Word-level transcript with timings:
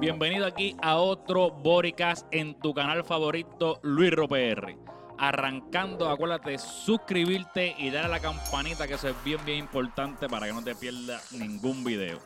Bienvenido 0.00 0.46
aquí 0.46 0.76
a 0.82 0.96
otro 0.96 1.50
Boricast 1.50 2.26
en 2.30 2.58
tu 2.60 2.74
canal 2.74 3.04
favorito, 3.04 3.80
Luis 3.82 4.10
Ropr. 4.10 4.76
Arrancando, 5.16 6.08
acuérdate 6.10 6.58
suscribirte 6.58 7.74
y 7.78 7.90
darle 7.90 8.06
a 8.06 8.08
la 8.08 8.20
campanita, 8.20 8.86
que 8.86 8.94
eso 8.94 9.08
es 9.08 9.24
bien, 9.24 9.40
bien 9.46 9.58
importante 9.58 10.28
para 10.28 10.46
que 10.46 10.52
no 10.52 10.62
te 10.62 10.74
pierdas 10.74 11.32
ningún 11.32 11.84
video. 11.84 12.18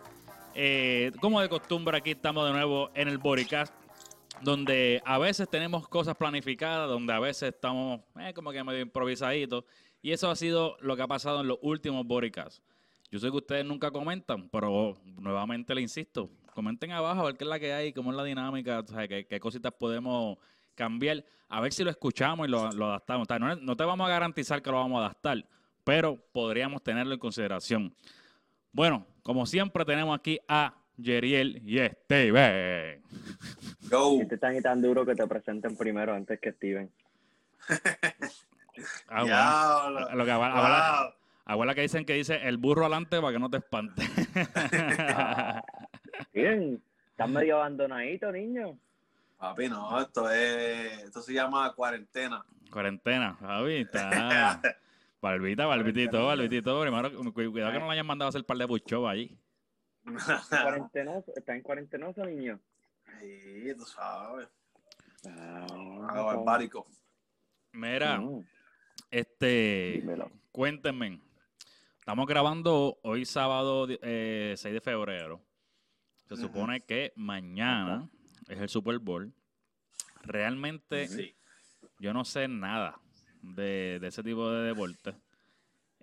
Eh, 0.54 1.12
como 1.20 1.40
de 1.40 1.48
costumbre, 1.48 1.96
aquí 1.96 2.10
estamos 2.10 2.46
de 2.46 2.52
nuevo 2.52 2.90
en 2.94 3.08
el 3.08 3.18
Boricast, 3.18 3.72
donde 4.40 5.02
a 5.04 5.18
veces 5.18 5.48
tenemos 5.48 5.86
cosas 5.88 6.16
planificadas, 6.16 6.88
donde 6.88 7.12
a 7.12 7.20
veces 7.20 7.54
estamos 7.54 8.00
eh, 8.18 8.32
como 8.34 8.50
que 8.50 8.64
medio 8.64 8.80
improvisaditos. 8.80 9.64
Y 10.02 10.12
eso 10.12 10.30
ha 10.30 10.36
sido 10.36 10.76
lo 10.80 10.96
que 10.96 11.02
ha 11.02 11.06
pasado 11.06 11.42
en 11.42 11.48
los 11.48 11.58
últimos 11.62 12.06
Boricasts. 12.06 12.62
Yo 13.10 13.18
sé 13.18 13.30
que 13.30 13.36
ustedes 13.36 13.64
nunca 13.64 13.90
comentan, 13.90 14.48
pero 14.50 14.98
nuevamente 15.04 15.74
le 15.74 15.80
insisto, 15.80 16.30
comenten 16.54 16.90
abajo 16.92 17.22
a 17.22 17.24
ver 17.24 17.36
qué 17.36 17.44
es 17.44 17.50
la 17.50 17.58
que 17.58 17.72
hay, 17.72 17.92
cómo 17.92 18.10
es 18.10 18.16
la 18.16 18.24
dinámica, 18.24 18.80
o 18.80 18.86
sea, 18.86 19.08
qué, 19.08 19.26
qué 19.26 19.40
cositas 19.40 19.72
podemos 19.72 20.36
cambiar, 20.74 21.24
a 21.48 21.60
ver 21.60 21.72
si 21.72 21.82
lo 21.82 21.90
escuchamos 21.90 22.46
y 22.46 22.50
lo, 22.50 22.70
lo 22.72 22.86
adaptamos. 22.86 23.26
O 23.26 23.28
sea, 23.28 23.38
no, 23.38 23.56
no 23.56 23.76
te 23.76 23.84
vamos 23.84 24.06
a 24.06 24.10
garantizar 24.10 24.62
que 24.62 24.70
lo 24.70 24.76
vamos 24.76 24.98
a 24.98 25.06
adaptar, 25.06 25.44
pero 25.84 26.16
podríamos 26.32 26.82
tenerlo 26.82 27.14
en 27.14 27.20
consideración. 27.20 27.94
Bueno, 28.72 29.06
como 29.22 29.46
siempre 29.46 29.84
tenemos 29.84 30.16
aquí 30.16 30.38
a 30.46 30.74
Yeriel 30.96 31.62
y 31.64 31.78
Steven. 31.78 33.02
Go. 33.88 34.20
Este 34.20 34.36
tan 34.36 34.56
y 34.56 34.60
tan 34.60 34.82
duro 34.82 35.06
que 35.06 35.14
te 35.14 35.26
presenten 35.26 35.76
primero 35.76 36.14
antes 36.14 36.38
que 36.40 36.52
Steven. 36.52 36.90
Ah, 39.08 39.22
bueno. 39.22 40.16
Lo 40.16 40.24
que. 40.24 41.18
Abuela 41.48 41.74
que 41.74 41.80
dicen 41.82 42.04
que 42.04 42.14
dice 42.14 42.36
el 42.46 42.56
burro 42.58 42.82
adelante 42.82 43.20
para 43.20 43.32
que 43.32 43.38
no 43.38 43.50
te 43.50 43.56
espante. 43.56 44.02
Steven, 46.30 46.82
estás 47.10 47.28
medio 47.28 47.56
abandonadito, 47.56 48.30
niño. 48.32 48.78
Papi, 49.38 49.68
no, 49.68 50.00
esto 50.00 50.28
es, 50.30 51.04
esto 51.04 51.22
se 51.22 51.32
llama 51.32 51.72
cuarentena. 51.74 52.44
Cuarentena, 52.70 53.34
Javi, 53.40 53.76
está. 53.78 54.60
Barbita, 55.20 55.66
barbitito, 55.66 56.26
barbitito. 56.26 56.80
Primero, 56.80 57.12
cu- 57.12 57.32
cuidado 57.32 57.72
que 57.72 57.78
no 57.80 57.86
le 57.86 57.92
hayan 57.92 58.06
mandado 58.06 58.26
a 58.26 58.30
hacer 58.30 58.44
par 58.44 58.56
de 58.56 58.66
buchos 58.66 59.04
allí. 59.08 59.36
Cuarentenoso, 60.48 61.32
¿Estás 61.34 61.56
en 61.56 61.62
cuarentenoso, 61.62 62.24
niño? 62.24 62.60
Sí, 63.20 63.72
tú 63.76 63.84
sabes. 63.84 64.48
Ah, 65.28 65.66
barbárico. 66.24 66.86
Mira, 67.72 68.20
este, 69.10 69.94
dímelo. 70.00 70.30
cuéntenme. 70.52 71.20
Estamos 72.08 72.26
grabando 72.26 72.98
hoy 73.02 73.26
sábado 73.26 73.86
eh, 73.86 74.54
6 74.56 74.72
de 74.72 74.80
febrero. 74.80 75.42
Se 76.26 76.36
supone 76.36 76.80
que 76.80 77.12
mañana 77.16 78.08
es 78.48 78.58
el 78.58 78.70
Super 78.70 78.98
Bowl. 78.98 79.30
Realmente 80.22 81.06
Sí. 81.06 81.34
yo 81.98 82.14
no 82.14 82.24
sé 82.24 82.48
nada 82.48 82.98
de, 83.42 83.98
de 84.00 84.08
ese 84.08 84.22
tipo 84.22 84.50
de 84.50 84.68
deporte. 84.68 85.16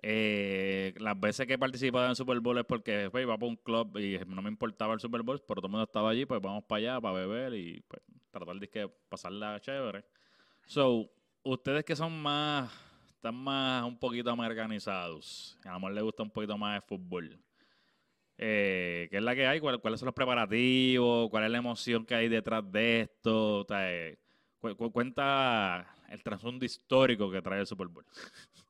Eh, 0.00 0.94
las 0.98 1.18
veces 1.18 1.44
que 1.44 1.54
he 1.54 1.58
participado 1.58 2.04
en 2.04 2.10
el 2.10 2.16
Super 2.16 2.38
Bowl 2.38 2.56
es 2.56 2.64
porque 2.66 3.08
pues, 3.10 3.22
iba 3.24 3.36
para 3.36 3.48
un 3.48 3.56
club 3.56 3.98
y 3.98 4.20
no 4.28 4.42
me 4.42 4.48
importaba 4.48 4.94
el 4.94 5.00
Super 5.00 5.22
Bowl, 5.22 5.40
pero 5.40 5.60
todo 5.60 5.66
el 5.66 5.72
mundo 5.72 5.86
estaba 5.86 6.10
allí, 6.10 6.24
pues 6.24 6.40
vamos 6.40 6.62
para 6.68 6.78
allá 6.78 7.00
para 7.00 7.14
beber 7.14 7.52
y 7.54 7.80
pues, 7.80 8.00
tratar 8.30 8.54
de 8.60 8.68
que 8.68 8.88
pasarla 9.08 9.58
chévere. 9.58 10.04
So, 10.66 11.10
ustedes 11.42 11.84
que 11.84 11.96
son 11.96 12.22
más, 12.22 12.70
están 13.26 13.42
más 13.42 13.84
un 13.84 13.98
poquito 13.98 14.30
americanizados, 14.30 15.58
a 15.64 15.70
lo 15.72 15.80
mejor 15.80 15.92
les 15.92 16.04
gusta 16.04 16.22
un 16.22 16.30
poquito 16.30 16.56
más 16.56 16.76
el 16.76 16.82
fútbol. 16.82 17.38
Eh, 18.38 19.08
¿Qué 19.10 19.16
es 19.16 19.22
la 19.22 19.34
que 19.34 19.46
hay? 19.46 19.58
¿Cuál- 19.60 19.80
¿Cuáles 19.80 19.98
son 19.98 20.06
los 20.06 20.14
preparativos? 20.14 21.28
¿Cuál 21.30 21.44
es 21.44 21.50
la 21.50 21.58
emoción 21.58 22.04
que 22.06 22.14
hay 22.14 22.28
detrás 22.28 22.70
de 22.70 23.00
esto? 23.02 23.60
O 23.60 23.64
sea, 23.64 23.92
eh, 23.92 24.18
cu- 24.60 24.76
cu- 24.76 24.92
cuenta 24.92 25.92
el 26.08 26.22
trasfondo 26.22 26.64
histórico 26.64 27.30
que 27.30 27.42
trae 27.42 27.60
el 27.60 27.66
Super 27.66 27.88
Bowl. 27.88 28.04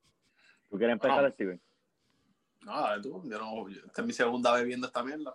¿Tú 0.70 0.78
quieres 0.78 0.94
empezar, 0.94 1.24
Ah. 1.24 1.30
Steven? 1.30 1.60
No, 2.62 2.80
dale 2.80 3.02
tú. 3.02 3.22
Yo 3.28 3.38
no, 3.38 3.68
yo- 3.68 3.84
esta 3.86 4.00
es 4.02 4.06
mi 4.06 4.12
segunda 4.12 4.52
vez 4.54 4.64
viendo 4.64 4.86
esta 4.86 5.02
mierda. 5.02 5.34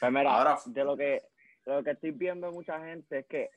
Pues 0.00 0.12
mira, 0.12 0.32
Ahora- 0.36 0.58
de 0.66 0.84
lo 0.84 0.96
que 0.96 1.22
de 1.66 1.72
lo 1.76 1.82
que 1.82 1.92
estoy 1.92 2.10
viendo 2.10 2.46
de 2.46 2.52
mucha 2.52 2.78
gente 2.84 3.20
es 3.20 3.26
que 3.26 3.48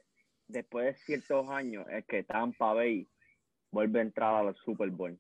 después 0.47 0.85
de 0.85 0.93
ciertos 1.03 1.49
años 1.49 1.85
es 1.89 2.05
que 2.05 2.23
Tampa 2.23 2.73
Bay 2.73 3.05
vuelve 3.71 3.99
a 3.99 4.03
entrar 4.03 4.35
a 4.35 4.43
los 4.43 4.57
Super 4.59 4.89
Bowl. 4.89 5.17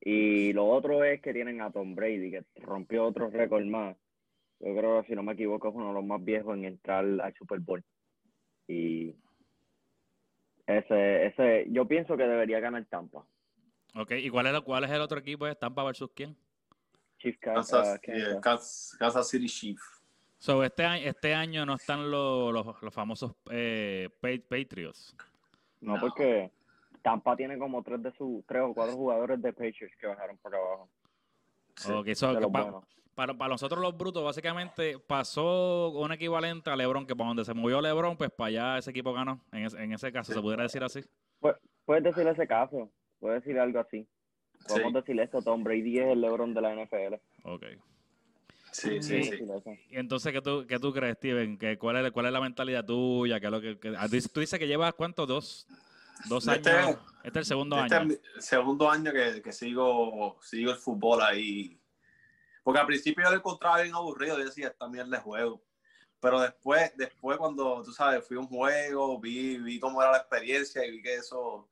Y 0.00 0.52
lo 0.52 0.66
otro 0.66 1.04
es 1.04 1.20
que 1.20 1.32
tienen 1.32 1.60
a 1.60 1.70
Tom 1.70 1.94
Brady, 1.94 2.30
que 2.30 2.44
rompió 2.56 3.04
otro 3.06 3.28
récord 3.30 3.64
más. 3.64 3.96
Yo 4.60 4.74
creo, 4.76 5.04
si 5.04 5.14
no 5.14 5.22
me 5.22 5.32
equivoco, 5.32 5.68
es 5.68 5.74
uno 5.74 5.88
de 5.88 5.94
los 5.94 6.04
más 6.04 6.24
viejos 6.24 6.54
en 6.56 6.64
entrar 6.64 7.04
al 7.04 7.34
Super 7.34 7.60
Bowl. 7.60 7.82
Y 8.66 9.14
ese, 10.66 11.26
ese, 11.26 11.66
yo 11.70 11.86
pienso 11.86 12.16
que 12.16 12.22
debería 12.24 12.60
ganar 12.60 12.84
Tampa. 12.86 13.26
Ok, 13.94 14.12
¿y 14.12 14.30
cuál 14.30 14.46
es, 14.46 14.54
el- 14.54 14.62
cuál 14.62 14.84
es 14.84 14.90
el 14.90 15.00
otro 15.00 15.18
equipo? 15.18 15.46
¿Es 15.46 15.58
Tampa 15.58 15.82
versus 15.84 16.10
quién? 16.14 16.36
Chief 17.18 17.36
Ka- 17.38 17.54
Kansas, 17.54 17.98
Kansas. 18.00 18.28
yeah, 18.30 18.40
Kansas- 18.40 18.96
Kansas 18.98 19.28
City 19.28 19.46
Chief. 19.46 19.80
So, 20.38 20.62
este, 20.64 20.84
año, 20.84 21.06
este 21.06 21.34
año 21.34 21.66
no 21.66 21.74
están 21.74 22.10
los, 22.10 22.52
los, 22.52 22.82
los 22.82 22.94
famosos 22.94 23.34
eh, 23.50 24.08
Pa- 24.20 24.28
Patriots. 24.48 25.14
No, 25.80 25.96
No. 25.96 26.00
porque 26.00 26.50
Tampa 27.02 27.36
tiene 27.36 27.58
como 27.58 27.82
tres 27.82 28.02
de 28.02 28.12
sus 28.12 28.44
tres 28.46 28.62
o 28.62 28.74
cuatro 28.74 28.94
jugadores 28.96 29.40
de 29.40 29.52
Patriots 29.52 29.94
que 30.00 30.06
bajaron 30.06 30.36
para 30.38 30.58
abajo. 30.58 30.90
Sí. 31.76 31.92
Ok, 31.92 32.08
so, 32.14 32.28
De 32.28 32.34
que 32.34 32.40
los 32.42 32.50
pa- 32.52 32.62
buenos. 32.62 32.84
para, 33.14 33.34
para 33.34 33.48
nosotros 33.50 33.80
los 33.80 33.96
brutos, 33.96 34.22
básicamente 34.22 34.98
pasó 34.98 35.90
un 35.90 36.12
equivalente 36.12 36.68
a 36.70 36.76
LeBron, 36.76 37.06
que 37.06 37.16
para 37.16 37.28
donde 37.28 37.44
se 37.44 37.54
movió 37.54 37.80
LeBron, 37.80 38.16
pues 38.16 38.30
para 38.30 38.48
allá 38.48 38.78
ese 38.78 38.90
equipo 38.90 39.12
ganó. 39.12 39.40
En, 39.52 39.64
ese- 39.66 39.82
en 39.82 39.92
ese 39.92 40.12
caso, 40.12 40.32
se 40.32 40.40
pudiera 40.40 40.62
decir 40.64 40.82
así. 40.84 41.00
Puedes 41.86 42.04
decir 42.04 42.26
ese 42.26 42.46
caso, 42.46 42.90
puedes 43.18 43.42
decir 43.42 43.58
algo 43.58 43.80
así. 43.80 44.06
Podemos 44.68 44.92
Sí, 44.92 44.98
decir 44.98 45.20
esto, 45.20 45.40
Tom 45.42 45.64
Brady 45.64 45.98
es 46.00 46.06
el 46.08 46.20
LeBron 46.20 46.52
de 46.52 46.60
la 46.60 46.74
NFL. 46.74 47.14
Ok. 47.44 47.64
sí, 48.72 49.02
sí, 49.02 49.22
sí. 49.24 49.38
Y 49.88 49.96
entonces, 49.96 50.32
¿qué 50.32 50.40
tú, 50.42 50.66
qué 50.68 50.78
tú 50.78 50.92
crees, 50.92 51.16
Steven? 51.16 51.56
¿Qué, 51.58 51.78
cuál, 51.78 52.04
es, 52.04 52.12
¿Cuál 52.12 52.26
es 52.26 52.32
la 52.32 52.40
mentalidad 52.40 52.84
tuya? 52.84 53.40
¿Qué 53.40 53.46
es 53.46 53.52
lo 53.52 53.60
que, 53.60 53.78
que- 53.80 53.90
tú 53.92 54.08
dices- 54.08 54.30
tú 54.32 54.40
dices 54.40 54.58
que 54.58 54.68
llevas, 54.68 54.92
¿cuánto? 54.94 55.24
¿Dos, 55.26 55.66
dos 56.28 56.46
años? 56.48 56.66
Este- 56.66 56.98
Este, 57.22 57.28
es 57.28 57.36
el 57.36 57.44
segundo 57.44 57.76
Este 57.82 57.94
año. 57.96 58.12
es 58.12 58.20
mi 58.36 58.42
segundo 58.42 58.90
año 58.90 59.12
que, 59.12 59.42
que 59.42 59.52
sigo, 59.52 60.38
sigo 60.42 60.70
el 60.70 60.76
fútbol 60.78 61.20
ahí. 61.22 61.78
Porque 62.62 62.80
al 62.80 62.86
principio 62.86 63.24
yo 63.24 63.30
lo 63.30 63.36
encontraba 63.36 63.82
bien 63.82 63.94
aburrido, 63.94 64.38
yo 64.38 64.44
decía, 64.44 64.68
esta 64.68 64.88
mierda 64.88 65.16
de 65.16 65.22
juego. 65.22 65.62
Pero 66.20 66.40
después, 66.40 66.92
después 66.96 67.36
cuando, 67.38 67.82
tú 67.82 67.92
sabes, 67.92 68.26
fui 68.26 68.36
a 68.36 68.40
un 68.40 68.46
juego, 68.46 69.18
vi, 69.20 69.58
vi 69.58 69.78
cómo 69.80 70.00
era 70.02 70.12
la 70.12 70.18
experiencia 70.18 70.84
y 70.86 70.90
vi 70.92 71.02
que 71.02 71.14
eso, 71.16 71.68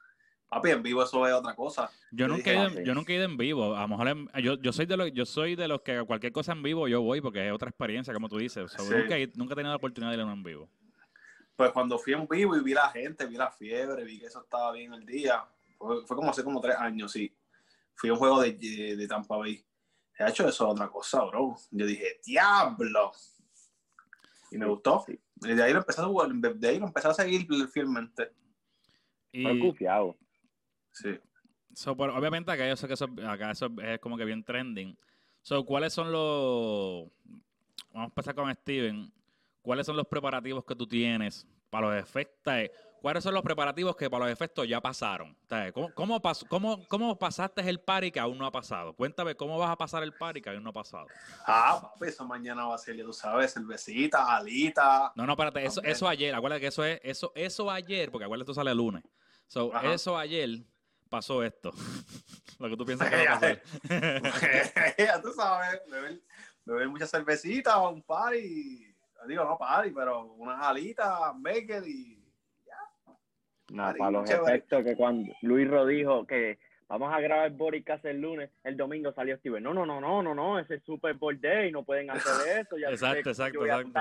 papi, 0.48 0.70
en 0.70 0.82
vivo 0.82 1.02
eso 1.02 1.26
es 1.26 1.32
otra 1.34 1.54
cosa. 1.54 1.90
Yo 2.10 2.26
Yo 2.26 2.28
nunca, 2.28 2.50
he 2.50 2.54
dije, 2.54 2.64
ido, 2.64 2.66
en- 2.72 2.78
"Ah, 2.78 2.82
yo 2.86 2.92
sí". 2.92 2.98
nunca 2.98 3.12
he 3.12 3.16
ido 3.16 3.24
en 3.24 3.36
vivo. 3.36 3.76
A 3.76 3.82
lo 3.82 3.88
mejor 3.88 4.08
en- 4.08 4.28
yo, 4.42 4.54
yo 4.60 4.72
soy 4.72 4.86
de 4.86 4.96
los, 4.96 5.12
yo 5.12 5.26
soy 5.26 5.54
de 5.56 5.68
los 5.68 5.82
que 5.82 6.02
cualquier 6.06 6.32
cosa 6.32 6.52
en 6.52 6.62
vivo 6.62 6.88
yo 6.88 7.02
voy 7.02 7.20
porque 7.20 7.46
es 7.46 7.52
otra 7.52 7.68
experiencia, 7.68 8.12
como 8.14 8.28
tú 8.30 8.38
dices. 8.38 8.64
O 8.64 8.68
sea, 8.68 8.80
Sí. 8.80 8.94
nunca, 8.94 9.18
he- 9.18 9.32
nunca 9.34 9.52
he 9.52 9.56
tenido 9.56 9.72
la 9.72 9.76
oportunidad 9.76 10.10
de 10.12 10.16
ir 10.22 10.26
en 10.28 10.42
vivo. 10.42 10.70
Pues 11.58 11.72
cuando 11.72 11.98
fui 11.98 12.12
en 12.12 12.24
vivo 12.28 12.56
y 12.56 12.62
vi 12.62 12.72
la 12.72 12.88
gente, 12.90 13.26
vi 13.26 13.34
la 13.34 13.50
fiebre, 13.50 14.04
vi 14.04 14.20
que 14.20 14.26
eso 14.26 14.42
estaba 14.42 14.70
bien 14.70 14.94
el 14.94 15.04
día, 15.04 15.44
fue, 15.76 16.06
fue 16.06 16.16
como 16.16 16.30
hace 16.30 16.44
como 16.44 16.60
tres 16.60 16.76
años, 16.76 17.10
sí. 17.10 17.36
Fui 17.96 18.10
a 18.10 18.12
un 18.12 18.18
juego 18.20 18.40
de, 18.40 18.52
de 18.52 19.08
Tampa 19.08 19.36
Bay. 19.36 19.66
He 20.16 20.28
hecho 20.28 20.46
eso 20.46 20.68
otra 20.68 20.86
cosa, 20.88 21.24
bro. 21.24 21.56
Yo 21.72 21.84
dije, 21.84 22.20
diablo. 22.24 23.10
Y 24.52 24.58
me 24.58 24.66
gustó. 24.66 25.02
Sí. 25.04 25.18
Y 25.42 25.54
de 25.54 25.64
ahí 25.64 25.72
lo 25.72 25.80
empecé 25.80 26.00
a 26.00 26.04
jugar, 26.04 26.32
de 26.32 26.68
ahí 26.68 26.78
lo 26.78 26.86
empecé 26.86 27.08
a 27.08 27.14
seguir 27.14 27.48
fielmente. 27.72 28.32
Y, 29.32 29.42
Fue. 29.42 30.16
Sí. 30.92 31.18
so, 31.74 31.96
pero 31.96 32.16
obviamente 32.16 32.52
acá 32.52 32.68
yo 32.68 32.76
sé 32.76 32.86
que 32.86 32.94
eso, 32.94 33.08
acá 33.26 33.50
eso 33.50 33.68
es 33.82 33.98
como 33.98 34.16
que 34.16 34.24
bien 34.24 34.44
trending. 34.44 34.96
So, 35.42 35.66
¿cuáles 35.66 35.92
son 35.92 36.12
los... 36.12 37.10
Vamos 37.90 38.02
a 38.02 38.04
empezar 38.04 38.36
con 38.36 38.54
Steven. 38.54 39.12
¿Cuáles 39.68 39.84
son 39.84 39.98
los 39.98 40.06
preparativos 40.06 40.64
que 40.64 40.74
tú 40.74 40.86
tienes 40.86 41.46
para 41.68 41.88
los 41.90 42.02
efectos? 42.02 42.54
¿Cuáles 43.02 43.22
son 43.22 43.34
los 43.34 43.42
preparativos 43.42 43.94
que 43.96 44.08
para 44.08 44.24
los 44.24 44.32
efectos 44.32 44.66
ya 44.66 44.80
pasaron? 44.80 45.36
¿Cómo, 45.74 45.92
cómo, 45.92 46.22
pas- 46.22 46.48
cómo, 46.48 46.88
cómo 46.88 47.18
pasaste 47.18 47.60
el 47.68 47.78
party 47.78 48.10
que 48.10 48.18
aún 48.18 48.38
no 48.38 48.46
ha 48.46 48.50
pasado? 48.50 48.94
Cuéntame 48.94 49.34
cómo 49.34 49.58
vas 49.58 49.68
a 49.70 49.76
pasar 49.76 50.02
el 50.04 50.14
party 50.14 50.40
que 50.40 50.48
aún 50.48 50.62
no 50.64 50.70
ha 50.70 50.72
pasado. 50.72 51.06
Ah, 51.46 51.78
papi, 51.82 52.06
eso 52.06 52.24
mañana 52.24 52.64
va 52.64 52.76
a 52.76 52.78
ser, 52.78 52.96
ya 52.96 53.04
tú 53.04 53.12
sabes, 53.12 53.52
cervecita, 53.52 54.34
alita. 54.34 55.12
No, 55.14 55.26
no, 55.26 55.32
espérate, 55.34 55.62
eso, 55.62 55.82
eso 55.82 56.08
ayer, 56.08 56.34
acuérdate 56.34 56.62
que 56.62 56.66
eso 56.68 56.82
es, 56.82 56.98
eso, 57.04 57.30
eso 57.34 57.70
ayer, 57.70 58.10
porque 58.10 58.24
acuérdate, 58.24 58.50
esto 58.50 58.54
sale 58.54 58.70
el 58.70 58.78
lunes. 58.78 59.04
So, 59.48 59.70
Ajá. 59.74 59.92
eso 59.92 60.16
ayer 60.16 60.48
pasó 61.10 61.42
esto. 61.44 61.72
Lo 62.58 62.70
que 62.70 62.76
tú 62.78 62.86
piensas 62.86 63.10
que 63.10 63.16
va 63.16 63.34
a 63.34 63.34
pasar. 63.38 63.62
ya 64.98 65.20
tú 65.20 65.30
sabes, 65.34 65.82
beber, 65.90 66.22
beber 66.64 66.88
mucha 66.88 67.06
cervecita, 67.06 67.76
un 67.86 68.00
party. 68.02 68.87
Digo, 69.26 69.44
no 69.44 69.58
party, 69.58 69.90
pero 69.90 70.24
unas 70.34 70.62
alitas, 70.62 71.10
bacon 71.36 71.84
y 71.86 72.18
Nada, 73.70 73.90
Ay, 73.90 73.98
para 73.98 74.10
los 74.10 74.28
chévere. 74.28 74.56
efectos 74.56 74.84
que 74.84 74.96
cuando 74.96 75.32
Luis 75.42 75.68
Ro 75.68 75.84
dijo 75.84 76.26
que 76.26 76.58
vamos 76.88 77.12
a 77.12 77.20
grabar 77.20 77.50
Boricas 77.50 78.02
el 78.06 78.20
lunes, 78.20 78.50
el 78.64 78.76
domingo 78.76 79.12
salió 79.12 79.36
Steven. 79.36 79.62
No, 79.62 79.74
no, 79.74 79.84
no, 79.84 80.00
no, 80.00 80.22
no, 80.22 80.34
no, 80.34 80.58
ese 80.58 80.76
es 80.76 80.82
Super 80.84 81.14
Bowl 81.14 81.38
Day, 81.38 81.70
no 81.70 81.82
pueden 81.82 82.10
hacer 82.10 82.22
eso. 82.66 82.78
Ya 82.78 82.88
Exacto, 82.88 83.28
exacto, 83.28 83.66
exacto. 83.66 83.92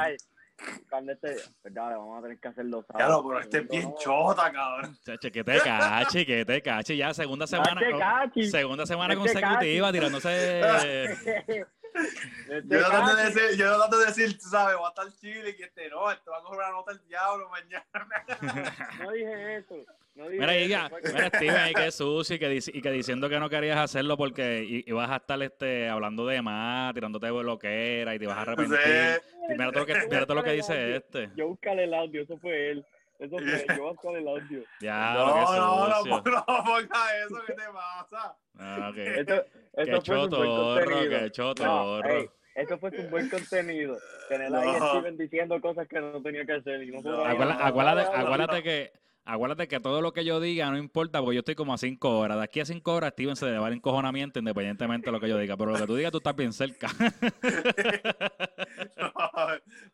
Cuando 0.90 1.12
este, 1.12 1.36
pues 1.62 1.72
dale, 1.72 1.96
vamos 1.96 2.18
a 2.18 2.22
tener 2.24 2.40
que 2.40 2.48
hacerlo. 2.48 2.84
Ya 2.98 3.08
lo, 3.08 3.14
sábado, 3.14 3.28
pero 3.28 3.40
este 3.42 3.58
es 3.60 3.68
bien 3.68 3.94
chota, 4.00 4.52
cabrón. 4.52 4.98
Chacho, 5.06 5.32
que 5.32 5.44
te 5.44 5.60
cache, 5.60 6.26
que 6.26 6.46
te 6.46 6.62
cache. 6.64 6.98
Ya, 6.98 7.14
segunda 7.14 7.44
no. 7.44 7.48
semana. 7.48 7.82
Cachi. 8.00 8.50
Segunda 8.50 8.86
semana 8.86 9.16
consecutiva 9.16 9.92
tirándose. 9.92 10.62
Este 12.50 12.62
Yo 12.68 12.80
tratando 12.80 13.16
de 13.16 13.24
cachi. 13.24 13.34
decir, 13.40 13.58
yo 13.60 13.66
tratando 13.76 14.00
de 14.00 14.06
decir, 14.06 14.38
tú 14.38 14.50
sabes, 14.50 14.78
va 14.78 14.88
a 14.88 14.90
estar 14.90 15.12
chile 15.20 15.56
y 15.58 15.64
este 15.64 15.90
no, 15.90 16.12
este 16.12 16.30
va 16.30 16.38
a 16.38 16.42
coger 16.42 16.60
una 16.60 16.72
nota 16.72 16.92
el 16.92 17.08
diablo 17.08 17.50
mañana. 17.50 17.86
No 19.04 19.12
dije 19.12 19.56
eso. 19.58 19.76
No 20.16 20.30
dije 20.30 20.40
Mira, 20.40 20.56
eso, 20.56 20.64
diga, 20.66 20.90
fue 20.90 21.02
que- 21.02 21.14
mira, 21.14 21.28
Steven, 21.28 21.56
ahí 21.58 21.74
que 21.76 21.88
es 21.88 21.96
sucio 21.96 22.36
y 22.36 22.40
que, 22.40 22.50
dici- 22.50 22.72
y 22.74 22.82
que 22.82 22.92
diciendo 22.92 23.30
que 23.30 23.40
no 23.40 23.50
querías 23.50 23.78
hacerlo 23.78 24.18
porque 24.18 24.84
ibas 24.88 25.10
a 25.12 25.18
estar 25.18 25.42
este, 25.44 25.90
hablando 25.90 26.26
de 26.26 26.42
más, 26.42 26.94
tirándote 26.96 27.28
loquera 27.30 28.16
y 28.16 28.20
te 28.20 28.26
vas 28.28 28.38
a 28.38 28.42
arrepentir. 28.42 28.78
Mira 29.50 29.72
todo 29.72 29.80
lo 29.82 29.86
que, 29.86 29.94
mira 30.10 30.26
todo 30.26 30.36
lo 30.36 30.44
que 30.44 30.52
dice 30.54 30.96
este. 30.96 31.30
Yo 31.36 31.48
buscaré 31.50 31.84
el 31.84 31.94
audio, 31.94 32.24
eso 32.24 32.38
fue 32.40 32.72
él. 32.72 32.86
Eso 33.20 33.38
él, 33.40 33.66
yo 33.78 33.90
buscar 33.92 34.16
el 34.16 34.28
audio. 34.28 34.64
Ya, 34.80 35.14
no, 35.14 35.26
que 35.34 35.40
no, 35.42 35.88
no, 35.88 35.88
no, 36.06 36.22
no 36.22 36.46
ponga 36.64 37.18
eso, 37.26 37.36
¿qué 37.48 37.54
te 37.54 37.64
pasa? 37.74 38.38
Ah, 38.60 38.90
ok. 38.92 38.98
Eso, 38.98 39.44
Qué 39.76 39.82
eso 39.84 40.02
fue 40.02 40.16
su 40.24 40.30
buen 40.30 40.32
chotorro, 40.32 41.00
qué 41.10 41.32
chotorro. 41.32 42.10
ey, 42.10 42.30
eso 42.56 42.78
fue 42.80 42.92
su 42.92 43.04
buen 43.10 43.30
contenido. 43.30 43.98
Tener 44.30 44.56
ahí 44.56 44.76
a 44.76 44.80
No. 44.80 44.90
Steven 44.90 45.18
diciendo 45.18 45.62
cosas 45.62 45.88
que 45.88 46.00
no 46.02 46.20
tenía 46.24 46.44
que 46.46 46.54
hacer. 46.54 46.82
Y 46.84 46.88
nosotros 46.92 47.18
No, 47.20 47.26
ahí, 47.26 47.34
Acuérdate, 47.36 47.60
no, 47.60 47.66
acuérdate, 47.68 48.04
no, 48.04 48.12
no, 48.12 48.18
no. 48.18 48.24
acuérdate 48.26 48.64
que 48.64 48.92
acuérdate 49.28 49.68
que 49.68 49.80
todo 49.80 50.02
lo 50.02 50.14
que 50.14 50.26
yo 50.26 50.40
diga 50.40 50.70
no 50.72 50.78
importa 50.78 51.20
porque 51.20 51.36
yo 51.36 51.40
estoy 51.40 51.56
como 51.56 51.74
a 51.74 51.78
5 51.78 52.18
horas. 52.18 52.38
De 52.38 52.44
aquí 52.44 52.60
a 52.60 52.66
5 52.66 52.94
horas 52.94 53.12
Steven 53.12 53.36
se 53.36 53.46
le 53.46 53.58
va 53.60 53.68
el 53.68 53.76
encojonamiento 53.76 54.40
independientemente 54.40 55.06
de 55.08 55.12
lo 55.12 55.20
que 55.20 55.30
yo 55.30 55.38
diga. 55.38 55.56
Pero 55.58 55.72
lo 55.72 55.78
que 55.78 55.86
tú 55.86 55.96
digas 55.96 56.12
tú 56.12 56.18
estás 56.18 56.36
bien 56.36 56.54
cerca. 56.54 56.88
No, 58.98 59.12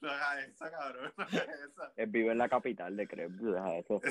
no 0.01 0.09
hagas 0.12 0.47
esa, 0.47 0.71
cabrón. 0.71 1.12
No 1.18 1.24
hagas 1.24 1.47
esa. 1.69 1.91
Él 1.95 2.09
vive 2.09 2.31
en 2.31 2.38
la 2.38 2.50
capital 2.50 2.95
de 2.95 3.07
Crestview, 3.07 3.51
deja 3.53 3.75
eso. 3.77 4.01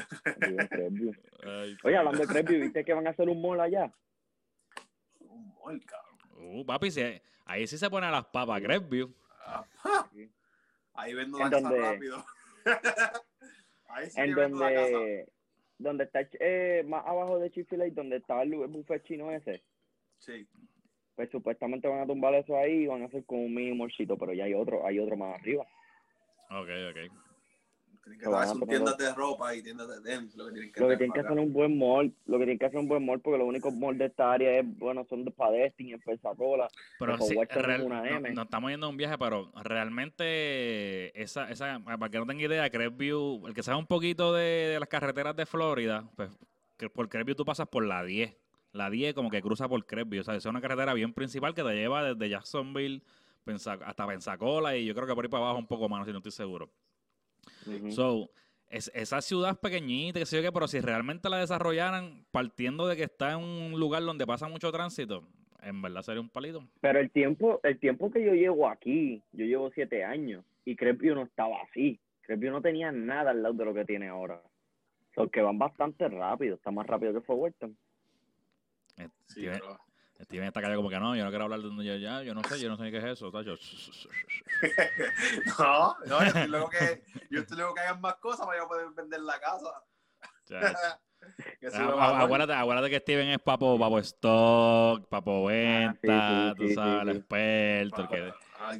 Vive 0.40 0.62
en 0.62 0.68
Crestview. 0.68 1.12
Ay, 1.44 1.76
Oye, 1.84 1.96
hablando 1.96 2.20
de 2.20 2.26
Crestview, 2.26 2.60
¿viste 2.62 2.84
que 2.84 2.94
van 2.94 3.06
a 3.06 3.10
hacer 3.10 3.28
un 3.28 3.40
mall 3.40 3.60
allá? 3.60 3.92
Un 5.20 5.48
mol, 5.54 5.80
cabrón. 5.84 6.18
Uh, 6.58 6.64
papi, 6.66 6.90
si- 6.90 7.20
ahí 7.44 7.66
sí 7.66 7.78
se 7.78 7.88
pone 7.90 8.06
a 8.06 8.10
las 8.10 8.24
papas, 8.26 8.60
Crestview. 8.62 9.14
Ajá. 9.46 10.10
Ahí 10.94 11.14
vendo 11.14 11.38
la 11.38 11.44
¿En 11.46 11.50
casa 11.50 11.68
dónde? 11.68 11.80
rápido. 11.80 12.24
Ahí 13.92 14.10
sí 14.10 14.20
En 14.20 14.34
donde, 14.34 15.28
donde 15.78 16.04
está 16.04 16.20
eh, 16.40 16.82
más 16.86 17.04
abajo 17.06 17.38
de 17.38 17.50
Chick-fil-A, 17.50 17.90
donde 17.90 18.16
estaba 18.16 18.42
el, 18.42 18.54
el 18.54 18.68
buffet 18.68 19.02
chino 19.04 19.30
ese. 19.30 19.62
Sí. 20.18 20.46
Pues 21.14 21.30
supuestamente 21.30 21.88
van 21.88 22.00
a 22.00 22.06
tumbar 22.06 22.34
eso 22.34 22.56
ahí 22.56 22.84
y 22.84 22.86
van 22.86 23.02
a 23.02 23.06
hacer 23.06 23.24
como 23.24 23.44
un 23.44 23.54
mini 23.54 23.72
morcito, 23.72 24.16
pero 24.16 24.32
ya 24.32 24.44
hay 24.44 24.54
otro, 24.54 24.86
hay 24.86 24.98
otro 24.98 25.16
más 25.16 25.38
arriba. 25.38 25.66
Ok, 26.50 26.68
ok. 26.90 27.31
Tienen 28.04 28.18
que 28.18 28.66
tiendas 28.66 28.98
de 28.98 29.14
ropa 29.14 29.54
y 29.54 29.62
tiendas 29.62 29.88
de 29.88 30.00
tenis, 30.00 30.34
lo 30.34 30.46
que 30.46 30.52
tienen 30.52 30.72
que 30.72 30.80
Lo 30.80 30.88
que 30.88 30.94
hacer 30.94 30.98
tienen 30.98 31.12
que 31.12 31.20
hacer 31.20 31.38
es 31.38 31.46
un 31.46 31.52
buen 31.52 31.78
mall, 31.78 32.12
lo 32.26 32.38
que 32.38 32.44
tienen 32.44 32.58
que 32.58 32.66
hacer 32.66 32.78
es 32.78 32.82
un 32.82 32.88
buen 32.88 33.06
mall, 33.06 33.20
porque 33.20 33.38
los 33.38 33.46
únicos 33.46 33.72
malls 33.74 33.98
de 33.98 34.06
esta 34.06 34.32
área 34.32 34.58
es, 34.58 34.78
bueno, 34.78 35.06
son 35.08 35.24
de 35.24 35.30
Padestin 35.30 35.88
y 35.88 35.92
en 35.92 36.00
Pensacola. 36.00 36.68
Pero 36.98 37.14
es 37.14 37.48
real- 37.54 37.82
una 37.82 38.02
no, 38.02 38.16
M. 38.16 38.30
no 38.34 38.42
estamos 38.42 38.70
yendo 38.70 38.86
a 38.86 38.90
un 38.90 38.96
viaje, 38.96 39.16
pero 39.18 39.52
realmente 39.62 41.20
esa, 41.20 41.48
esa, 41.48 41.80
para 41.84 42.08
que 42.10 42.18
no 42.18 42.26
tenga 42.26 42.42
idea, 42.42 42.68
Crestview, 42.70 43.46
el 43.46 43.54
que 43.54 43.62
sabe 43.62 43.78
un 43.78 43.86
poquito 43.86 44.34
de, 44.34 44.42
de 44.42 44.80
las 44.80 44.88
carreteras 44.88 45.36
de 45.36 45.46
Florida, 45.46 46.10
pues 46.16 46.30
que 46.76 46.90
por 46.90 47.08
Crestview 47.08 47.36
tú 47.36 47.44
pasas 47.44 47.68
por 47.68 47.84
la 47.84 48.02
10. 48.02 48.36
La 48.72 48.90
10 48.90 49.14
como 49.14 49.30
que 49.30 49.42
cruza 49.42 49.68
por 49.68 49.84
Crestview, 49.86 50.22
o 50.22 50.24
sea, 50.24 50.34
es 50.34 50.44
una 50.46 50.60
carretera 50.60 50.92
bien 50.94 51.12
principal 51.12 51.54
que 51.54 51.62
te 51.62 51.72
lleva 51.74 52.02
desde 52.02 52.28
Jacksonville 52.28 53.02
hasta 53.46 54.06
Pensacola 54.06 54.76
y 54.76 54.86
yo 54.86 54.94
creo 54.94 55.06
que 55.06 55.14
por 55.14 55.24
ahí 55.24 55.28
para 55.30 55.44
abajo 55.44 55.58
un 55.58 55.66
poco 55.66 55.88
más, 55.88 56.04
si 56.06 56.12
no 56.12 56.18
estoy 56.18 56.32
seguro. 56.32 56.70
So, 57.90 58.30
es, 58.68 58.90
esa 58.94 59.20
ciudad 59.20 59.58
pequeñita, 59.60 60.18
qué 60.18 60.26
sé 60.26 60.36
yo 60.36 60.42
qué, 60.42 60.52
pero 60.52 60.66
si 60.68 60.80
realmente 60.80 61.28
la 61.28 61.38
desarrollaran 61.38 62.24
partiendo 62.30 62.86
de 62.86 62.96
que 62.96 63.04
está 63.04 63.32
en 63.32 63.38
un 63.38 63.78
lugar 63.78 64.02
donde 64.02 64.26
pasa 64.26 64.48
mucho 64.48 64.72
tránsito, 64.72 65.22
en 65.62 65.82
verdad 65.82 66.02
sería 66.02 66.20
un 66.20 66.30
palito. 66.30 66.64
Pero 66.80 66.98
el 66.98 67.10
tiempo, 67.10 67.60
el 67.62 67.78
tiempo 67.78 68.10
que 68.10 68.24
yo 68.24 68.32
llevo 68.32 68.68
aquí, 68.68 69.22
yo 69.32 69.44
llevo 69.44 69.70
siete 69.70 70.04
años, 70.04 70.44
y 70.64 70.76
Crestview 70.76 71.14
no 71.14 71.22
estaba 71.22 71.56
así. 71.62 72.00
Crestview 72.22 72.52
no 72.52 72.62
tenía 72.62 72.92
nada 72.92 73.32
al 73.32 73.42
lado 73.42 73.54
de 73.54 73.64
lo 73.64 73.74
que 73.74 73.84
tiene 73.84 74.08
ahora. 74.08 74.40
Porque 75.14 75.42
van 75.42 75.58
bastante 75.58 76.08
rápido, 76.08 76.54
está 76.54 76.70
más 76.70 76.86
rápido 76.86 77.12
que 77.12 77.20
Sí, 79.26 79.46
pero- 79.46 79.78
Steven 80.24 80.46
está 80.46 80.60
callado 80.60 80.78
como 80.78 80.90
que 80.90 81.00
no, 81.00 81.16
yo 81.16 81.24
no 81.24 81.30
quiero 81.30 81.44
hablar 81.44 81.60
de 81.60 81.66
donde 81.66 81.84
yo 81.84 81.96
ya, 81.96 82.22
yo 82.22 82.34
no 82.34 82.42
sé, 82.44 82.60
yo 82.60 82.68
no 82.68 82.76
sé 82.76 82.84
ni 82.84 82.90
qué 82.90 82.98
es 82.98 83.04
eso. 83.04 83.30
tacho. 83.30 83.56
No, 85.58 85.96
no, 86.06 86.20
yo 86.20 86.26
estoy 86.26 86.48
luego 86.48 86.68
que, 86.68 87.02
yo 87.30 87.40
estoy 87.40 87.56
luego 87.56 87.74
que 87.74 87.80
hagan 87.80 88.00
más 88.00 88.14
cosas 88.16 88.46
para 88.46 88.58
yo 88.58 88.68
poder 88.68 88.88
vender 88.96 89.20
la 89.20 89.40
casa. 89.40 89.82
Ah, 91.72 91.94
ah, 91.98 92.22
acuérdate, 92.24 92.52
acuérdate 92.52 92.90
que 92.90 92.98
Steven 92.98 93.28
es 93.28 93.38
papo, 93.38 93.78
papo 93.78 94.00
stock, 94.00 95.08
papo 95.08 95.44
venta, 95.44 96.50
sí, 96.50 96.54
tú 96.56 96.66
sí, 96.66 96.74
sabes, 96.74 97.02
el 97.02 97.16
experto, 97.16 98.02
el 98.02 98.08
que... 98.08 98.32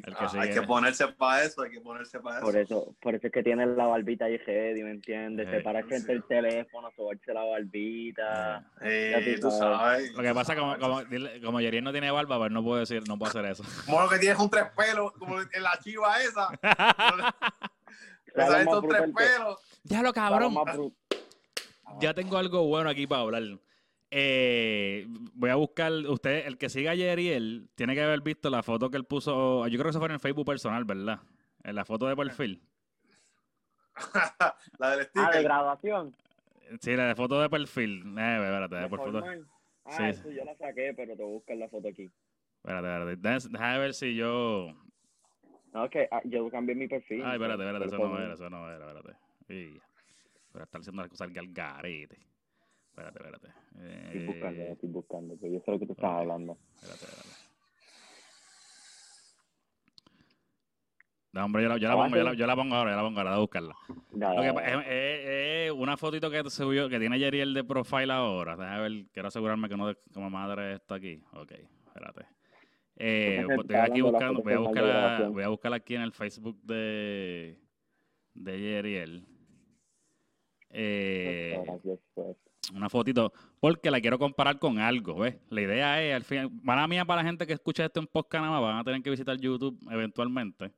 Que 0.02 0.12
ah, 0.17 0.31
hay 0.38 0.50
que 0.50 0.62
ponerse 0.62 1.08
para 1.08 1.44
eso, 1.44 1.62
hay 1.62 1.70
que 1.70 1.81
ponerse 1.81 2.19
para 2.20 2.37
eso. 2.38 2.46
Por 2.46 2.56
eso, 2.56 2.94
por 3.00 3.14
eso 3.14 3.26
es 3.26 3.32
que 3.32 3.43
tiene 3.43 3.67
la 3.67 3.87
barbita 3.87 4.26
ahí 4.26 4.37
ready, 4.38 4.82
¿me 4.82 4.90
entiendes? 4.93 5.46
Eh, 5.49 5.50
Se 5.58 5.61
para 5.61 5.82
frente 5.84 6.12
el 6.12 6.23
teléfono, 6.25 6.90
sobarse 6.96 7.32
la 7.34 7.44
barbita. 7.44 8.64
Eh, 8.81 9.34
Ya 9.34 9.40
tú 9.40 9.50
sabes. 9.50 10.12
Lo 10.12 10.23
que 10.23 10.34
pasa 10.34 10.55
como, 10.56 10.79
como, 10.79 11.02
dile- 11.02 11.43
como 11.43 11.61
Yeriel 11.61 11.84
no 11.84 11.93
tiene 11.93 12.11
barba, 12.11 12.38
pues 12.38 12.50
no 12.50 12.62
puedo 12.62 12.81
decir, 12.81 13.02
no 13.08 13.19
puedo 13.19 13.31
hacer 13.31 13.44
eso. 13.46 13.62
Como 13.87 14.00
lo 14.02 14.08
que 14.08 14.19
tienes 14.19 14.38
un 14.38 14.49
tres 14.50 14.64
pelos, 14.76 15.12
como 15.12 15.40
en 15.40 15.62
la 15.62 15.79
chiva 15.82 16.20
esa. 16.23 16.49
Es 18.35 18.49
más 18.49 18.67
un 18.67 18.88
tres 18.88 19.02
que- 19.02 19.12
pelos. 19.12 19.58
ya 19.85 19.99
lo 20.02 20.12
sale 20.12 20.14
cabrón. 20.14 20.94
Ya 22.00 22.14
tengo 22.14 22.38
algo 22.38 22.67
bueno 22.67 22.88
aquí 22.88 23.06
para 23.06 23.23
hablar. 23.23 23.43
Eh, 24.14 25.06
voy 25.09 25.49
a 25.49 25.55
buscar, 25.55 25.91
usted, 25.91 26.47
el 26.47 26.59
que 26.59 26.69
siga 26.69 26.91
a 26.91 26.94
Yeriel, 26.94 27.70
tiene 27.75 27.94
que 27.94 28.03
haber 28.03 28.20
visto 28.20 28.50
la 28.50 28.62
foto 28.62 28.91
que 28.91 28.99
él 28.99 29.05
puso, 29.06 29.67
yo 29.69 29.79
creo 29.79 29.85
que 29.85 29.88
eso 29.91 29.99
fue 30.00 30.09
en 30.09 30.12
el 30.14 30.20
Facebook 30.20 30.44
personal, 30.44 30.85
¿verdad? 30.85 31.20
En 31.64 31.75
la 31.75 31.87
foto 31.87 32.06
de 32.06 32.14
perfil. 32.14 32.62
la 34.79 34.91
del 34.91 34.91
Ah, 34.91 34.97
de 34.97 35.05
sticker. 35.05 35.43
graduación. 35.44 36.14
Sí, 36.81 36.94
la 36.94 37.06
de 37.06 37.14
foto 37.14 37.41
de 37.41 37.49
perfil. 37.49 38.03
Eh, 38.19 38.35
espérate, 38.37 38.76
de 38.76 38.88
por 38.88 38.99
foto. 38.99 39.25
Ah, 39.85 39.97
Sí. 39.97 40.03
eso 40.05 40.31
yo 40.31 40.44
la 40.44 40.55
saqué, 40.56 40.93
pero 40.94 41.17
te 41.17 41.23
voy 41.23 41.32
a 41.32 41.35
buscar 41.37 41.57
la 41.57 41.69
foto 41.71 41.88
aquí. 41.88 42.11
Espérate, 42.62 42.88
espérate. 43.14 43.49
Déjame, 43.50 43.78
ver 43.78 43.95
si 43.95 44.14
yo. 44.14 44.75
No, 45.73 45.88
que 45.88 46.07
ah, 46.11 46.21
yo 46.25 46.50
cambié 46.50 46.75
mi 46.75 46.87
perfil. 46.87 47.23
Ay, 47.25 47.33
espérate, 47.37 47.62
espérate, 47.62 47.87
eso 47.87 47.99
no 47.99 48.19
era, 48.19 48.35
eso 48.35 48.50
no 48.50 48.71
era, 48.71 48.87
espérate. 48.92 49.19
Sí. 49.49 49.81
Pero 50.52 50.64
estar 50.64 50.81
haciendo 50.83 51.00
las 51.02 51.11
cosas 51.11 51.28
al 51.35 51.52
garete. 51.52 52.19
Espérate, 52.92 53.18
espérate. 53.18 53.49
Estoy 54.18 54.26
buscando, 54.26 54.61
Eh, 54.62 54.72
estoy 54.72 54.88
buscando, 54.90 55.37
pero 55.40 55.52
yo 55.54 55.61
sé 55.64 55.70
lo 55.70 55.78
que 55.78 55.87
tú 55.87 55.92
estás 55.92 56.11
hablando. 56.11 56.58
espérate, 56.75 57.04
espérate. 57.06 57.42
No, 61.32 61.44
hombre, 61.46 61.62
yo 61.62 61.68
la, 61.70 61.78
yo 61.78 61.88
la 61.88 61.94
Ah, 61.94 61.96
pongo, 61.96 62.16
yo 62.16 62.22
la, 62.25 62.30
sí. 62.32 62.37
yo 62.37 62.46
la 62.46 62.56
pongo 62.56 62.75
ahora, 62.75 62.90
yo 62.90 62.96
la 62.99 63.02
pongo 63.02 63.18
ahora, 63.20 63.34
a 63.34 63.38
buscarla. 63.38 63.75
Es, 63.88 64.87
es- 64.87 65.26
es 65.66 65.72
una 65.72 65.96
fotito 65.96 66.30
que 66.30 66.50
subió, 66.50 66.90
que 66.90 66.99
tiene 66.99 67.18
Yeriel 67.18 67.54
de 67.54 67.64
profile 67.64 68.12
ahora. 68.12 68.54
Déjame 68.56 68.80
ver, 68.82 69.06
quiero 69.12 69.28
asegurarme 69.28 69.70
que 69.70 69.76
no 69.78 69.87
de, 69.87 69.96
como 70.12 70.28
madre 70.28 70.75
está 70.75 70.96
aquí. 70.96 71.22
Ok, 71.32 71.52
espérate. 71.87 72.26
Eh, 72.96 73.42
pues 73.46 73.61
estoy 73.61 73.76
aquí 73.76 73.94
de 73.94 74.02
buscando, 74.02 74.42
voy 74.42 74.52
a 74.52 74.56
formal 74.56 74.75
de 74.75 74.80
buscar, 74.82 74.84
grabación. 74.84 75.32
voy 75.32 75.42
a 75.44 75.49
buscar 75.49 75.72
aquí 75.72 75.94
en 75.94 76.02
el 76.02 76.12
Facebook 76.12 76.61
de, 76.62 77.58
de 78.34 78.61
Yeriel. 78.61 79.25
Eh, 80.68 81.58
Gracias, 81.64 81.99
pues. 82.12 82.37
Una 82.75 82.88
fotito, 82.88 83.33
porque 83.61 83.90
la 83.90 84.00
quiero 84.00 84.19
comparar 84.19 84.59
con 84.59 84.78
algo, 84.78 85.16
¿ves? 85.19 85.37
La 85.50 85.61
idea 85.62 86.02
es, 86.02 86.14
al 86.14 86.25
fin, 86.25 86.61
para 86.64 86.87
mía, 86.87 87.04
para 87.04 87.23
la 87.23 87.28
gente 87.28 87.47
que 87.47 87.52
escucha 87.54 87.85
esto 87.85 88.00
en 88.00 88.07
podcast 88.07 88.42
nada 88.45 88.52
más, 88.52 88.62
van 88.62 88.78
a 88.78 88.85
tener 88.85 89.02
que 89.02 89.11
visitar 89.11 89.37
YouTube 89.37 89.78
eventualmente. 89.90 90.71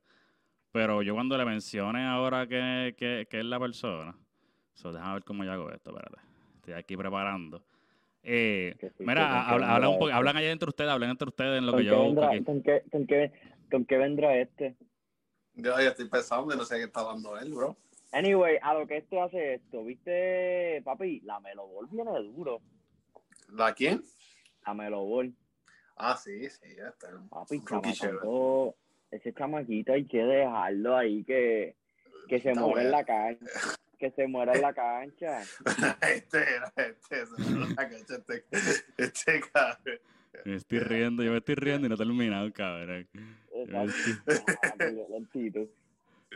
Pero 0.71 1.01
yo 1.03 1.13
cuando 1.13 1.37
le 1.37 1.45
mencione 1.45 2.03
ahora 2.05 2.47
que, 2.47 2.95
que, 2.97 3.27
que 3.29 3.39
es 3.39 3.45
la 3.45 3.59
persona, 3.59 4.15
so, 4.73 4.91
déjame 4.91 5.13
ver 5.13 5.23
cómo 5.23 5.43
yo 5.43 5.51
hago 5.51 5.71
esto, 5.71 5.91
espérate. 5.91 6.17
Estoy 6.55 6.73
aquí 6.73 6.97
preparando. 6.97 7.63
Eh, 8.23 8.75
sí, 8.79 8.87
mira, 9.05 9.47
habla- 9.47 9.87
un 9.89 10.11
hablan 10.11 10.35
allá 10.35 10.51
entre 10.51 10.67
ustedes, 10.67 10.89
hablen 10.89 11.11
entre 11.11 11.27
ustedes 11.29 11.59
en 11.59 11.65
lo 11.67 11.73
¿Con 11.73 11.81
que 11.81 11.85
yo 11.85 12.03
vendrá- 12.03 12.29
aquí. 12.29 12.43
¿Con 12.43 12.61
qué, 12.63 12.83
con, 12.91 13.05
qué, 13.05 13.31
¿Con 13.71 13.85
qué 13.85 13.97
vendrá 13.97 14.35
este? 14.37 14.75
Yo 15.53 15.79
ya 15.79 15.89
estoy 15.89 16.09
pensando 16.09 16.53
no 16.55 16.65
sé 16.65 16.77
qué 16.77 16.83
está 16.85 17.01
hablando 17.01 17.37
él, 17.37 17.53
bro. 17.53 17.77
Anyway, 18.15 18.57
a 18.61 18.73
lo 18.73 18.87
que 18.87 18.95
este 18.95 19.19
hace 19.19 19.55
esto, 19.55 19.83
¿viste, 19.83 20.81
papi? 20.85 21.19
La 21.25 21.41
Melo 21.41 21.67
Ball 21.67 21.89
viene 21.91 22.11
duro. 22.23 22.61
¿La 23.49 23.73
quién? 23.73 24.01
La 24.65 24.73
Melo 24.73 25.03
Ball. 25.03 25.33
Ah, 25.97 26.15
sí, 26.15 26.49
sí, 26.49 26.77
ya 26.77 26.87
está. 26.87 27.09
Papi, 27.29 27.61
chamaquito, 27.65 28.73
ese 29.11 29.33
chamaquito 29.33 29.91
hay 29.91 30.05
que 30.05 30.23
dejarlo 30.23 30.95
ahí 30.95 31.25
que, 31.25 31.75
que 32.29 32.39
se 32.39 32.53
muere 32.53 32.83
en 32.83 32.91
la 32.91 33.03
calle. 33.03 33.37
que 33.99 34.11
se 34.11 34.27
muera 34.27 34.53
en 34.53 34.61
la 34.61 34.73
cancha. 34.73 35.41
este 36.01 36.37
era, 36.37 36.71
este, 36.77 37.21
ese 37.21 37.33
era 37.51 37.67
la 37.67 37.75
cancha, 37.75 38.15
este, 38.15 38.45
este 38.95 39.41
cabrón. 39.51 39.99
Me 40.45 40.55
estoy 40.55 40.79
riendo, 40.79 41.21
yo 41.21 41.31
me 41.31 41.39
estoy 41.39 41.55
riendo 41.55 41.85
y 41.85 41.89
no 41.89 41.95
he 41.95 41.97
terminado, 41.97 42.53
cabrón. 42.53 43.09
Exacto. 43.53 44.55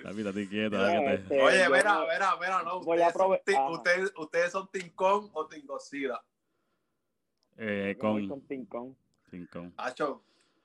Estate 0.07 0.49
quieto, 0.49 0.77
Mira, 0.77 0.83
dale 0.87 0.99
que 0.99 1.05
te- 1.05 1.13
este, 1.23 1.41
Oye, 1.41 1.69
mira, 1.69 1.93
no- 1.93 2.01
mira, 2.01 2.35
mira, 2.39 2.63
no. 2.63 2.79
voy 2.81 3.01
a 3.01 3.07
Ustedes 3.07 3.13
son, 3.13 3.37
ti- 3.45 3.53
Ajá. 3.53 3.69
ustedes, 3.69 4.13
ustedes 4.17 4.51
son 4.51 4.69
Kong 4.95 5.29
o 5.33 5.49
Godzilla. 5.65 6.21
Eh, 7.57 7.97
con, 7.99 8.27
con. 8.69 8.95
Hacho, 9.77 10.23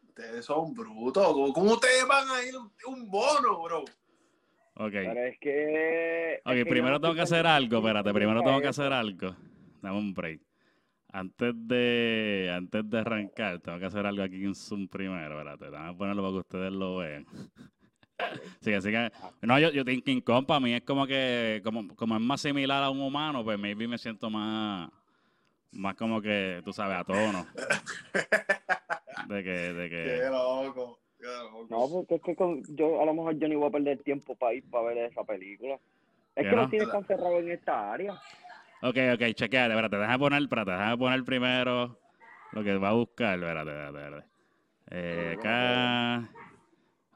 ustedes 0.08 0.44
son 0.44 0.72
brutos. 0.74 1.26
¿Cómo, 1.32 1.52
cómo 1.52 1.72
ustedes 1.72 2.06
van 2.06 2.28
a 2.30 2.42
ir 2.44 2.56
un, 2.56 2.70
un 2.86 3.10
bono, 3.10 3.62
bro? 3.62 3.80
Ok. 4.76 4.90
Pero 4.92 5.24
es 5.24 5.38
que. 5.38 6.40
Ok, 6.44 6.52
es 6.52 6.64
primero 6.66 7.00
tengo 7.00 7.14
que 7.14 7.20
hacer 7.22 7.46
algo, 7.46 7.78
espérate, 7.78 8.12
primero 8.12 8.42
tengo 8.42 8.60
que 8.60 8.68
hacer 8.68 8.92
algo. 8.92 9.34
Dame 9.82 9.98
un 9.98 10.14
break. 10.14 10.40
Antes 11.12 11.54
de, 11.68 12.52
antes 12.52 12.90
de 12.90 12.98
arrancar, 12.98 13.60
tengo 13.60 13.78
que 13.78 13.84
hacer 13.86 14.04
algo 14.04 14.22
aquí 14.24 14.44
en 14.44 14.54
Zoom 14.54 14.88
primero, 14.88 15.38
espérate. 15.38 15.70
Déjame 15.70 15.94
ponerlo 15.94 16.22
para 16.22 16.32
que 16.32 16.38
ustedes 16.38 16.72
lo 16.72 16.96
vean. 16.96 17.26
Sí, 18.60 18.72
así 18.72 18.90
que, 18.90 19.10
no, 19.42 19.58
yo, 19.58 19.70
yo 19.70 19.84
King 19.84 20.20
Kong 20.20 20.46
para 20.46 20.60
mí 20.60 20.72
es 20.74 20.82
como 20.82 21.06
que, 21.06 21.60
como, 21.64 21.88
como 21.96 22.14
es 22.16 22.20
más 22.20 22.40
similar 22.40 22.82
a 22.82 22.90
un 22.90 23.00
humano, 23.00 23.44
pues 23.44 23.58
maybe 23.58 23.86
me 23.86 23.98
siento 23.98 24.30
más, 24.30 24.90
más 25.72 25.94
como 25.96 26.20
que, 26.22 26.62
tú 26.64 26.72
sabes, 26.72 26.96
a 26.96 27.04
tono. 27.04 27.46
De 29.28 29.42
que, 29.42 29.50
de 29.50 29.90
Qué 29.90 30.20
que, 30.20 30.28
loco. 30.30 30.98
Qué 31.18 31.26
loco. 31.26 31.66
No, 31.70 31.88
porque 31.90 32.16
es 32.16 32.22
que 32.22 32.36
con- 32.36 32.62
yo 32.76 33.00
a 33.00 33.04
lo 33.04 33.14
mejor 33.14 33.38
yo 33.38 33.48
ni 33.48 33.54
voy 33.54 33.68
a 33.68 33.72
perder 33.72 33.98
tiempo 34.02 34.34
para 34.36 34.54
ir 34.54 34.64
para 34.70 34.88
ver 34.88 34.98
esa 34.98 35.24
película. 35.24 35.78
Es 36.36 36.44
¿Que 36.44 36.50
no? 36.50 36.62
los 36.62 36.70
cines 36.70 36.86
están 36.88 37.06
cerrados 37.06 37.40
en 37.42 37.50
esta 37.52 37.92
área. 37.92 38.12
Ok, 38.82 38.96
ok, 39.14 39.34
chequeate, 39.34 39.70
espérate, 39.70 39.96
déjame 39.96 40.18
poner, 40.18 40.42
espérate, 40.42 40.70
déjame 40.72 40.98
poner 40.98 41.24
primero 41.24 41.98
lo 42.52 42.64
que 42.64 42.76
va 42.76 42.90
a 42.90 42.92
buscar, 42.92 43.34
espérate, 43.38 43.70
espérate, 43.70 43.98
espérate. 43.98 44.26
Eh, 44.90 45.36
acá. 45.38 46.28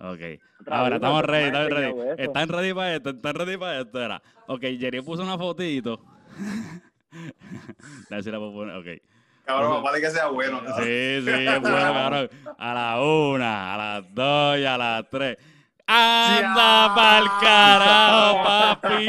Ok. 0.00 0.20
Otra 0.60 0.78
Ahora 0.78 0.96
estamos 0.96 1.22
ready, 1.24 1.46
estamos 1.46 1.70
ready. 1.70 2.22
Están 2.22 2.48
ready 2.48 2.74
para 2.74 2.94
esto, 2.94 3.10
están 3.10 3.34
ready 3.34 3.56
para 3.56 3.80
esto, 3.80 4.02
era. 4.02 4.22
Ok, 4.46 4.62
Jerry 4.78 5.00
puso 5.02 5.22
una 5.22 5.36
fotito. 5.36 6.00
A 8.10 8.14
ver 8.14 8.22
si 8.22 8.30
la 8.30 8.38
puedo 8.38 8.52
poner, 8.52 8.76
ok. 8.76 9.02
Cabrón, 9.44 9.82
vale 9.82 10.00
que 10.00 10.10
sea 10.10 10.26
bueno. 10.26 10.62
cabrón. 10.62 10.84
Sí, 10.84 11.22
sí, 11.24 11.30
es 11.30 11.60
bueno, 11.60 11.62
cabrón. 11.94 12.30
A 12.58 12.74
la 12.74 13.00
una, 13.02 13.74
a 13.74 13.78
las 13.78 14.14
dos 14.14 14.58
y 14.58 14.64
a 14.64 14.76
las 14.76 15.08
tres. 15.08 15.38
¡Anda 15.86 16.92
pa'l 16.94 17.26
carajo, 17.40 18.44
papi! 18.82 19.06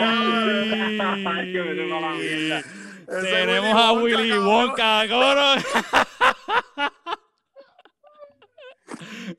Tenemos 3.22 3.76
a 3.76 3.92
Willy. 3.92 4.38
Wonka, 4.38 5.08
cabrón. 5.10 5.60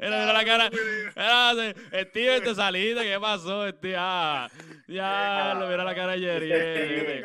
Mira, 0.00 0.20
mira 0.20 0.32
la 0.32 0.44
cara. 0.44 0.70
Mira, 0.70 2.04
Steven, 2.04 2.42
te 2.42 2.54
saliste. 2.54 3.02
¿Qué 3.02 3.20
pasó, 3.20 3.68
Steven? 3.68 3.96
Ah, 3.98 4.48
ya, 4.88 5.54
lo 5.58 5.68
mira 5.68 5.84
la 5.84 5.94
cara 5.94 6.12
de 6.12 6.20
Jerry. 6.20 6.50
eh. 6.52 7.22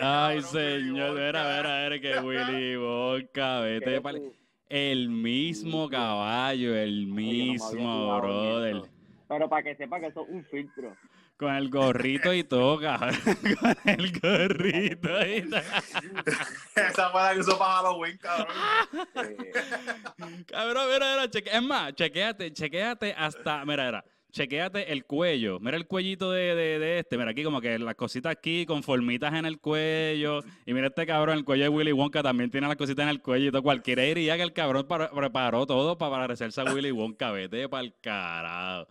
Ay, 0.00 0.42
señor, 0.42 1.14
mira, 1.14 1.56
mira, 1.56 1.84
mira 1.84 2.00
que 2.00 2.18
Willy 2.18 2.76
Wonka, 2.76 3.60
vete 3.60 4.02
El 4.68 5.08
mismo 5.08 5.88
caballo, 5.88 6.74
el 6.74 7.06
mismo, 7.06 8.20
brother. 8.20 8.82
Pero 9.28 9.48
para 9.48 9.62
que 9.62 9.76
sepa 9.76 10.00
que 10.00 10.06
eso 10.06 10.22
es 10.22 10.28
un 10.28 10.44
filtro. 10.46 10.96
Con 11.38 11.54
el 11.54 11.68
gorrito 11.68 12.32
y 12.32 12.44
todo, 12.44 12.80
cabrón. 12.80 13.14
Con 13.60 13.76
el 13.84 14.20
gorrito 14.20 15.26
y 15.26 15.42
todo. 15.50 15.60
Esa 16.76 17.10
fue 17.10 17.22
la 17.22 17.34
que 17.34 17.40
usó 17.40 17.58
para 17.58 17.72
Halloween, 17.74 18.16
cabrón. 18.18 18.46
Cabrón, 20.46 20.86
mira, 20.92 21.10
mira, 21.12 21.30
cheque- 21.30 21.50
es 21.52 21.62
más, 21.62 21.92
chequéate, 21.94 22.52
chequéate 22.52 23.12
hasta, 23.16 23.64
mira, 23.66 23.84
mira, 23.86 24.04
chequéate 24.32 24.92
el 24.92 25.04
cuello, 25.04 25.58
mira 25.60 25.76
el 25.76 25.86
cuellito 25.86 26.30
de, 26.30 26.54
de, 26.54 26.78
de 26.78 26.98
este, 27.00 27.18
mira 27.18 27.30
aquí 27.30 27.42
como 27.44 27.60
que 27.60 27.78
las 27.78 27.94
cositas 27.96 28.32
aquí 28.32 28.64
con 28.66 28.82
formitas 28.82 29.34
en 29.34 29.44
el 29.46 29.58
cuello, 29.60 30.40
y 30.64 30.72
mira 30.72 30.86
este 30.88 31.06
cabrón, 31.06 31.36
el 31.38 31.44
cuello 31.44 31.64
de 31.64 31.68
Willy 31.68 31.92
Wonka 31.92 32.22
también 32.22 32.50
tiene 32.50 32.66
las 32.66 32.76
cositas 32.76 33.02
en 33.04 33.10
el 33.10 33.20
cuello 33.20 33.48
y 33.48 33.50
todo, 33.50 33.62
cualquiera 33.62 34.02
diría 34.04 34.36
que 34.36 34.42
el 34.42 34.52
cabrón 34.52 34.86
para- 34.86 35.10
preparó 35.10 35.66
todo 35.66 35.98
para 35.98 36.16
parecerse 36.16 36.60
a 36.62 36.64
Willy 36.64 36.90
Wonka, 36.92 37.30
vete 37.30 37.68
pa'l 37.68 37.94
carajo. 38.00 38.88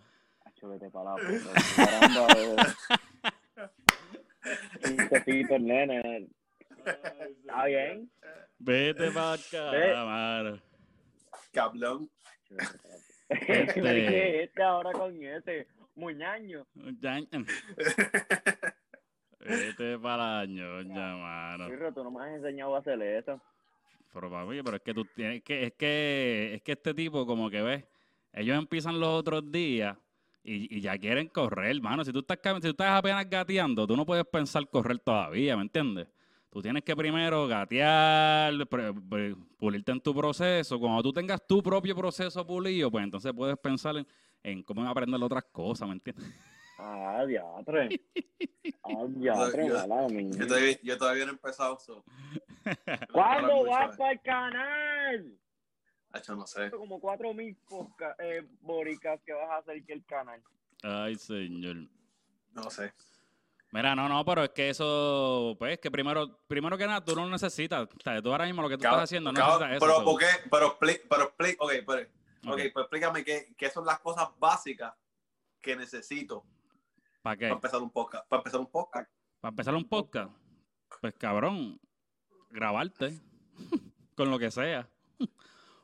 Vete 0.67 0.89
para 0.89 1.11
la 1.11 1.15
puta. 1.15 1.51
Caramba. 1.75 2.75
Este 4.81 5.21
pito, 5.21 5.55
el 5.55 5.65
nene. 5.65 6.27
Está 6.85 7.65
bien. 7.65 8.11
Vete 8.59 9.11
pa'l 9.11 9.39
carajo, 9.51 10.05
mano. 10.05 10.59
Cablón. 11.51 12.09
Este- 13.29 13.73
¿Qué 13.73 14.43
este 14.43 14.63
ahora 14.63 14.91
con 14.91 15.21
este? 15.23 15.67
Muñaño. 15.95 16.65
Ya- 17.01 17.19
Vete 19.39 19.99
para 19.99 20.39
la 20.39 20.45
ñoña, 20.47 21.15
mano. 21.17 21.67
Pirro, 21.67 21.93
tú 21.93 22.03
no 22.03 22.09
me 22.11 22.23
has 22.23 22.35
enseñado 22.37 22.75
a 22.75 22.79
hacer 22.79 22.99
eso. 23.01 23.39
Pero 24.11 24.31
papi, 24.31 24.61
pero 24.63 24.77
es 24.77 24.81
que 24.83 24.93
tú 24.93 25.05
tienes 25.05 25.43
que, 25.43 25.65
es 25.65 25.73
que, 25.73 26.53
es 26.55 26.61
que 26.63 26.71
este 26.71 26.93
tipo, 26.93 27.25
como 27.27 27.49
que 27.49 27.61
ves, 27.61 27.83
ellos 28.33 28.57
empiezan 28.57 28.99
los 28.99 29.09
otros 29.09 29.51
días 29.51 29.95
y, 30.45 30.77
y 30.77 30.81
ya 30.81 30.97
quieren 30.97 31.27
correr, 31.27 31.81
mano. 31.81 32.05
Si 32.05 32.13
tú 32.13 32.19
estás 32.19 32.39
si 32.55 32.61
tú 32.61 32.67
estás 32.69 32.99
apenas 32.99 33.29
gateando, 33.29 33.87
tú 33.87 33.95
no 33.97 34.05
puedes 34.05 34.25
pensar 34.25 34.67
correr 34.69 34.99
todavía, 34.99 35.55
¿me 35.57 35.63
entiendes? 35.63 36.07
Tú 36.51 36.61
tienes 36.61 36.83
que 36.83 36.95
primero 36.95 37.47
gatear, 37.47 38.65
pre- 38.67 38.93
pre- 38.93 39.35
pulirte 39.57 39.91
en 39.91 39.99
tu 39.99 40.13
proceso. 40.15 40.79
Cuando 40.79 41.03
tú 41.03 41.11
tengas 41.11 41.45
tu 41.45 41.61
propio 41.61 41.95
proceso 41.95 42.45
pulido, 42.47 42.89
pues 42.89 43.03
entonces 43.03 43.33
puedes 43.35 43.57
pensar 43.57 43.97
en, 43.97 44.07
en 44.43 44.63
cómo 44.63 44.87
aprender 44.87 45.21
otras 45.21 45.43
cosas, 45.51 45.87
¿me 45.89 45.95
entiendes? 45.95 46.25
Ah, 46.77 47.23
diatre. 47.27 48.01
Ah, 48.87 49.05
diatre, 49.07 49.67
Yo-. 49.67 49.73
Yo 50.37 50.47
todavía, 50.47 50.79
yo 50.83 50.97
todavía 50.97 51.25
no 51.25 51.31
he 51.31 51.33
empezado. 51.35 51.79
So. 51.79 52.03
¿Cuándo 53.11 53.63
vas 53.65 53.97
para 53.97 54.11
el 54.11 54.21
canal? 54.21 55.39
Hacho, 56.15 56.35
no 56.35 56.47
sé. 56.47 56.71
Como 56.71 56.99
cuatro 56.99 57.33
mil 57.33 57.55
podca- 57.67 58.15
eh, 58.19 58.47
boricas 58.61 59.19
que 59.25 59.33
vas 59.33 59.49
a 59.49 59.57
hacer 59.57 59.83
que 59.83 59.93
el 59.93 60.05
canal. 60.05 60.41
Ay, 60.83 61.15
señor. 61.15 61.87
No 62.53 62.69
sé. 62.69 62.93
Mira, 63.71 63.93
no, 63.95 64.07
no, 64.07 64.23
pero 64.23 64.43
es 64.43 64.51
que 64.51 64.69
eso, 64.69 65.55
pues, 65.59 65.77
que 65.79 65.91
primero, 65.91 66.39
primero 66.47 66.77
que 66.77 66.87
nada, 66.87 67.03
tú 67.03 67.13
no 67.15 67.25
lo 67.25 67.29
necesitas. 67.31 67.83
O 67.93 67.99
sea, 68.01 68.21
tú 68.21 68.31
ahora 68.31 68.45
mismo 68.45 68.61
lo 68.61 68.69
que 68.69 68.77
tú 68.77 68.85
estás 68.85 69.03
haciendo 69.03 69.33
no 69.33 69.39
necesitas 69.39 69.71
eso. 69.71 69.79
pero, 69.85 70.03
¿por 70.05 70.19
qué? 70.19 70.25
Pero, 70.49 70.77
pero 70.79 71.23
explica, 71.25 71.63
ok, 71.65 71.71
pero, 71.85 72.01
Ok. 72.47 72.53
ok, 72.53 72.59
pues 72.73 72.83
explícame 72.83 73.23
qué, 73.25 73.53
qué 73.57 73.69
son 73.69 73.85
las 73.85 73.99
cosas 73.99 74.29
básicas 74.39 74.93
que 75.59 75.75
necesito 75.75 76.45
¿Para 77.21 77.35
qué? 77.35 77.45
para 77.45 77.55
empezar 77.55 77.81
un 77.81 77.89
podcast. 77.89 78.25
Para 78.29 78.39
empezar 78.39 78.59
un 78.61 78.67
podcast. 78.71 79.11
¿Para 79.41 79.49
empezar 79.49 79.75
un 79.75 79.85
podcast? 79.89 80.31
Pues, 81.01 81.13
cabrón, 81.15 81.77
grabarte 82.51 83.19
con 84.15 84.29
lo 84.31 84.39
que 84.39 84.51
sea. 84.51 84.87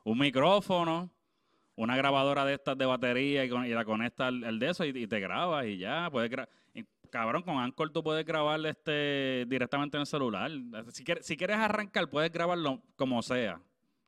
Un 0.03 0.17
micrófono, 0.17 1.09
una 1.75 1.95
grabadora 1.95 2.45
de 2.45 2.53
estas 2.55 2.77
de 2.77 2.85
batería 2.85 3.45
y, 3.45 3.49
con- 3.49 3.65
y 3.65 3.69
la 3.69 3.85
conectas 3.85 4.27
al, 4.27 4.43
al 4.43 4.59
de 4.59 4.69
eso 4.69 4.85
y, 4.85 4.89
y 4.89 5.07
te 5.07 5.19
grabas 5.19 5.65
y 5.65 5.77
ya. 5.77 6.09
Puedes 6.11 6.31
y, 6.73 6.83
cabrón, 7.09 7.43
con 7.43 7.57
Anchor 7.57 7.91
tú 7.91 8.03
puedes 8.03 8.25
grabar 8.25 8.63
este, 8.65 9.45
directamente 9.47 9.97
en 9.97 10.01
el 10.01 10.07
celular. 10.07 10.51
Si 10.91 11.03
quieres, 11.03 11.25
si 11.25 11.35
quieres 11.37 11.57
arrancar, 11.57 12.09
puedes 12.09 12.31
grabarlo 12.31 12.81
como 12.95 13.21
sea. 13.21 13.59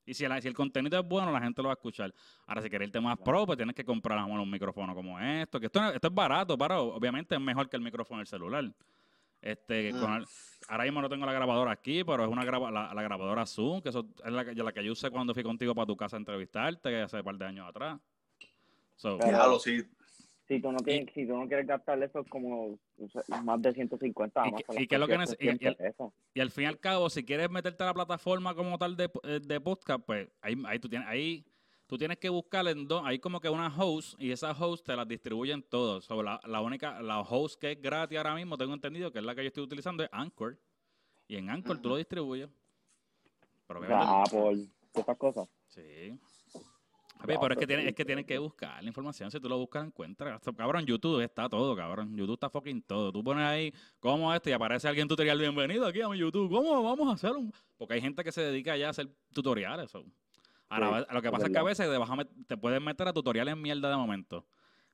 Y 0.05 0.13
si, 0.13 0.27
la- 0.27 0.41
si 0.41 0.47
el 0.49 0.53
contenido 0.53 0.99
es 0.99 1.07
bueno, 1.07 1.31
la 1.31 1.39
gente 1.39 1.61
lo 1.61 1.69
va 1.69 1.73
a 1.73 1.75
escuchar. 1.75 2.13
Ahora, 2.45 2.61
si 2.61 2.69
quieres 2.69 2.87
irte 2.89 2.99
más 2.99 3.17
pro, 3.17 3.45
pues 3.45 3.55
tienes 3.57 3.73
que 3.75 3.85
comprar 3.85 4.21
un 4.25 4.49
micrófono 4.49 4.93
como 4.93 5.17
esto. 5.19 5.59
Que 5.59 5.67
esto, 5.67 5.81
esto 5.93 6.07
es 6.07 6.13
barato, 6.13 6.57
pero 6.57 6.93
obviamente 6.95 7.35
es 7.35 7.41
mejor 7.41 7.69
que 7.69 7.77
el 7.77 7.83
micrófono 7.83 8.17
del 8.19 8.27
celular. 8.27 8.65
Este, 9.41 9.91
con 9.91 10.13
el- 10.13 10.25
ahora 10.67 10.83
mismo 10.85 11.01
no 11.01 11.09
tengo 11.09 11.25
la 11.25 11.33
grabadora 11.33 11.71
aquí, 11.71 12.03
pero 12.03 12.23
es 12.23 12.29
una 12.29 12.43
graba- 12.45 12.71
la, 12.71 12.93
la 12.93 13.01
grabadora 13.01 13.45
Zoom, 13.45 13.81
que 13.81 13.89
eso 13.89 14.07
es 14.23 14.31
la, 14.31 14.45
que- 14.45 14.53
la 14.55 14.71
que 14.71 14.83
yo 14.83 14.91
usé 14.93 15.09
cuando 15.11 15.33
fui 15.33 15.43
contigo 15.43 15.73
para 15.75 15.85
tu 15.87 15.95
casa 15.97 16.15
a 16.17 16.19
entrevistarte, 16.19 16.89
que 16.89 17.01
hace 17.01 17.17
un 17.17 17.23
par 17.23 17.35
de 17.37 17.45
años 17.45 17.67
atrás. 17.69 17.99
So, 18.95 19.17
Déjalo, 19.17 19.59
sí. 19.59 19.81
Si 20.47 20.59
tú 20.59 20.71
no, 20.73 20.77
tienes, 20.79 21.13
si 21.13 21.25
tú 21.25 21.37
no 21.37 21.47
quieres 21.47 21.65
gastar 21.65 22.03
eso, 22.03 22.19
es 22.19 22.27
como 22.29 22.65
o 22.97 23.09
sea, 23.11 23.41
más 23.43 23.61
de 23.61 23.73
150 23.73 24.45
¿Y 24.47 24.51
más. 24.51 24.61
y 24.77 24.87
qué 24.87 24.95
es 24.95 24.99
lo 25.01 25.07
que 25.07 25.15
y- 25.39 25.49
y 25.49 25.75
pesos. 25.75 26.11
y 26.33 26.39
al 26.41 26.51
fin 26.51 26.65
y 26.65 26.67
al 26.67 26.79
cabo, 26.79 27.09
si 27.09 27.23
quieres 27.23 27.49
meterte 27.49 27.81
a 27.83 27.87
la 27.87 27.93
plataforma 27.93 28.53
como 28.53 28.77
tal 28.77 28.97
de, 28.97 29.09
de 29.41 29.61
podcast, 29.61 30.01
pues 30.05 30.27
ahí, 30.41 30.61
ahí 30.67 30.79
tú 30.79 30.89
tienes, 30.89 31.07
ahí 31.07 31.45
tú 31.93 31.97
tienes 31.99 32.17
que 32.17 32.29
buscar 32.29 32.67
en 32.67 32.87
dos, 32.87 33.03
hay 33.05 33.19
como 33.19 33.39
que 33.39 33.49
una 33.49 33.67
host 33.67 34.19
y 34.19 34.31
esa 34.31 34.51
host 34.51 34.83
te 34.83 34.95
las 34.95 35.07
distribuyen 35.07 35.61
todos. 35.61 36.05
So, 36.05 36.23
la, 36.23 36.41
la 36.43 36.59
única, 36.59 36.99
la 37.03 37.21
host 37.21 37.61
que 37.61 37.73
es 37.73 37.79
gratis 37.79 38.17
ahora 38.17 38.33
mismo, 38.33 38.57
tengo 38.57 38.73
entendido 38.73 39.11
que 39.11 39.19
es 39.19 39.25
la 39.25 39.35
que 39.35 39.43
yo 39.43 39.49
estoy 39.49 39.63
utilizando, 39.63 40.03
es 40.03 40.09
Anchor. 40.11 40.57
Y 41.27 41.35
en 41.35 41.51
Anchor 41.51 41.79
tú 41.79 41.89
lo 41.89 41.97
distribuyes. 41.97 42.49
Pero 43.67 43.85
sea, 43.85 44.23
Apple, 44.23 44.69
esas 44.91 45.17
cosas. 45.17 45.47
Sí. 45.67 46.19
Papi, 47.19 47.35
pero 47.39 47.53
es 47.53 47.59
que, 47.59 47.67
tienen, 47.67 47.87
es 47.87 47.93
que 47.93 48.05
tienen 48.05 48.25
que 48.25 48.39
buscar 48.39 48.81
la 48.81 48.87
información. 48.87 49.29
Si 49.29 49.39
tú 49.39 49.47
lo 49.47 49.59
buscas, 49.59 49.85
encuentras. 49.85 50.41
Cabrón, 50.57 50.87
YouTube 50.87 51.21
está 51.21 51.47
todo, 51.47 51.75
cabrón. 51.75 52.17
YouTube 52.17 52.33
está 52.33 52.49
fucking 52.49 52.81
todo. 52.81 53.11
Tú 53.11 53.23
pones 53.23 53.45
ahí, 53.45 53.71
¿cómo 53.99 54.33
esto? 54.33 54.49
Y 54.49 54.53
aparece 54.53 54.87
alguien 54.87 55.07
tutorial. 55.07 55.37
Bienvenido 55.37 55.85
aquí 55.85 56.01
a 56.01 56.09
mi 56.09 56.17
YouTube. 56.17 56.49
¿Cómo 56.49 56.81
vamos 56.81 57.07
a 57.07 57.11
hacer 57.11 57.33
un...? 57.33 57.53
Porque 57.77 57.93
hay 57.93 58.01
gente 58.01 58.23
que 58.23 58.31
se 58.31 58.41
dedica 58.41 58.75
ya 58.77 58.87
a 58.87 58.89
hacer 58.89 59.15
tutoriales. 59.31 59.91
so. 59.91 60.03
Ahora, 60.73 61.07
lo 61.11 61.21
que 61.21 61.31
pasa 61.31 61.45
es 61.47 61.51
que 61.51 61.57
a 61.59 61.63
veces 61.63 61.89
te, 61.89 61.97
vas 61.97 62.09
a 62.09 62.15
met- 62.15 62.47
te 62.47 62.57
puedes 62.57 62.81
meter 62.81 63.07
a 63.07 63.13
tutoriales 63.13 63.55
mierda 63.57 63.89
de 63.89 63.95
momento. 63.95 64.45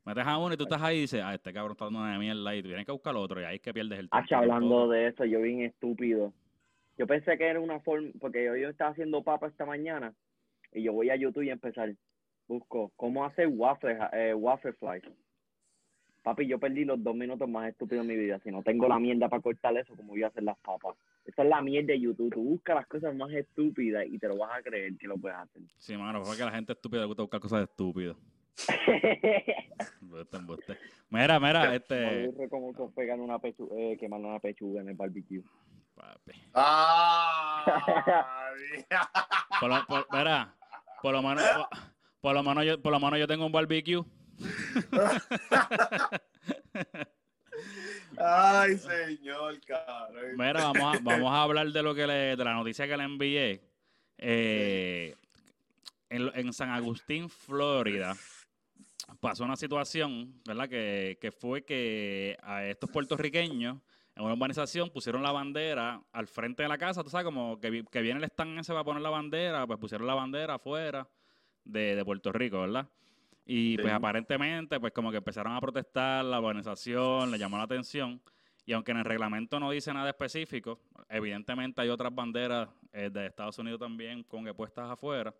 Metes 0.06 0.26
a 0.26 0.38
uno 0.38 0.54
y 0.54 0.58
tú 0.58 0.64
estás 0.64 0.82
ahí 0.82 0.98
y 0.98 1.02
dices, 1.02 1.22
ah, 1.24 1.34
este 1.34 1.54
cabrón 1.54 1.74
está 1.74 1.86
dando 1.86 2.00
una 2.00 2.18
mierda 2.18 2.56
y 2.56 2.62
tú 2.62 2.70
tienes 2.70 2.86
que 2.86 2.92
buscar 2.92 3.16
otro 3.16 3.42
y 3.42 3.44
ahí 3.44 3.56
es 3.56 3.62
que 3.62 3.74
pierdes 3.74 4.00
el 4.00 4.10
tiempo. 4.10 4.18
Hacha, 4.18 4.38
hablando 4.40 4.88
de 4.90 5.08
eso, 5.08 5.26
yo 5.26 5.42
bien 5.42 5.62
estúpido. 5.62 6.34
Yo 6.98 7.06
pensé 7.08 7.38
que 7.38 7.46
era 7.48 7.60
una 7.60 7.80
forma, 7.80 8.10
porque 8.20 8.44
yo, 8.46 8.56
yo 8.56 8.70
estaba 8.70 8.92
haciendo 8.92 9.22
papa 9.24 9.48
esta 9.48 9.66
mañana 9.66 10.14
y 10.74 10.84
yo 10.84 10.94
voy 10.94 11.10
a 11.10 11.16
YouTube 11.16 11.44
y 11.44 11.50
empezar. 11.50 11.94
Busco 12.48 12.92
cómo 12.96 13.24
hacer 13.26 13.48
waffle, 13.48 13.98
eh, 14.14 14.34
waffle 14.34 14.74
fly. 14.74 15.02
Papi, 16.24 16.48
yo 16.48 16.60
perdí 16.60 16.84
los 16.84 17.02
dos 17.04 17.16
minutos 17.16 17.48
más 17.48 17.70
estúpidos 17.70 18.06
de 18.06 18.14
mi 18.14 18.20
vida. 18.20 18.40
Si 18.44 18.52
no 18.52 18.64
tengo 18.64 18.88
la 18.88 19.00
mierda 19.00 19.30
para 19.30 19.42
cortar 19.42 19.78
eso, 19.78 19.96
¿cómo 19.96 20.10
voy 20.10 20.24
a 20.24 20.28
hacer 20.28 20.44
las 20.44 20.58
papas? 20.60 20.96
Esa 21.30 21.44
es 21.44 21.50
la 21.50 21.62
mierda 21.62 21.94
de 21.94 22.00
YouTube. 22.00 22.34
Tú 22.34 22.44
buscas 22.44 22.76
las 22.76 22.88
cosas 22.88 23.16
más 23.16 23.32
estúpidas 23.32 24.04
y 24.08 24.18
te 24.18 24.28
lo 24.28 24.38
vas 24.38 24.58
a 24.58 24.64
creer 24.64 24.98
que 24.98 25.08
lo 25.08 25.16
puedes 25.16 25.38
hacer. 25.38 25.62
Sí, 25.78 25.96
mano, 25.96 26.24
porque 26.24 26.42
a 26.42 26.48
la 26.48 26.52
gente 26.52 26.74
estúpida 26.74 27.02
le 27.02 27.08
gusta 27.08 27.22
buscar 27.22 27.40
cosas 27.40 27.70
estúpidas. 27.70 28.18
Mira, 31.12 31.40
mira, 31.40 31.76
este... 31.76 32.26
Aburre 32.26 32.50
como 32.50 32.74
que 32.74 32.84
pegan 32.96 33.20
una 33.20 33.40
pechuga, 33.40 33.76
eh, 33.78 33.98
quemando 34.00 34.28
una 34.28 34.40
pechuga 34.40 34.82
en 34.82 34.90
el 34.90 34.96
barbecue. 34.96 35.44
Papi. 35.96 36.32
Ah, 36.54 38.52
Por 39.60 39.70
lo, 39.70 39.86
por, 39.86 40.08
mira, 40.12 40.56
por 41.02 41.14
lo 41.14 41.22
menos, 41.22 41.44
por, 41.44 41.68
por 42.22 42.34
lo 42.34 42.44
menos 42.44 42.66
yo, 42.66 42.82
por 42.82 42.92
lo 42.92 43.00
menos 43.00 43.20
yo 43.20 43.28
tengo 43.28 43.46
un 43.46 43.52
barbecue. 43.52 44.04
Ay, 48.20 48.78
señor, 48.78 49.60
cabrón. 49.62 50.32
Mira, 50.36 50.72
vamos 50.72 50.96
a, 50.96 51.00
vamos 51.02 51.32
a 51.32 51.44
hablar 51.44 51.68
de 51.68 51.84
lo 51.84 51.96
que 51.96 52.06
le, 52.06 52.36
de 52.36 52.44
la 52.44 52.54
noticia 52.54 52.88
que 52.88 52.98
le 52.98 53.04
envié. 53.04 53.62
Eh, 54.18 55.16
en, 56.10 56.32
en 56.34 56.54
San 56.54 56.70
Agustín, 56.70 57.30
Florida, 57.30 58.16
pasó 59.20 59.46
una 59.46 59.56
situación, 59.56 60.34
¿verdad? 60.46 60.68
Que, 60.68 61.18
que 61.22 61.32
fue 61.32 61.64
que 61.64 62.38
a 62.44 62.66
estos 62.66 62.90
puertorriqueños 62.90 63.78
en 64.16 64.24
una 64.24 64.34
urbanización 64.34 64.90
pusieron 64.90 65.24
la 65.24 65.32
bandera 65.32 66.02
al 66.12 66.28
frente 66.28 66.64
de 66.64 66.70
la 66.70 66.78
casa, 66.78 67.04
tú 67.04 67.10
sabes, 67.10 67.24
como 67.24 67.58
que, 67.60 67.86
que 67.90 68.02
viene 68.02 68.20
el 68.20 68.26
stand 68.26 68.60
ese 68.60 68.74
para 68.74 68.84
poner 68.84 69.02
la 69.02 69.10
bandera, 69.10 69.66
pues 69.66 69.80
pusieron 69.80 70.08
la 70.08 70.16
bandera 70.16 70.56
afuera 70.56 71.08
de, 71.64 71.96
de 71.96 72.04
Puerto 72.04 72.34
Rico, 72.34 72.60
¿verdad? 72.60 72.86
Y 73.46 73.78
pues 73.78 73.92
aparentemente, 73.92 74.80
pues 74.80 74.94
como 74.94 75.12
que 75.12 75.18
empezaron 75.18 75.54
a 75.54 75.62
protestar, 75.62 76.24
la 76.24 76.40
urbanización 76.40 77.32
le 77.32 77.38
llamó 77.38 77.58
la 77.58 77.64
atención. 77.64 78.22
Y 78.66 78.74
aunque 78.74 78.92
en 78.92 79.00
el 79.00 79.06
reglamento 79.06 79.60
no 79.60 79.72
dice 79.72 79.92
nada 79.92 80.10
específico, 80.10 80.80
evidentemente 81.10 81.82
hay 81.82 81.90
otras 81.90 82.14
banderas 82.14 82.70
eh, 82.94 83.10
de 83.12 83.26
Estados 83.26 83.58
Unidos 83.58 83.80
también 83.80 84.24
con 84.24 84.46
que 84.46 84.54
puestas 84.54 84.92
afuera. 84.92 85.34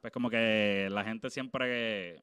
Pues 0.00 0.12
como 0.12 0.30
que 0.30 0.88
la 0.90 1.02
gente 1.02 1.28
siempre... 1.30 2.22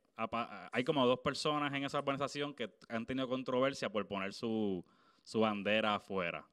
Hay 0.71 0.83
como 0.85 1.05
dos 1.05 1.19
personas 1.19 1.73
en 1.73 1.83
esa 1.83 1.99
urbanización 1.99 2.53
que 2.53 2.71
han 2.87 3.05
tenido 3.05 3.27
controversia 3.27 3.89
por 3.89 4.07
poner 4.07 4.33
su, 4.33 4.85
su 5.23 5.41
bandera 5.41 5.95
afuera. 5.95 6.47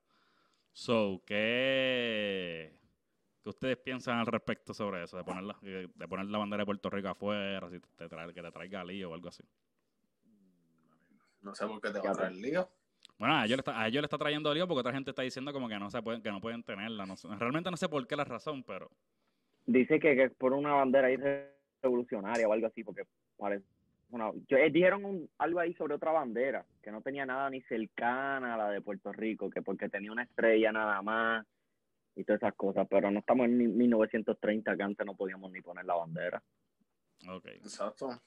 So, 0.73 1.23
¿qué, 1.25 2.73
¿qué 3.43 3.49
ustedes 3.51 3.77
piensan 3.79 4.19
al 4.19 4.27
respecto 4.27 4.73
sobre 4.73 5.03
eso? 5.05 5.17
De 5.17 5.25
poner 5.25 5.43
la, 5.45 5.57
de 5.63 6.09
poner 6.09 6.27
la 6.27 6.39
bandera 6.39 6.63
de 6.63 6.67
Puerto 6.67 6.91
Rico 6.91 7.09
afuera, 7.09 7.69
si 7.71 7.81
te 7.81 8.09
trae- 8.09 8.33
que 8.33 8.43
te 8.43 8.51
traiga 8.53 8.85
lío 8.85 9.11
o 9.11 9.15
algo 9.15 9.29
así. 9.29 9.43
No 11.43 11.55
sé 11.55 11.67
por 11.67 11.81
qué 11.81 11.91
te 11.91 11.99
va 11.99 12.11
a 12.11 12.13
traer 12.13 12.33
lío. 12.33 12.69
Bueno, 13.19 13.35
a 13.37 13.45
ellos, 13.45 13.57
le 13.57 13.61
está, 13.61 13.81
a 13.81 13.89
ellos 13.89 14.01
le 14.01 14.07
está 14.07 14.19
trayendo 14.19 14.55
lío 14.55 14.67
porque 14.67 14.81
otra 14.81 14.93
gente 14.93 15.11
está 15.11 15.23
diciendo 15.23 15.53
como 15.53 15.69
que 15.69 15.79
no 15.79 15.91
se 15.91 16.01
pueden, 16.03 16.23
que 16.23 16.31
no 16.31 16.41
pueden 16.41 16.63
tenerla. 16.63 17.05
No 17.05 17.17
sé- 17.17 17.29
realmente 17.37 17.71
no 17.71 17.77
sé 17.77 17.89
por 17.89 18.07
qué 18.07 18.17
la 18.17 18.25
razón, 18.25 18.63
pero 18.63 18.91
Dice 19.65 20.01
que, 20.01 20.17
que 20.17 20.25
es 20.25 20.33
por 20.35 20.53
una 20.55 20.73
bandera 20.75 21.07
ahí 21.09 21.17
revolucionaria 21.83 22.49
o 22.49 22.53
algo 22.53 22.67
así, 22.67 22.83
porque 22.83 23.05
parece 23.37 23.65
una... 24.11 24.31
yo- 24.49 24.57
eh, 24.57 24.71
dijeron 24.71 25.05
un- 25.05 25.31
algo 25.39 25.61
ahí 25.61 25.73
sobre 25.75 25.95
otra 25.95 26.11
bandera, 26.13 26.65
que 26.83 26.91
no 26.91 27.01
tenía 27.01 27.25
nada 27.27 27.49
ni 27.51 27.61
cercana 27.63 28.55
a 28.55 28.57
la 28.57 28.71
de 28.71 28.81
Puerto 28.81 29.13
Rico, 29.13 29.51
que 29.51 29.63
porque 29.63 29.89
tenía 29.89 30.11
una 30.13 30.25
estrella 30.25 30.73
nada 30.73 31.01
más 31.03 31.47
y 32.15 32.25
todas 32.25 32.43
esas 32.43 32.55
cosas, 32.55 32.87
pero 32.91 33.11
no 33.11 33.21
estamos 33.21 33.47
en 33.47 33.59
ni- 33.59 33.69
1930, 33.69 34.77
que 34.77 34.83
antes 34.83 35.07
no 35.07 35.15
podíamos 35.17 35.51
ni 35.51 35.61
poner 35.61 35.85
la 35.85 35.95
bandera. 35.95 36.43
ok. 37.29 37.47
Exacto. 37.47 38.21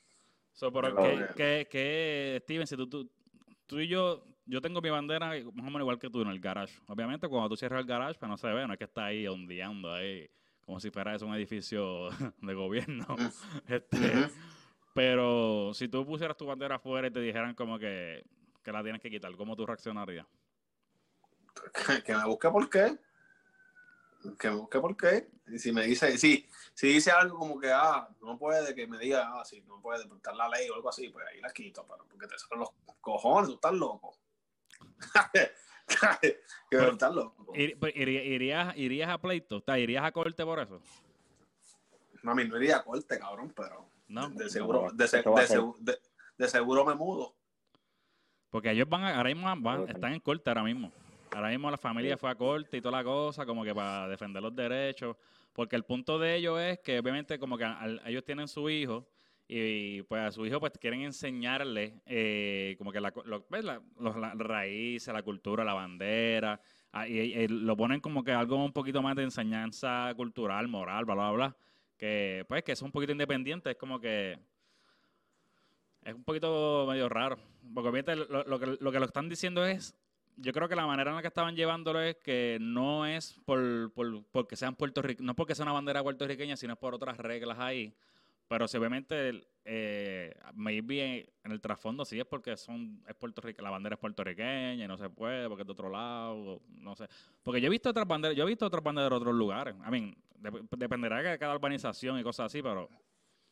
So, 0.53 0.71
pero 0.71 0.95
Pero, 0.95 1.03
que, 1.03 1.13
eh, 1.13 1.27
que, 1.35 1.67
que, 1.69 2.39
Steven, 2.43 2.65
si 2.67 2.77
tú, 2.77 2.87
tú, 2.87 3.11
tú 3.65 3.79
y 3.79 3.87
yo, 3.87 4.23
yo 4.45 4.61
tengo 4.61 4.81
mi 4.81 4.89
bandera 4.89 5.27
más 5.27 5.43
o 5.45 5.51
menos 5.63 5.81
igual 5.81 5.99
que 5.99 6.09
tú 6.09 6.21
en 6.21 6.29
el 6.29 6.39
garage. 6.39 6.79
Obviamente 6.87 7.27
cuando 7.27 7.49
tú 7.49 7.57
cierras 7.57 7.81
el 7.81 7.85
garage, 7.85 8.17
pues 8.17 8.29
no 8.29 8.37
se 8.37 8.47
ve, 8.47 8.65
no 8.65 8.73
es 8.73 8.79
que 8.79 8.85
está 8.85 9.05
ahí 9.05 9.27
ondeando 9.27 9.91
ahí, 9.93 10.29
como 10.61 10.79
si 10.79 10.91
fuera 10.91 11.13
eso 11.13 11.25
un 11.27 11.35
edificio 11.35 12.09
de 12.41 12.53
gobierno. 12.53 13.05
Este. 13.67 14.29
Pero 14.93 15.73
si 15.73 15.89
tú 15.89 16.05
pusieras 16.05 16.37
tu 16.37 16.45
bandera 16.45 16.75
afuera 16.75 17.07
y 17.07 17.11
te 17.11 17.19
dijeran 17.19 17.53
como 17.53 17.77
que, 17.77 18.23
que 18.63 18.71
la 18.71 18.81
tienes 18.81 19.01
que 19.01 19.09
quitar, 19.09 19.35
¿cómo 19.35 19.53
tú 19.57 19.65
reaccionarías? 19.65 20.25
Que, 21.73 22.01
que 22.03 22.15
me 22.15 22.25
busque 22.25 22.49
por 22.49 22.69
qué. 22.69 22.97
Que 24.39 24.49
busque 24.49 24.79
por 24.79 24.95
qué. 24.97 25.29
Y 25.47 25.59
si 25.59 25.71
me 25.71 25.83
dice, 25.85 26.17
si, 26.17 26.47
si 26.73 26.87
dice 26.87 27.11
algo 27.11 27.37
como 27.37 27.59
que, 27.59 27.71
ah, 27.71 28.07
no 28.21 28.37
puede, 28.37 28.73
que 28.73 28.87
me 28.87 28.97
diga, 28.97 29.29
ah, 29.39 29.45
sí, 29.45 29.63
no 29.67 29.79
puede 29.81 30.05
portar 30.07 30.35
la 30.35 30.49
ley 30.49 30.69
o 30.69 30.75
algo 30.75 30.89
así, 30.89 31.09
pues 31.09 31.25
ahí 31.31 31.39
la 31.41 31.51
quito, 31.51 31.85
pero 31.87 32.05
porque 32.09 32.27
te 32.27 32.37
salen 32.39 32.59
los 32.59 32.69
cojones, 33.01 33.49
tú 33.49 33.55
estás 33.55 33.73
loco. 33.73 34.17
que 36.21 36.39
Pero- 36.69 36.91
estás 36.91 37.13
loco. 37.13 37.53
Ir- 37.53 37.77
iría- 37.95 38.23
irías, 38.23 38.75
¿Irías 38.77 39.09
a 39.09 39.17
pleito? 39.19 39.57
O 39.57 39.61
sea, 39.61 39.77
¿Irías 39.77 40.03
a 40.03 40.11
corte 40.11 40.43
por 40.43 40.59
eso? 40.59 40.81
Mami, 42.23 42.45
no 42.47 42.57
iría 42.57 42.77
a 42.77 42.83
corte, 42.83 43.19
cabrón, 43.19 43.53
pero 43.55 43.87
¿No? 44.07 44.29
de 44.29 44.49
seguro, 44.49 44.87
No, 44.87 44.91
de, 44.91 45.07
se- 45.07 45.19
eso 45.19 45.31
va 45.31 45.41
a 45.41 45.95
de 46.37 46.47
seguro 46.49 46.83
me 46.85 46.95
mudo. 46.95 47.35
Porque 48.49 48.71
ellos 48.71 48.89
van, 48.89 49.03
a- 49.03 49.17
ahora 49.17 49.29
mismo 49.29 49.47
van- 49.61 49.87
están 49.89 50.13
en 50.13 50.19
corte 50.19 50.49
ahora 50.49 50.63
mismo. 50.63 50.91
Ahora 51.35 51.49
mismo 51.49 51.69
la 51.69 51.77
familia 51.77 52.15
fue 52.17 52.29
a 52.29 52.35
corte 52.35 52.77
y 52.77 52.81
toda 52.81 52.97
la 52.99 53.03
cosa, 53.03 53.45
como 53.45 53.63
que 53.65 53.75
para 53.75 54.07
defender 54.07 54.41
los 54.41 54.55
derechos. 54.55 55.17
Porque 55.51 55.75
el 55.75 55.83
punto 55.83 56.17
de 56.17 56.35
ellos 56.35 56.59
es 56.59 56.79
que 56.79 56.97
obviamente 56.99 57.37
como 57.37 57.57
que 57.57 57.65
al- 57.65 58.01
ellos 58.05 58.23
tienen 58.23 58.47
su 58.47 58.69
hijo 58.69 59.05
y 59.47 60.01
pues 60.03 60.21
a 60.21 60.31
su 60.31 60.45
hijo 60.45 60.59
pues 60.59 60.71
quieren 60.79 61.01
enseñarle 61.01 62.01
eh, 62.05 62.75
como 62.77 62.91
que 62.91 62.99
la, 63.01 63.11
co- 63.11 63.23
lo- 63.25 63.43
pues, 63.45 63.63
la- 63.65 63.81
los- 63.99 64.15
raíces, 64.37 65.13
la 65.13 65.23
cultura, 65.23 65.63
la 65.65 65.73
bandera. 65.73 66.59
ah, 66.93 67.07
y, 67.07 67.19
y 67.19 67.47
lo 67.49 67.75
ponen 67.75 67.99
como 67.99 68.23
que 68.23 68.31
algo 68.31 68.55
un 68.63 68.71
poquito 68.71 69.01
más 69.01 69.15
de 69.17 69.23
enseñanza 69.23 70.13
cultural, 70.15 70.67
moral, 70.69 71.03
bla, 71.05 71.15
bla, 71.15 71.31
bla. 71.31 71.57
Que 71.97 72.45
pues 72.47 72.63
que 72.63 72.71
es 72.71 72.81
un 72.81 72.91
poquito 72.91 73.11
independiente, 73.11 73.71
es 73.71 73.77
como 73.77 73.99
que 73.99 74.39
es 76.03 76.13
un 76.13 76.23
poquito 76.23 76.85
medio 76.87 77.09
raro. 77.09 77.37
Porque 77.73 77.89
obviamente 77.89 78.15
lo, 78.15 78.43
lo 78.43 78.59
que, 78.59 78.77
lo 78.79 78.91
que 78.91 78.99
lo 78.99 79.05
están 79.05 79.27
diciendo 79.29 79.65
es, 79.65 79.95
yo 80.37 80.51
creo 80.53 80.67
que 80.67 80.75
la 80.75 80.85
manera 80.85 81.09
en 81.11 81.15
la 81.15 81.21
que 81.21 81.27
estaban 81.29 81.55
llevándolo 81.55 82.01
es 82.01 82.15
que 82.17 82.57
no 82.61 83.05
es 83.05 83.33
por, 83.45 83.91
por 83.93 84.23
porque 84.31 84.55
sean 84.55 84.75
puertorriqueños, 84.75 85.25
no 85.25 85.35
porque 85.35 85.55
sea 85.55 85.63
una 85.63 85.71
bandera 85.73 86.03
puertorriqueña, 86.03 86.57
sino 86.57 86.75
por 86.75 86.93
otras 86.93 87.17
reglas 87.17 87.57
ahí. 87.59 87.93
Pero 88.47 88.67
si 88.67 88.77
obviamente, 88.77 89.47
eh, 89.63 90.35
maybe 90.53 91.33
en 91.43 91.51
el 91.51 91.59
trasfondo 91.59 92.05
sí 92.05 92.19
es 92.19 92.25
porque 92.27 92.55
son 92.57 93.03
es 93.07 93.15
Puerto 93.15 93.41
Rico, 93.41 93.63
la 93.63 93.71
bandera 93.71 93.95
es 93.95 93.99
puertorriqueña 93.99 94.85
y 94.85 94.87
no 94.87 94.97
se 94.97 95.09
puede 95.09 95.47
porque 95.47 95.63
es 95.63 95.67
de 95.67 95.73
otro 95.73 95.89
lado, 95.89 96.61
no 96.67 96.95
sé. 96.95 97.07
Porque 97.41 97.59
yo 97.59 97.67
he 97.67 97.71
visto 97.71 97.89
otras 97.89 98.07
banderas, 98.07 98.37
yo 98.37 98.43
he 98.43 98.47
visto 98.47 98.65
otras 98.67 98.83
banderas 98.83 99.09
de 99.09 99.15
otros 99.15 99.33
lugares. 99.33 99.73
I 99.87 99.89
mean, 99.89 100.15
dep- 100.39 100.67
dependerá 100.77 101.23
de 101.23 101.39
cada 101.39 101.55
urbanización 101.55 102.19
y 102.19 102.23
cosas 102.23 102.47
así, 102.47 102.61
pero 102.61 102.87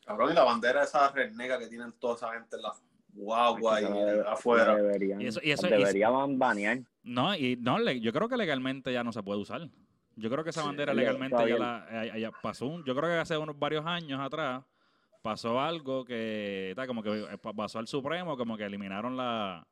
Cabrón, 0.05 0.31
y 0.31 0.35
la 0.35 0.43
bandera 0.43 0.83
esa 0.83 1.09
renega 1.11 1.57
que 1.57 1.67
tienen 1.67 1.91
toda 1.93 2.15
esa 2.15 2.33
gente 2.33 2.55
en 2.57 2.61
la 2.61 2.73
guagua 3.13 3.81
y 3.81 3.85
afuera. 4.27 4.73
la 4.73 4.81
Deberían, 4.81 5.21
Y 5.21 5.27
eso- 5.27 5.39
y 5.43 5.51
eso- 5.51 5.67
la 5.69 5.75
y- 5.77 5.79
deberían 5.79 6.37
banear. 6.39 6.79
No, 7.03 7.35
y 7.35 7.55
no, 7.57 7.79
le- 7.79 7.99
yo 7.99 8.11
creo 8.13 8.27
que 8.29 8.37
legalmente 8.37 8.91
ya 8.93 9.03
no 9.03 9.11
se 9.11 9.21
puede 9.23 9.39
usar. 9.39 9.67
Yo 10.15 10.29
creo 10.29 10.43
que 10.43 10.51
esa 10.51 10.63
bandera 10.63 10.93
legalmente 10.93 11.35
ya 11.49 11.57
la 11.57 12.05
eh, 12.05 12.19
ya 12.21 12.31
pasó. 12.31 12.67
un- 12.67 12.83
yo 12.83 12.95
creo 12.95 13.09
que 13.09 13.15
hace 13.17 13.37
unos 13.37 13.57
varios 13.57 13.85
años 13.85 14.19
atrás 14.19 14.63
pasó 15.21 15.59
algo 15.59 16.03
que 16.05 16.73
ta, 16.75 16.85
como 16.85 17.01
que 17.01 17.21
eh, 17.23 17.37
pa- 17.41 17.53
pasó 17.53 17.79
al 17.79 17.87
Supremo, 17.87 18.37
como 18.37 18.55
que 18.57 18.65
eliminaron 18.65 19.17
la 19.17 19.65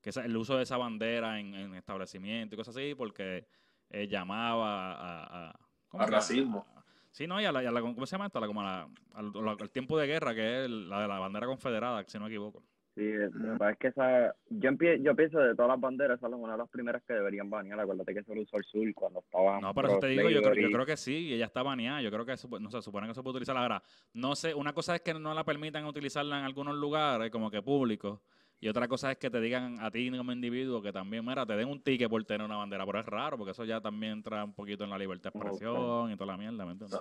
que 0.00 0.10
esa- 0.10 0.24
el 0.24 0.36
uso 0.36 0.56
de 0.56 0.62
esa 0.62 0.76
bandera 0.76 1.40
en, 1.40 1.54
en 1.54 1.74
establecimientos 1.74 2.54
y 2.54 2.56
cosas 2.56 2.76
así 2.76 2.94
porque 2.94 3.46
eh, 3.90 4.06
llamaba 4.08 4.92
a, 4.94 5.50
a- 5.50 6.06
racismo. 6.06 6.64
sí, 7.10 7.26
no, 7.26 7.40
y 7.40 7.44
a 7.44 7.50
la, 7.52 7.62
y 7.62 7.66
a 7.66 7.72
la- 7.72 7.80
¿cómo 7.80 8.06
se 8.06 8.12
llama 8.12 8.26
esto? 8.26 8.38
A 8.38 8.42
la- 8.42 8.46
como 8.46 8.60
a 8.60 8.64
la- 8.64 8.88
al, 9.14 9.70
tiempo 9.70 9.98
de 9.98 10.06
guerra, 10.06 10.34
que 10.34 10.64
es 10.64 10.70
la 10.70 11.02
de 11.02 11.08
la 11.08 11.18
bandera 11.18 11.46
confederada, 11.46 12.04
si 12.06 12.16
no 12.18 12.24
me 12.24 12.30
equivoco. 12.30 12.62
Sí, 12.96 13.12
lo 13.12 13.30
que 13.52 13.58
pasa 13.58 13.70
es 13.70 13.78
que 13.78 13.86
esa, 13.88 14.34
yo, 14.48 14.70
empie- 14.70 15.00
yo 15.02 15.14
pienso 15.14 15.38
de 15.38 15.54
todas 15.54 15.70
las 15.70 15.80
banderas, 15.80 16.18
esa 16.18 16.26
es 16.26 16.32
una 16.34 16.52
de 16.52 16.58
las 16.58 16.68
primeras 16.68 17.02
que 17.04 17.14
deberían 17.14 17.48
banear. 17.48 17.78
Acuérdate 17.80 18.12
que 18.14 18.24
se 18.24 18.34
lo 18.34 18.42
usó 18.42 18.56
el 18.56 18.64
sur 18.64 18.92
cuando 18.94 19.20
estaba. 19.20 19.60
No, 19.60 19.72
por 19.72 19.86
eso 19.86 19.98
te 20.00 20.08
digo, 20.08 20.28
yo 20.28 20.42
creo, 20.42 20.54
yo 20.54 20.70
creo 20.70 20.86
que 20.86 20.96
sí, 20.96 21.28
y 21.28 21.34
ella 21.34 21.46
está 21.46 21.62
baneada. 21.62 22.02
Yo 22.02 22.10
creo 22.10 22.26
que 22.26 22.32
eso, 22.32 22.48
no 22.58 22.70
se 22.70 22.82
supone 22.82 23.06
que 23.06 23.14
se 23.14 23.22
puede 23.22 23.36
utilizar 23.36 23.56
ahora. 23.56 23.82
No 24.12 24.34
sé, 24.34 24.54
una 24.54 24.72
cosa 24.72 24.96
es 24.96 25.02
que 25.02 25.14
no 25.14 25.32
la 25.34 25.44
permitan 25.44 25.84
utilizarla 25.86 26.40
en 26.40 26.44
algunos 26.44 26.74
lugares, 26.76 27.30
como 27.30 27.50
que 27.50 27.62
públicos, 27.62 28.20
y 28.58 28.68
otra 28.68 28.88
cosa 28.88 29.12
es 29.12 29.18
que 29.18 29.30
te 29.30 29.40
digan 29.40 29.78
a 29.80 29.90
ti 29.90 30.10
como 30.14 30.32
individuo 30.32 30.82
que 30.82 30.92
también, 30.92 31.24
mira, 31.24 31.46
te 31.46 31.56
den 31.56 31.68
un 31.68 31.80
ticket 31.82 32.10
por 32.10 32.22
tener 32.24 32.44
una 32.44 32.56
bandera, 32.56 32.84
pero 32.84 33.00
es 33.00 33.06
raro, 33.06 33.38
porque 33.38 33.52
eso 33.52 33.64
ya 33.64 33.80
también 33.80 34.14
entra 34.14 34.44
un 34.44 34.52
poquito 34.52 34.84
en 34.84 34.90
la 34.90 34.98
libertad 34.98 35.32
de 35.32 35.38
expresión 35.38 36.10
y 36.10 36.16
toda 36.16 36.32
la 36.32 36.36
mierda, 36.36 36.66
¿me 36.66 36.72
entiendes? 36.72 37.00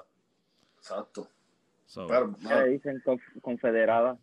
Exacto. 0.78 1.28
So, 1.86 2.08
Pero, 2.08 2.36
¿Qué 2.38 2.56
le 2.56 2.68
dicen 2.70 3.02
conf- 3.04 3.42
confederada? 3.42 4.18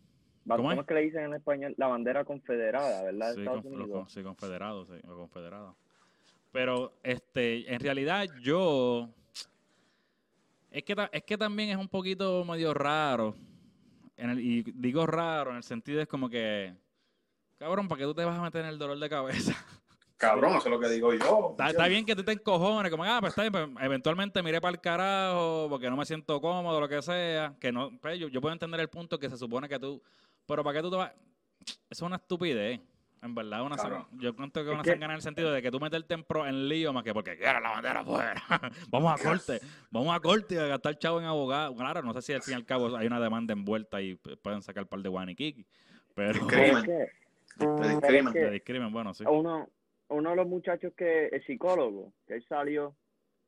¿Cómo 0.46 0.68
¿Cómo, 0.68 0.80
es? 0.80 0.86
que 0.86 0.94
le 0.94 1.00
dicen 1.02 1.24
en 1.24 1.34
español? 1.34 1.74
La 1.76 1.88
bandera 1.88 2.24
confederada, 2.24 3.02
¿verdad? 3.02 3.34
Sí, 3.34 3.40
Estados 3.40 3.64
Unidos. 3.64 3.88
con- 3.90 4.08
sí, 4.08 4.22
confederados, 4.22 4.88
sí, 4.88 4.94
los 5.06 5.16
confederados. 5.16 5.74
Pero, 6.52 6.92
este, 7.02 7.72
en 7.72 7.80
realidad, 7.80 8.26
yo... 8.40 9.08
Es 10.70 10.84
que, 10.84 10.94
es 11.12 11.22
que 11.24 11.38
también 11.38 11.70
es 11.70 11.76
un 11.76 11.88
poquito 11.88 12.44
medio 12.44 12.72
raro. 12.74 13.34
En 14.16 14.30
el- 14.30 14.40
y 14.40 14.62
digo 14.62 15.06
raro 15.06 15.50
en 15.50 15.56
el 15.56 15.62
sentido 15.62 16.00
es 16.00 16.06
como 16.06 16.28
que... 16.28 16.74
Cabrón, 17.58 17.88
¿para 17.88 18.00
qué 18.00 18.04
tú 18.04 18.14
te 18.14 18.24
vas 18.24 18.38
a 18.38 18.42
meter 18.42 18.62
en 18.62 18.68
el 18.68 18.78
dolor 18.78 18.98
de 18.98 19.08
cabeza? 19.08 19.52
cabrón, 20.16 20.56
eso 20.56 20.68
es 20.68 20.70
lo 20.70 20.78
que 20.80 20.88
digo 20.88 21.12
yo. 21.12 21.48
Está, 21.52 21.70
está 21.70 21.88
bien 21.88 22.04
que 22.04 22.14
tú 22.14 22.22
te 22.22 22.32
encojones, 22.32 22.90
como, 22.90 23.04
ah, 23.04 23.18
pues 23.20 23.30
está 23.30 23.42
bien, 23.42 23.52
pues, 23.72 23.84
eventualmente 23.84 24.42
miré 24.42 24.60
para 24.60 24.72
el 24.72 24.80
carajo, 24.80 25.66
porque 25.68 25.90
no 25.90 25.96
me 25.96 26.04
siento 26.04 26.40
cómodo, 26.40 26.80
lo 26.80 26.88
que 26.88 27.02
sea. 27.02 27.54
Que 27.58 27.72
no, 27.72 27.90
pues, 28.00 28.18
yo, 28.18 28.28
yo 28.28 28.40
puedo 28.40 28.52
entender 28.52 28.80
el 28.80 28.88
punto 28.88 29.18
que 29.18 29.28
se 29.28 29.36
supone 29.36 29.68
que 29.68 29.78
tú. 29.78 30.02
Pero 30.46 30.62
¿para 30.64 30.78
qué 30.78 30.82
tú 30.82 30.90
te 30.90 30.96
vas? 30.96 31.12
Eso 31.60 31.76
es 31.90 32.02
una 32.02 32.16
estupidez. 32.16 32.80
En 33.22 33.34
verdad, 33.34 33.62
una 33.64 33.76
Claro. 33.76 34.06
san- 34.10 34.20
yo 34.20 34.36
cuento 34.36 34.60
que 34.60 34.66
es 34.66 34.68
Es 34.68 34.74
una 34.74 34.82
que- 34.84 34.90
sangana 34.90 35.14
en 35.14 35.16
el 35.16 35.22
sentido 35.22 35.50
de 35.50 35.60
que 35.62 35.70
tú 35.70 35.80
meterte 35.80 36.14
en, 36.14 36.22
pro, 36.22 36.46
en 36.46 36.68
lío 36.68 36.92
más 36.92 37.02
que 37.02 37.12
porque 37.14 37.36
quieres 37.36 37.60
la 37.62 37.70
bandera 37.70 38.00
afuera. 38.00 38.34
vamos 38.90 39.20
a 39.20 39.22
corte, 39.24 39.58
vamos 39.90 40.14
a 40.14 40.20
corte 40.20 40.54
y 40.54 40.58
a 40.58 40.66
gastar 40.66 40.98
chavo 40.98 41.18
en 41.20 41.26
abogado. 41.26 41.74
Claro, 41.74 42.02
no 42.02 42.12
sé 42.12 42.22
si 42.22 42.32
al 42.34 42.42
fin 42.42 42.52
y 42.52 42.56
al 42.56 42.64
cabo 42.66 42.94
hay 42.96 43.06
una 43.06 43.18
demanda 43.18 43.52
envuelta 43.52 44.00
y 44.00 44.14
pueden 44.16 44.62
sacar 44.62 44.84
un 44.84 44.88
par 44.88 45.00
de 45.00 45.08
guaniquiqui. 45.08 45.66
Pero. 46.14 46.46
Es 46.48 46.84
De 47.58 47.88
discrimen. 47.88 48.52
discrimen, 48.52 48.92
bueno, 48.92 49.14
sí. 49.14 49.24
uno, 49.26 49.68
uno 50.08 50.30
de 50.30 50.36
los 50.36 50.46
muchachos 50.46 50.92
que 50.96 51.28
el 51.28 51.44
psicólogo, 51.46 52.12
que 52.26 52.34
él 52.34 52.44
salió, 52.48 52.94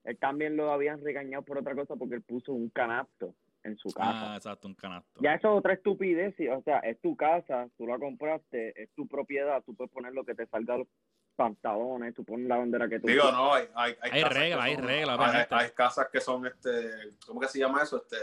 él 0.05 0.17
también 0.19 0.57
lo 0.57 0.73
habían 0.73 1.05
regañado 1.05 1.45
por 1.45 1.59
otra 1.59 1.75
cosa 1.75 1.95
porque 1.95 2.15
él 2.17 2.23
puso 2.23 2.53
un 2.53 2.71
canasto 2.71 3.35
en 3.65 3.77
su 3.77 3.91
casa. 3.91 4.33
Ah, 4.33 4.37
exacto, 4.37 4.69
un 4.69 4.75
canasto. 4.75 5.21
Ya 5.21 5.35
eso 5.35 5.53
es 5.53 5.59
otra 5.59 5.75
estupidez, 5.75 6.35
o 6.57 6.63
sea, 6.63 6.79
es 6.81 7.01
tu 7.01 7.17
casa, 7.17 7.69
tú 7.77 7.87
la 7.87 7.99
compraste, 7.99 8.81
es 8.83 8.91
tu 8.95 9.07
propiedad, 9.07 9.63
tú 9.65 9.75
puedes 9.75 9.93
poner 9.93 10.13
lo 10.13 10.25
que 10.25 10.35
te 10.35 10.47
salga 10.47 10.75
a 10.75 10.79
los 10.79 10.89
pantalones, 11.37 12.15
tú 12.15 12.25
pones 12.25 12.49
la 12.49 12.57
bandera 12.57 12.89
que 12.89 12.99
tú 13.01 13.07
Digo, 13.07 13.23
quieras. 13.23 13.39
no, 13.39 13.55
hay, 13.55 13.67
hay, 13.75 13.95
hay, 14.01 14.11
Hay 14.11 14.25
reglas, 14.25 14.61
hay 14.61 14.77
reglas, 14.77 15.19
Hay, 15.21 15.47
hay 15.51 15.71
casas 15.71 16.09
que 16.13 16.21
son, 16.21 16.47
este, 16.47 16.71
¿cómo 17.27 17.41
que 17.41 17.49
se 17.49 17.59
llama 17.59 17.83
eso? 17.83 17.99
Este, 17.99 18.17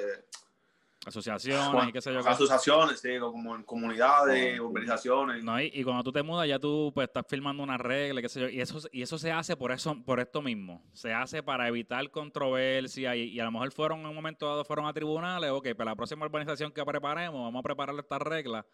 Asociaciones 1.06 1.90
y 1.90 1.92
qué 1.92 2.02
sé 2.02 2.12
yo. 2.12 2.20
asociaciones, 2.20 3.00
sí, 3.00 3.10
como 3.20 3.56
en 3.56 3.64
comunidades, 3.64 4.56
sí. 4.56 4.60
urbanizaciones. 4.60 5.44
No, 5.44 5.62
y, 5.62 5.70
y 5.74 5.84
cuando 5.84 6.04
tú 6.04 6.12
te 6.12 6.24
mudas 6.24 6.48
ya 6.48 6.58
tú 6.60 6.92
pues 6.96 7.08
estás 7.08 7.26
firmando 7.28 7.62
una 7.62 7.78
regla, 7.78 8.22
qué 8.22 8.30
sé 8.30 8.42
yo, 8.42 8.50
y 8.50 8.60
eso 8.60 8.80
y 8.92 9.02
eso 9.04 9.18
se 9.20 9.32
hace 9.32 9.56
por 9.56 9.72
eso 9.72 9.96
por 10.04 10.20
esto 10.20 10.42
mismo. 10.42 10.82
Se 10.94 11.14
hace 11.14 11.44
para 11.44 11.68
evitar 11.68 12.10
controversia 12.10 13.16
y, 13.16 13.30
y 13.30 13.40
a 13.40 13.46
lo 13.46 13.52
mejor 13.52 13.72
fueron 13.72 14.00
en 14.02 14.08
un 14.08 14.16
momento 14.16 14.48
dado 14.48 14.66
fueron 14.66 14.88
a 14.88 14.94
tribunales, 14.94 15.52
ok, 15.52 15.70
para 15.78 15.92
la 15.92 15.96
próxima 15.96 16.26
urbanización 16.26 16.72
que 16.72 16.84
preparemos 16.84 17.40
vamos 17.42 17.60
a 17.60 17.64
preparar 17.64 17.96
esta 18.00 18.18
regla 18.20 18.66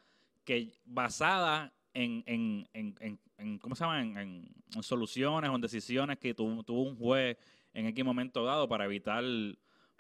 que 0.46 0.72
basada 0.86 1.74
en, 1.94 2.24
en, 2.26 2.68
en, 2.74 2.96
en, 3.02 3.20
en- 3.38 3.60
¿cómo 3.60 3.76
se 3.76 3.84
llama? 3.84 4.00
En, 4.02 4.50
soluciones 4.82 5.50
o 5.50 5.56
en 5.56 5.62
decisiones 5.62 6.18
que 6.18 6.34
tu- 6.34 6.64
tuvo 6.64 6.84
un 6.84 6.96
juez 6.96 7.38
en 7.74 7.88
X 7.88 8.06
momento 8.06 8.46
dado 8.46 8.68
para 8.70 8.86
evitar 8.86 9.22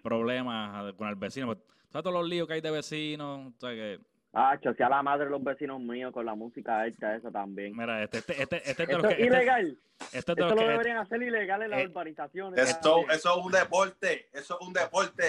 problemas 0.02 0.94
con 0.94 1.08
el 1.10 1.16
vecino. 1.16 1.48
Pues, 1.48 1.60
¿Sabes 1.92 2.04
todos 2.04 2.14
los 2.14 2.28
líos 2.28 2.48
que 2.48 2.54
hay 2.56 2.62
de 2.62 2.72
vecinos? 2.72 3.48
O 3.48 3.60
sea, 3.60 3.72
que, 3.72 4.00
Ah, 4.34 4.58
sea 4.78 4.88
la 4.88 5.04
madre 5.04 5.26
de 5.26 5.32
los 5.32 5.44
vecinos 5.44 5.82
míos 5.82 6.14
con 6.14 6.26
la 6.26 6.34
música 6.36 6.88
esta, 6.88 7.18
esa 7.18 7.30
también. 7.32 7.76
mira, 7.76 8.02
este, 8.02 8.20
este, 8.20 8.42
este, 8.42 8.58
este 8.70 8.70
es 8.72 8.78
de 8.78 8.84
Esto 8.94 8.98
los 9.04 9.12
es 9.12 9.18
que... 9.18 9.24
este- 9.24 9.36
ilegal. 9.36 9.78
este 10.00 10.18
es 10.18 10.26
de 10.26 10.32
Esto 10.32 10.36
los 10.46 10.52
lo 10.52 10.56
que- 10.56 10.68
deberían 10.70 10.98
hacer 11.00 11.22
ilegal 11.22 11.62
en 11.64 11.70
las 11.72 11.80
eh, 11.82 11.88
urbanizaciones. 11.88 12.60
Eso, 12.70 13.04
eso 13.12 13.38
es 13.40 13.46
un 13.46 13.52
deporte, 13.52 14.30
eso 14.32 14.58
es 14.58 14.68
un 14.68 14.72
deporte. 14.74 15.24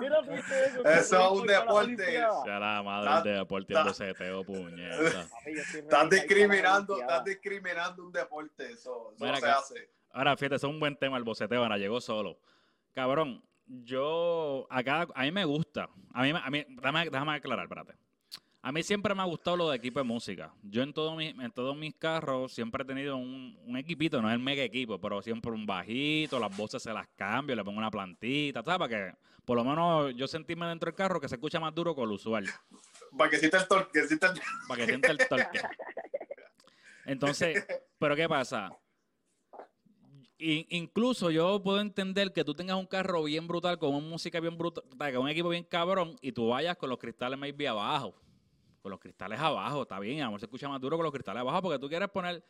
Mira, 0.00 0.20
¿viste 0.22 0.64
eso? 0.66 0.84
Eso 0.88 1.20
es 1.34 1.40
un 1.40 1.46
deporte. 1.46 2.06
Sea 2.44 2.58
la 2.58 2.82
madre 2.82 3.30
del 3.30 3.38
deporte 3.40 3.74
boceteo, 3.74 4.42
puñeta. 4.44 5.28
Estás 5.74 6.08
discriminando, 6.10 6.98
estás 6.98 7.22
discriminando 7.24 8.02
un 8.06 8.12
deporte, 8.12 8.64
eso, 8.72 9.12
eso 9.14 9.16
Mira 9.24 9.32
no 9.32 9.36
se 9.36 9.42
que- 9.42 9.50
hace. 9.50 9.90
Ahora, 10.12 10.34
fíjate, 10.38 10.54
eso 10.56 10.68
es 10.68 10.72
un 10.72 10.80
buen 10.80 10.96
tema 10.96 11.18
el 11.18 11.24
boceteo, 11.24 11.62
ahora 11.62 11.76
llegó 11.76 12.00
solo. 12.00 12.38
Cabrón, 12.94 13.42
yo, 13.66 14.66
acá, 14.70 15.06
a 15.14 15.22
mí 15.22 15.32
me 15.32 15.44
gusta. 15.44 15.88
A 16.12 16.22
mí, 16.22 16.30
a 16.30 16.50
mí 16.50 16.64
déjame, 16.68 17.04
déjame 17.10 17.32
aclarar, 17.34 17.64
espérate. 17.64 17.94
A 18.62 18.72
mí 18.72 18.82
siempre 18.82 19.14
me 19.14 19.22
ha 19.22 19.26
gustado 19.26 19.56
lo 19.56 19.70
de 19.70 19.76
equipo 19.76 20.00
de 20.00 20.04
música. 20.04 20.52
Yo 20.62 20.82
en, 20.82 20.92
todo 20.92 21.14
mi- 21.14 21.28
en 21.28 21.50
todos 21.52 21.76
mis 21.76 21.94
carros 21.94 22.52
siempre 22.52 22.82
he 22.82 22.86
tenido 22.86 23.16
un, 23.16 23.56
un 23.64 23.76
equipito, 23.76 24.20
no 24.20 24.28
es 24.28 24.34
el 24.34 24.40
mega 24.40 24.62
equipo, 24.64 24.98
pero 25.00 25.22
siempre 25.22 25.52
un 25.52 25.66
bajito, 25.66 26.40
las 26.40 26.56
voces 26.56 26.82
se 26.82 26.92
las 26.92 27.06
cambio, 27.16 27.54
le 27.54 27.62
pongo 27.62 27.78
una 27.78 27.90
plantita, 27.92 28.64
¿sabes? 28.64 28.78
Para 28.78 28.88
que 29.12 29.16
por 29.44 29.56
lo 29.56 29.62
menos 29.64 30.12
yo 30.16 30.26
sentirme 30.26 30.66
dentro 30.66 30.86
del 30.90 30.96
carro 30.96 31.20
que 31.20 31.28
se 31.28 31.36
escucha 31.36 31.60
más 31.60 31.72
duro 31.74 31.94
que 31.94 32.00
lo 32.04 32.14
usual. 32.14 32.44
Para 33.16 33.30
que 33.30 33.38
sienta 33.38 33.58
el 33.58 33.68
torque, 33.68 34.00
el- 34.00 34.18
para 34.66 34.80
que 34.80 34.86
sienta 34.86 35.10
el 35.12 35.18
torque. 35.18 35.60
Entonces, 37.04 37.64
¿pero 37.98 38.16
qué 38.16 38.28
pasa? 38.28 38.70
I- 40.38 40.66
incluso 40.70 41.30
yo 41.30 41.62
puedo 41.62 41.80
entender 41.80 42.32
que 42.32 42.44
tú 42.44 42.54
tengas 42.54 42.76
un 42.76 42.86
carro 42.86 43.22
bien 43.24 43.46
brutal, 43.48 43.78
con 43.78 43.94
una 43.94 44.06
música 44.06 44.38
bien 44.40 44.56
brutal, 44.58 44.84
con 44.98 45.22
un 45.22 45.28
equipo 45.28 45.48
bien 45.48 45.64
cabrón, 45.64 46.16
y 46.20 46.32
tú 46.32 46.48
vayas 46.48 46.76
con 46.76 46.90
los 46.90 46.98
cristales 46.98 47.38
maybe 47.38 47.66
abajo. 47.66 48.14
Con 48.82 48.90
los 48.90 49.00
cristales 49.00 49.40
abajo, 49.40 49.82
está 49.82 49.98
bien, 49.98 50.20
amor, 50.22 50.38
se 50.38 50.46
escucha 50.46 50.68
más 50.68 50.80
duro 50.80 50.96
con 50.96 51.04
los 51.04 51.12
cristales 51.12 51.40
abajo, 51.40 51.62
porque 51.62 51.78
tú 51.78 51.88
quieres 51.88 52.08
poner. 52.10 52.44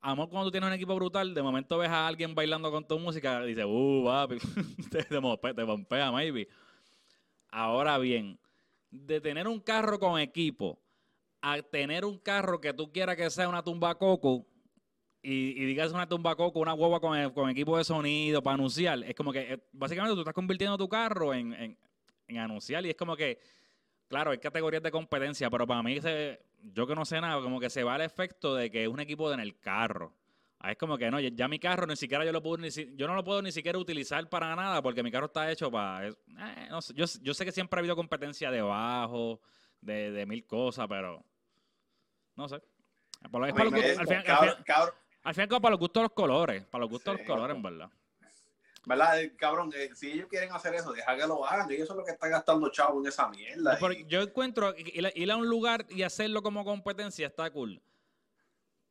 Amor, 0.00 0.28
cuando 0.28 0.48
tú 0.48 0.52
tienes 0.52 0.68
un 0.68 0.74
equipo 0.74 0.94
brutal, 0.94 1.32
de 1.32 1.42
momento 1.42 1.78
ves 1.78 1.88
a 1.88 2.06
alguien 2.06 2.34
bailando 2.34 2.70
con 2.70 2.86
tu 2.86 2.98
música, 2.98 3.42
y 3.44 3.48
dices, 3.48 3.64
uh, 3.66 4.04
papi, 4.04 4.38
te, 4.90 5.04
te, 5.04 5.54
te 5.54 5.64
pompea, 5.66 6.12
maybe. 6.12 6.48
Ahora 7.50 7.98
bien, 7.98 8.38
de 8.90 9.20
tener 9.20 9.48
un 9.48 9.60
carro 9.60 9.98
con 9.98 10.20
equipo 10.20 10.78
a 11.40 11.60
tener 11.62 12.04
un 12.04 12.18
carro 12.18 12.60
que 12.60 12.72
tú 12.72 12.92
quieras 12.92 13.16
que 13.16 13.28
sea 13.30 13.48
una 13.48 13.62
tumba 13.62 13.96
coco 13.96 14.46
y, 15.22 15.50
y 15.62 15.64
digas 15.66 15.92
una 15.92 16.08
tumba 16.08 16.34
coco, 16.34 16.58
una 16.60 16.72
guagua 16.72 17.00
con, 17.00 17.30
con 17.30 17.48
equipo 17.50 17.78
de 17.78 17.84
sonido 17.84 18.42
para 18.42 18.54
anunciar, 18.54 19.02
es 19.04 19.14
como 19.14 19.32
que 19.32 19.52
eh, 19.54 19.58
básicamente 19.72 20.14
tú 20.14 20.20
estás 20.20 20.34
convirtiendo 20.34 20.76
tu 20.76 20.88
carro 20.88 21.32
en, 21.32 21.52
en- 21.54 21.78
en 22.28 22.38
anunciar 22.38 22.84
y 22.86 22.90
es 22.90 22.96
como 22.96 23.14
que, 23.16 23.38
claro, 24.08 24.30
hay 24.32 24.38
categorías 24.38 24.82
de 24.82 24.90
competencia, 24.90 25.48
pero 25.50 25.66
para 25.66 25.82
mí, 25.82 26.00
se- 26.00 26.40
yo 26.62 26.86
que 26.86 26.94
no 26.94 27.04
sé 27.04 27.20
nada, 27.20 27.40
como 27.42 27.60
que 27.60 27.70
se 27.70 27.82
va 27.84 27.96
el 27.96 28.02
efecto 28.02 28.54
de 28.54 28.70
que 28.70 28.82
es 28.82 28.88
un 28.88 29.00
equipo 29.00 29.32
en 29.32 29.40
el 29.40 29.58
carro. 29.58 30.12
Ah, 30.64 30.70
Es 30.72 30.78
como 30.78 30.96
que 30.96 31.10
no, 31.10 31.18
ya, 31.18 31.28
ya 31.32 31.48
mi 31.48 31.58
carro 31.58 31.86
ni 31.86 31.96
siquiera 31.96 32.24
yo 32.24 32.30
lo 32.32 32.40
puedo 32.42 32.56
ni 32.58 32.70
si- 32.70 32.92
yo 32.94 33.06
no 33.08 33.14
lo 33.16 33.24
puedo 33.24 33.42
ni 33.42 33.50
siquiera 33.52 33.76
utilizar 33.78 34.28
para 34.28 34.54
nada 34.56 34.80
porque 34.80 35.02
mi 35.02 35.10
carro 35.10 35.26
está 35.26 35.50
hecho 35.50 35.70
para 35.70 36.06
es- 36.08 36.16
eh, 36.38 36.66
no 36.70 36.80
sé, 36.80 36.94
yo, 36.94 37.04
yo 37.20 37.34
sé 37.34 37.44
que 37.44 37.50
siempre 37.52 37.78
ha 37.78 37.80
habido 37.80 37.96
competencia 37.96 38.50
de 38.50 38.62
bajo, 38.62 39.40
de, 39.80 40.12
de 40.12 40.24
mil 40.26 40.46
cosas, 40.46 40.86
pero 40.88 41.24
no 42.36 42.48
sé. 42.48 42.60
Por 43.30 43.40
lo- 43.40 43.46
es 43.46 43.54
gustos- 43.54 43.98
al 43.98 44.06
fin- 44.06 44.16
al 44.16 44.22
fin- 44.22 44.22
Cabrón, 44.24 44.56
cabrón, 44.64 44.94
al 45.22 45.34
fin 45.34 45.40
y 45.40 45.44
al 45.44 45.48
cabo, 45.48 45.60
para 45.62 45.70
los 45.72 45.80
gustos 45.80 46.00
de 46.00 46.04
los 46.04 46.12
colores. 46.12 46.64
Para 46.64 46.82
los 46.82 46.90
gustos 46.90 47.14
de 47.14 47.22
Sí, 47.22 47.28
los 47.28 47.34
colores, 47.36 47.56
en 47.56 47.62
verdad. 47.62 47.88
¿verdad? 48.84 49.20
Eh, 49.20 49.36
Cabrón, 49.36 49.70
eh, 49.76 49.90
si 49.94 50.10
ellos 50.12 50.26
quieren 50.28 50.50
hacer 50.52 50.74
eso, 50.74 50.92
deja 50.92 51.16
que 51.16 51.26
lo 51.26 51.46
hagan. 51.46 51.70
Ellos 51.70 51.86
son 51.86 51.98
los 51.98 52.06
que 52.06 52.12
están 52.12 52.30
gastando 52.30 52.68
chavo 52.70 53.00
en 53.00 53.06
esa 53.06 53.28
mierda. 53.28 53.76
Pero 53.80 53.92
y- 53.92 54.04
yo 54.06 54.22
encuentro 54.22 54.74
ir 54.76 55.06
a, 55.06 55.10
ir 55.14 55.30
a 55.30 55.36
un 55.36 55.46
lugar 55.48 55.86
y 55.88 56.02
hacerlo 56.02 56.42
como 56.42 56.64
competencia 56.64 57.28
está 57.28 57.50
cool. 57.50 57.80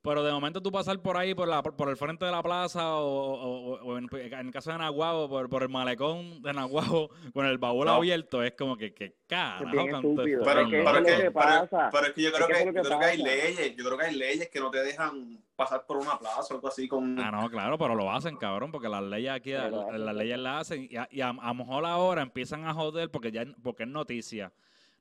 Pero 0.04 0.24
de 0.24 0.32
momento 0.32 0.60
tú 0.64 0.72
pasar 0.72 1.00
por 1.00 1.16
ahí, 1.16 1.36
por, 1.36 1.48
la, 1.48 1.62
por 1.62 1.88
el 1.90 1.96
frente 1.96 2.26
de 2.26 2.32
la 2.32 2.42
plaza, 2.42 2.96
o, 2.96 3.06
o- 3.06 3.74
o- 3.76 3.84
o 3.84 3.98
en, 4.00 4.10
en 4.12 4.48
el 4.48 4.52
caso 4.52 4.72
de 4.72 4.80
Nahuabo, 4.80 5.30
por, 5.30 5.48
por 5.48 5.62
el 5.62 5.70
malecón 5.70 6.42
de 6.42 6.54
Nahuabo, 6.54 7.12
con 7.36 7.46
el 7.46 7.60
baúl 7.60 7.86
No. 7.86 7.94
abierto, 7.94 8.42
es 8.42 8.54
como 8.54 8.76
que, 8.78 8.96
que 8.96 9.16
estúpido. 9.28 10.44
Pero, 10.44 10.62
Es 10.62 10.68
que 10.70 10.78
pero 10.78 10.90
eso 10.90 10.98
es 10.98 10.98
es 10.98 11.06
que, 11.06 11.12
lo 11.12 11.18
que 11.18 11.32
pero- 11.32 11.34
pasa. 11.34 11.90
pero 11.92 12.08
es 12.08 12.14
que 12.14 12.22
yo 12.24 12.32
creo 12.32 12.48
Es 12.50 12.58
que 12.58 12.66
yo 12.66 12.82
creo 12.82 13.00
que 13.00 13.06
hay 13.06 13.18
leyes, 13.22 13.76
yo 13.76 13.84
creo 13.86 13.98
que 14.00 14.06
hay 14.06 14.16
leyes 14.16 14.50
que 14.50 14.60
no 14.60 14.72
te 14.72 14.80
dejan 14.84 15.40
pasar 15.56 15.86
por 15.86 15.98
una 15.98 16.18
plaza 16.18 16.52
o 16.52 16.56
algo 16.56 16.68
así 16.68 16.88
con 16.88 17.20
Ah, 17.20 17.30
no, 17.30 17.48
claro, 17.52 17.78
pero 17.78 17.94
lo 17.94 18.12
hacen, 18.12 18.38
cabrón, 18.38 18.72
porque 18.72 18.90
las 18.90 19.04
leyes 19.04 19.32
aquí, 19.32 19.52
las 19.52 20.16
leyes 20.16 20.40
las 20.40 20.62
hacen 20.62 20.88
y, 20.90 20.96
a, 20.98 21.08
y 21.12 21.22
a- 21.22 21.30
a 21.30 21.48
lo 21.50 21.54
mejor 21.54 21.86
ahora 21.86 22.24
empiezan 22.24 22.66
a 22.66 22.74
joder 22.74 23.12
porque 23.12 23.32
ya 23.32 23.46
porque 23.62 23.84
es 23.84 23.90
noticia. 23.90 24.52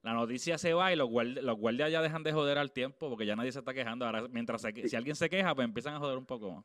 La 0.03 0.15
noticia 0.15 0.57
se 0.57 0.73
va 0.73 0.93
y 0.93 0.97
los 0.97 1.09
guardias, 1.11 1.45
los 1.45 1.59
guardias 1.59 1.93
ya 1.93 2.01
dejan 2.01 2.23
de 2.23 2.33
joder 2.33 2.57
al 2.59 2.73
tiempo 2.73 3.11
porque 3.11 3.27
ya 3.27 3.37
nadie 3.37 3.53
se 3.53 3.59
está 3.59 3.75
quejando. 3.75 4.07
Ahora, 4.07 4.27
mientras 4.31 4.63
se 4.63 4.73
que- 4.73 4.89
si 4.89 4.97
alguien 4.97 5.15
se 5.15 5.29
queja, 5.29 5.55
pues 5.55 5.67
empiezan 5.67 5.95
a 5.95 5.99
joder 5.99 6.17
un 6.17 6.25
poco 6.27 6.51
más. 6.53 6.65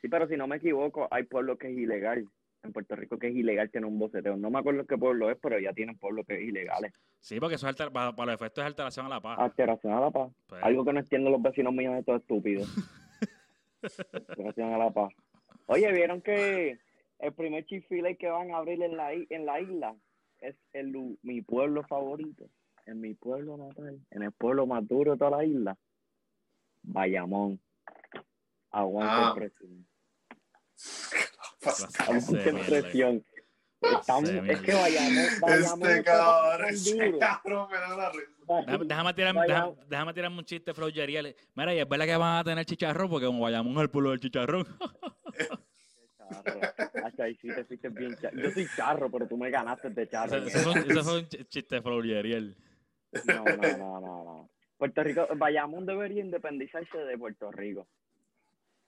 Sí, 0.00 0.08
pero 0.08 0.28
si 0.28 0.36
no 0.36 0.46
me 0.46 0.56
equivoco, 0.56 1.08
hay 1.10 1.24
pueblos 1.24 1.58
que 1.58 1.68
es 1.68 1.76
ilegal 1.76 2.28
en 2.62 2.72
Puerto 2.72 2.94
Rico 2.96 3.18
que 3.18 3.28
es 3.28 3.34
ilegal 3.36 3.70
tener 3.70 3.86
un 3.86 3.98
boceteo. 3.98 4.36
No 4.36 4.50
me 4.50 4.58
acuerdo 4.60 4.84
qué 4.86 4.96
pueblo 4.96 5.30
es, 5.30 5.36
pero 5.42 5.58
ya 5.58 5.72
tienen 5.72 5.96
pueblos 5.98 6.24
que 6.26 6.34
es 6.36 6.42
ilegales. 6.42 6.92
Sí, 7.20 7.40
porque 7.40 7.56
eso 7.56 7.66
es 7.68 7.70
alter- 7.74 7.90
para, 7.92 8.14
para 8.14 8.32
los 8.32 8.40
efectos 8.40 8.62
es 8.62 8.66
alteración 8.66 9.06
a 9.06 9.08
la 9.08 9.20
paz. 9.20 9.38
Alteración 9.40 9.92
a 9.94 10.00
la 10.00 10.10
paz. 10.12 10.30
Pues, 10.46 10.62
Algo 10.62 10.84
que 10.84 10.92
no 10.92 11.00
entienden 11.00 11.32
los 11.32 11.42
vecinos 11.42 11.72
míos 11.72 11.94
de 11.96 12.02
todo 12.04 12.16
estúpido. 12.16 12.64
Alteración 14.12 14.72
a 14.74 14.78
la 14.78 14.90
paz. 14.90 15.12
Oye, 15.66 15.92
¿vieron 15.92 16.20
que 16.22 16.78
el 17.18 17.32
primer 17.32 17.64
Chick-fil-A 17.66 18.14
que 18.14 18.28
van 18.28 18.52
a 18.52 18.58
abrir 18.58 18.82
en 18.82 18.96
la, 18.96 19.12
en 19.12 19.46
la 19.46 19.60
isla 19.60 19.94
es 20.40 20.56
el, 20.72 20.88
lu- 20.88 21.18
mi 21.22 21.42
pueblo 21.42 21.82
favorito? 21.84 22.48
En 22.86 23.00
mi 23.00 23.14
pueblo 23.14 23.56
natal, 23.56 24.00
en 24.10 24.22
el 24.22 24.32
pueblo 24.32 24.66
más 24.66 24.86
duro 24.88 25.12
de 25.12 25.18
toda 25.18 25.30
la 25.38 25.44
isla. 25.44 25.76
Bayamón. 26.82 27.60
Aguante 28.70 29.12
Ah. 29.14 29.32
presión. 29.34 29.86
Aguante 31.98 32.52
presión. 32.66 33.24
Estamos- 33.80 34.30
es 34.30 34.60
que. 34.62 34.72
Bayamón, 34.72 35.26
Bayamón 35.40 35.90
Este 35.90 36.04
cabrón, 37.18 37.68
me 37.70 37.76
da 37.78 37.96
la 37.96 38.10
risa. 38.10 38.32
Déjame, 38.66 38.84
déjame 38.86 39.14
tirar, 39.14 39.34
Vaya- 39.34 39.54
déjame, 39.54 39.76
déjame 39.88 40.14
tirarme 40.14 40.38
un 40.38 40.44
chiste 40.44 40.72
flowjerial. 40.74 41.36
Mira, 41.54 41.74
y 41.74 41.78
es 41.80 41.88
verdad 41.88 42.06
que 42.06 42.16
van 42.16 42.38
a 42.38 42.44
tener 42.44 42.64
chicharrón 42.64 43.10
porque 43.10 43.26
como 43.26 43.40
vayamos 43.42 43.76
al 43.76 43.90
pueblo 43.90 44.10
del 44.10 44.20
chicharrón. 44.20 44.66
Ahí 47.18 47.34
sí 47.36 47.48
te 47.48 47.64
fuiste 47.64 47.88
bien 47.88 48.14
charro. 48.16 48.36
Yo 48.38 48.50
soy 48.52 48.68
charro, 48.76 49.10
pero 49.10 49.26
tú 49.26 49.36
me 49.36 49.50
ganaste 49.50 49.90
de 49.90 50.08
charro. 50.08 50.36
Ese, 50.36 50.50
fue, 50.62 50.72
un- 50.72 50.78
ese 50.90 51.02
fue 51.02 51.18
un 51.20 51.26
ch- 51.28 51.48
chiste. 51.48 51.80
No, 51.80 53.44
no, 53.56 53.56
no, 53.56 54.00
no, 54.00 54.24
no. 54.24 54.50
Puerto 54.76 55.02
Rico, 55.02 55.26
Bayamón 55.36 55.86
debería 55.86 56.22
independizarse 56.22 56.98
de 56.98 57.18
Puerto 57.18 57.50
Rico. 57.50 57.88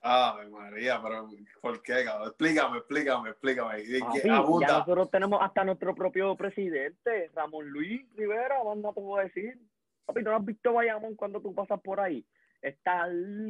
Ay, 0.03 0.49
María, 0.49 1.01
pero 1.03 1.29
¿por 1.61 1.83
qué, 1.83 2.05
cabrón? 2.05 2.29
Explícame, 2.29 2.79
explícame, 2.79 3.31
explícame. 3.31 3.83
Papi, 4.01 4.29
ya 4.61 4.67
nosotros 4.79 5.11
tenemos 5.11 5.41
hasta 5.43 5.65
nuestro 5.65 5.95
propio 5.95 6.35
presidente, 6.37 7.31
Ramón 7.35 7.69
Luis 7.69 8.03
Rivera, 8.17 8.57
no 8.65 8.93
te 8.95 9.01
puedo 9.01 9.23
decir. 9.23 9.59
Papi, 10.07 10.23
¿no 10.23 10.35
has 10.37 10.45
visto 10.45 10.73
Bayamón 10.73 11.17
cuando 11.17 11.41
tú 11.41 11.55
pasas 11.55 11.81
por 11.83 12.01
ahí? 12.01 12.25
Está 12.63 13.07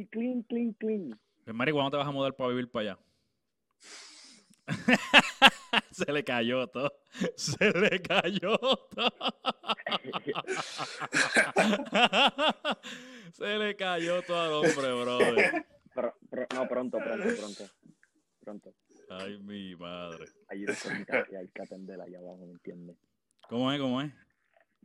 clean, 0.09 0.43
clean, 0.43 0.73
clean. 0.73 1.19
Pues, 1.45 1.55
Mari, 1.55 1.71
¿cuándo 1.71 1.91
te 1.91 1.97
vas 1.97 2.07
a 2.07 2.11
mudar 2.11 2.33
para 2.33 2.49
vivir 2.49 2.69
para 2.69 2.91
allá? 2.91 2.99
Se 5.91 6.11
le 6.11 6.23
cayó 6.23 6.67
todo. 6.67 6.93
Se 7.35 7.71
le 7.71 8.01
cayó 8.01 8.57
todo. 8.57 9.11
Se 13.33 13.57
le 13.57 13.75
cayó 13.75 14.21
todo 14.23 14.41
al 14.41 14.53
hombre, 14.53 14.93
brother. 15.01 15.65
Pero- 15.93 16.15
pero- 16.29 16.47
no, 16.55 16.67
pronto, 16.67 16.97
pronto, 16.99 17.27
pronto. 17.37 17.63
Pronto. 18.39 18.73
Ay, 19.09 19.37
mi 19.39 19.75
madre. 19.75 20.25
Hay 20.47 20.65
que 20.65 21.37
hay 21.37 21.47
que 21.49 21.61
atender 21.61 21.99
allá 22.01 22.19
abajo, 22.19 22.45
¿me 22.45 22.53
entiendes? 22.53 22.97
¿Cómo 23.49 23.71
es? 23.71 23.79
¿Cómo 23.79 24.01
es? 24.01 24.11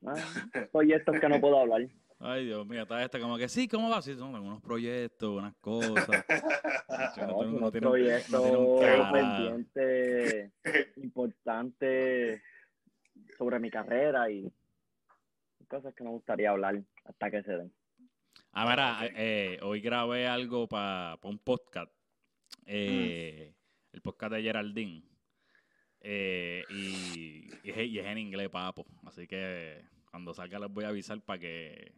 Ah, 0.07 0.15
soy 0.73 0.93
esto 0.93 1.13
que 1.13 1.29
no 1.29 1.41
puedo 1.41 1.59
hablar. 1.61 1.83
Ay, 2.19 2.47
Dios 2.47 2.67
mío, 2.67 2.83
está 2.83 3.03
esta 3.05 3.21
como 3.21 3.37
que 3.37 3.49
sí, 3.49 3.69
¿cómo 3.69 3.91
va? 3.91 4.01
Sí, 4.01 4.15
son 4.15 4.35
algunos 4.35 4.63
proyectos, 4.63 5.39
unas 5.39 5.55
cosas. 5.57 6.25
No, 7.19 7.27
No 7.27 7.37
un 7.39 7.61
no 7.61 7.71
tiene 7.71 7.87
un- 7.87 7.93
proyecto 7.93 8.33
no 8.33 8.43
tiene 8.43 8.57
un 8.57 8.81
carajo. 8.81 9.13
pendiente 9.13 10.53
importante 10.97 12.43
sobre 13.37 13.59
mi 13.59 13.71
carrera 13.71 14.31
y 14.31 14.51
cosas 15.69 15.95
que 15.95 16.05
me 16.05 16.11
gustaría 16.11 16.51
hablar 16.51 16.83
hasta 17.05 17.31
que 17.31 17.43
se 17.43 17.53
den. 17.53 17.73
Ah, 18.53 18.67
mira, 18.69 18.99
eh, 19.15 19.59
hoy 19.63 19.81
grabé 19.81 20.27
algo 20.27 20.67
para 20.69 21.19
un 21.23 21.39
podcast. 21.39 21.93
eh, 22.65 23.55
El 23.93 24.01
podcast 24.03 24.33
de 24.35 24.43
Geraldine. 24.43 25.03
Eh, 26.01 26.65
y, 26.71 27.49
y 27.65 27.71
es, 27.71 27.77
y 27.79 27.99
es 27.99 28.07
en 28.07 28.19
inglés, 28.19 28.49
papo. 28.49 28.87
Así 29.05 29.27
que 29.27 29.83
cuando 30.11 30.33
salga 30.33 30.59
les 30.59 30.71
voy 30.71 30.85
a 30.85 30.89
avisar 30.89 31.21
para 31.21 31.39
que, 31.41 31.93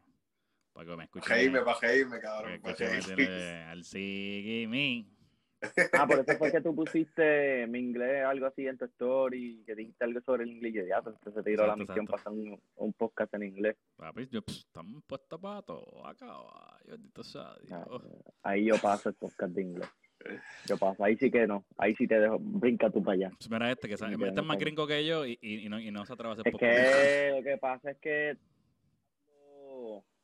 para 0.78 0.90
que 0.90 0.96
me 0.96 1.04
escuchen. 1.04 1.36
Reírme, 1.36 1.58
para 1.62 1.78
para 1.78 1.80
que 1.92 2.20
cabrón. 2.20 2.60
pa' 2.60 2.70
escuchen 2.70 2.88
reírme. 2.90 3.16
meterle 3.16 3.62
al 3.64 3.84
Siggy 3.84 5.06
Ah, 5.92 6.06
por 6.06 6.20
eso 6.20 6.38
fue 6.38 6.52
que 6.52 6.60
tú 6.60 6.72
pusiste 6.72 7.66
mi 7.66 7.80
inglés, 7.80 8.24
algo 8.24 8.46
así 8.46 8.64
en 8.68 8.78
tu 8.78 8.84
story, 8.84 9.64
que 9.66 9.74
dijiste 9.74 10.04
algo 10.04 10.20
sobre 10.20 10.44
el 10.44 10.50
inglés 10.52 10.72
y 10.72 10.76
yo, 10.76 10.86
ya, 10.86 11.02
pues 11.02 11.16
entonces 11.16 11.42
te 11.44 11.50
tiró 11.50 11.66
la 11.66 11.74
misión 11.74 11.98
exacto. 12.04 12.10
para 12.12 12.20
hacer 12.30 12.32
un, 12.52 12.60
un 12.76 12.92
podcast 12.92 13.34
en 13.34 13.42
inglés. 13.42 13.76
Papi, 13.96 14.28
yo, 14.30 14.40
pss, 14.42 14.58
estamos 14.66 15.02
puestos 15.04 15.40
para 15.40 15.62
todo 15.62 16.06
acá. 16.06 16.32
sea 17.22 17.56
Dios. 17.64 17.80
Ah, 17.90 18.50
Ahí 18.50 18.66
yo 18.66 18.76
paso 18.80 19.08
el 19.08 19.16
podcast 19.16 19.52
de 19.52 19.62
inglés. 19.62 19.88
Yo 20.66 20.76
paso, 20.76 21.02
ahí 21.04 21.16
sí 21.16 21.28
que 21.30 21.46
no, 21.46 21.64
ahí 21.76 21.94
sí 21.96 22.06
te 22.06 22.20
dejo, 22.20 22.38
brinca 22.40 22.88
tú 22.90 23.02
para 23.02 23.14
allá. 23.14 23.30
Pues 23.38 23.50
mira 23.50 23.70
este, 23.72 23.88
que 23.88 23.96
sabe- 23.96 24.14
este 24.14 24.40
es 24.40 24.46
más 24.46 24.58
gringo 24.58 24.86
que 24.86 25.04
yo 25.04 25.26
y, 25.26 25.38
y, 25.42 25.66
y 25.66 25.68
no, 25.68 25.80
y 25.80 25.90
no 25.90 26.04
se 26.06 26.12
atreve 26.12 26.30
a 26.30 26.32
hacer 26.34 26.46
Es 26.46 26.52
podcast. 26.52 26.92
que 26.92 27.32
lo 27.36 27.42
que 27.42 27.56
pasa 27.58 27.90
es 27.90 27.98
que 27.98 28.36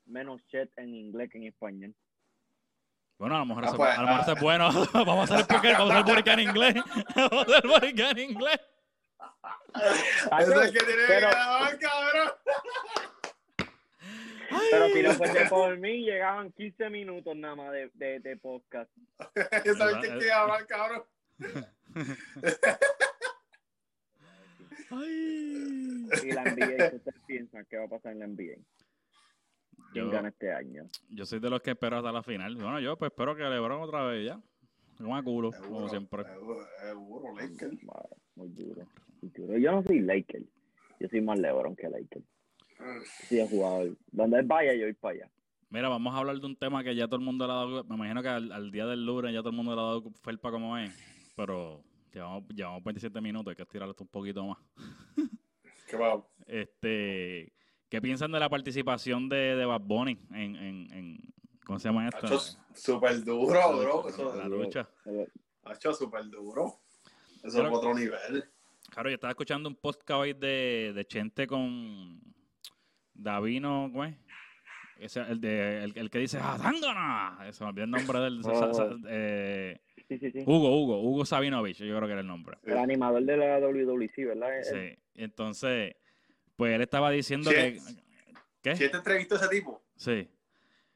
menos 0.06 0.44
chat 0.48 0.68
en 0.76 0.94
inglés 0.94 1.30
que 1.30 1.38
en 1.38 1.44
español. 1.44 1.94
Bueno, 3.18 3.36
a 3.36 3.38
lo 3.40 3.46
mejor, 3.46 3.64
Ah, 3.66 3.72
pues, 3.76 3.98
a 3.98 4.02
lo 4.02 4.08
mejor 4.08 4.24
ah. 4.26 4.32
es 4.32 4.40
bueno. 4.40 4.68
vamos 5.06 5.30
a 5.30 5.34
hacer 5.34 5.40
el 5.40 5.46
podcast, 5.46 5.78
vamos 5.78 5.94
a 5.94 5.98
hacer 6.00 6.28
en 6.28 6.40
inglés. 6.40 6.74
vamos 7.14 7.32
a 7.32 7.42
hacer 7.42 7.66
boricua 7.68 8.10
en 8.10 8.18
inglés. 8.18 8.60
Eso 10.40 10.62
es 10.62 10.72
que 10.72 10.78
tiene 10.78 10.94
que 10.94 11.06
pero, 11.06 11.28
grabar, 11.28 11.78
cabrón. 11.78 12.30
pero 14.70 14.88
si 14.88 15.02
no 15.02 15.12
fuese 15.14 15.46
por 15.46 15.76
mí, 15.78 16.04
llegaban 16.04 16.52
15 16.52 16.90
minutos 16.90 17.36
nada 17.36 17.54
más 17.56 17.72
de, 17.72 17.90
de, 17.94 18.20
de 18.20 18.36
podcast. 18.36 18.90
Eso 19.64 19.88
es 19.88 19.96
que 19.96 20.12
hay 20.12 20.18
que 20.18 20.26
grabar, 20.26 20.66
cabrón. 20.66 21.04
Ay. 24.90 26.08
Y 26.22 26.32
la 26.32 26.44
NBA, 26.44 26.90
¿qué 26.90 26.96
ustedes 26.96 27.20
piensan 27.26 27.64
que 27.66 27.76
va 27.76 27.84
a 27.84 27.88
pasar 27.88 28.12
en 28.12 28.18
la 28.20 28.26
NBA? 28.26 28.58
¿Quién 29.94 30.07
Yo, 30.07 30.11
gana 30.11 30.28
este 30.28 30.52
año? 30.52 30.85
yo 31.09 31.24
soy 31.24 31.38
de 31.38 31.48
los 31.48 31.62
que 31.62 31.70
espero 31.70 31.96
hasta 31.96 32.12
la 32.12 32.22
final. 32.22 32.54
Bueno, 32.57 32.80
yo 32.80 32.96
pues 32.98 33.11
espero 33.12 33.35
que 33.35 33.44
LeBron 33.44 33.80
otra 33.80 34.04
vez 34.04 34.26
ya. 34.26 34.40
Como 34.98 35.16
a 35.16 35.22
culo, 35.22 35.50
como 35.52 35.88
siempre. 35.88 36.24
seguro, 36.24 36.66
seguro, 36.80 37.35
Lakers. 37.35 37.78
Muy 38.37 38.48
duro, 38.50 38.87
muy 39.22 39.30
duro. 39.30 39.59
Yo 39.59 39.72
no 39.72 39.83
soy 39.85 40.00
Laker. 40.00 40.42
Yo 41.00 41.09
soy 41.09 41.20
más 41.20 41.38
LeBron 41.38 41.74
que 41.76 41.88
Laker. 41.88 42.22
Sí, 43.28 43.38
he 43.40 43.48
jugado. 43.48 43.94
Donde 44.12 44.38
él 44.40 44.46
vaya, 44.46 44.74
yo 44.74 44.85
voy 44.85 44.92
para 44.94 45.14
allá. 45.14 45.30
Mira, 45.70 45.88
vamos 45.88 46.14
a 46.14 46.18
hablar 46.18 46.37
de 46.38 46.46
un 46.46 46.57
tema 46.57 46.85
que 46.85 46.94
ya 46.94 47.07
todo 47.07 47.16
el 47.16 47.24
mundo 47.24 47.46
le 47.46 47.52
ha 47.52 47.57
dado. 47.57 47.85
Me 47.85 47.94
imagino 47.96 48.22
que 48.22 48.28
al, 48.28 48.52
al 48.52 48.70
día 48.70 48.87
del 48.87 49.04
lunes 49.07 49.33
ya 49.33 49.40
todo 49.40 49.50
el 49.50 49.57
mundo 49.57 49.74
le 49.74 49.80
ha 49.80 49.85
dado 49.85 50.02
felpa 50.22 50.50
como 50.50 50.76
es. 50.76 50.92
Pero 51.37 51.83
llevamos, 52.12 52.44
llevamos 52.48 52.85
27 52.85 53.20
minutos, 53.20 53.50
hay 53.50 53.57
que 53.57 53.62
estirarlo 53.62 53.92
esto 53.92 54.04
un 54.04 54.11
poquito 54.11 54.44
más. 54.46 54.59
¿Qué 55.88 55.96
va? 55.96 56.24
Este, 56.46 57.52
¿Qué 57.94 58.02
piensan 58.02 58.33
de 58.33 58.40
la 58.40 58.48
participación 58.48 59.28
de, 59.28 59.54
de 59.54 59.64
Bad 59.64 59.83
Bunny 59.83 60.18
en, 60.33 60.57
en, 60.57 60.92
en 60.92 61.18
¿cómo 61.64 61.78
se 61.78 61.87
llama 61.87 62.09
esto? 62.09 62.26
Hacho 62.26 62.40
súper 62.74 63.22
duro, 63.22 63.78
bro. 63.78 64.02
La 64.02 64.09
Eso, 64.09 64.48
lucha. 64.48 64.88
Eh, 65.07 65.28
hacho 65.62 65.92
súper 65.94 66.24
duro. 66.28 66.80
Eso 67.44 67.59
Pero- 67.59 67.68
es 67.68 67.74
otro 67.76 67.94
nivel. 67.94 68.44
Claro, 68.90 69.11
yo 69.11 69.14
estaba 69.14 69.30
escuchando 69.30 69.68
un 69.68 69.76
podcast 69.76 70.11
hoy 70.22 70.33
de, 70.33 70.90
de 70.92 71.04
Chente 71.07 71.46
con 71.46 72.20
Davino, 73.14 73.88
¿cómo 73.92 74.07
es? 74.07 74.16
Ese, 74.98 75.20
el, 75.20 75.40
de, 75.40 75.85
el, 75.85 75.92
el 75.96 76.11
que 76.11 76.18
dice 76.18 76.38
¡Ah. 76.42 76.57
Se 77.52 77.62
me 77.62 77.70
olvidó 77.70 77.85
el 77.85 77.90
nombre 77.92 78.18
del... 78.18 78.40
Oh. 78.44 78.96
eh, 79.09 79.80
Sí, 80.09 80.18
sí, 80.18 80.33
sí. 80.33 80.40
Hugo, 80.44 80.76
Hugo, 80.83 81.00
Hugo 81.00 81.24
Sabinovich, 81.24 81.78
yo 81.78 81.96
creo 81.96 82.07
que 82.09 82.12
era 82.12 82.20
el 82.22 82.26
nombre. 82.26 82.59
El 82.64 82.76
animador 82.76 83.22
de 83.22 83.37
la 83.37 83.61
WWC, 83.61 84.16
¿verdad? 84.26 84.59
Él- 84.59 84.64
Sí, 84.64 85.02
entonces, 85.14 85.94
pues 86.56 86.74
él 86.74 86.82
estaba 86.82 87.10
diciendo 87.10 87.50
Sí. 87.50 87.56
que... 87.56 87.80
¿Qué? 88.62 88.72
¿Quién 88.72 88.90
te 88.90 88.96
entrevistó 88.96 89.36
ese 89.36 89.48
tipo? 89.48 89.82
Sí. 89.96 90.28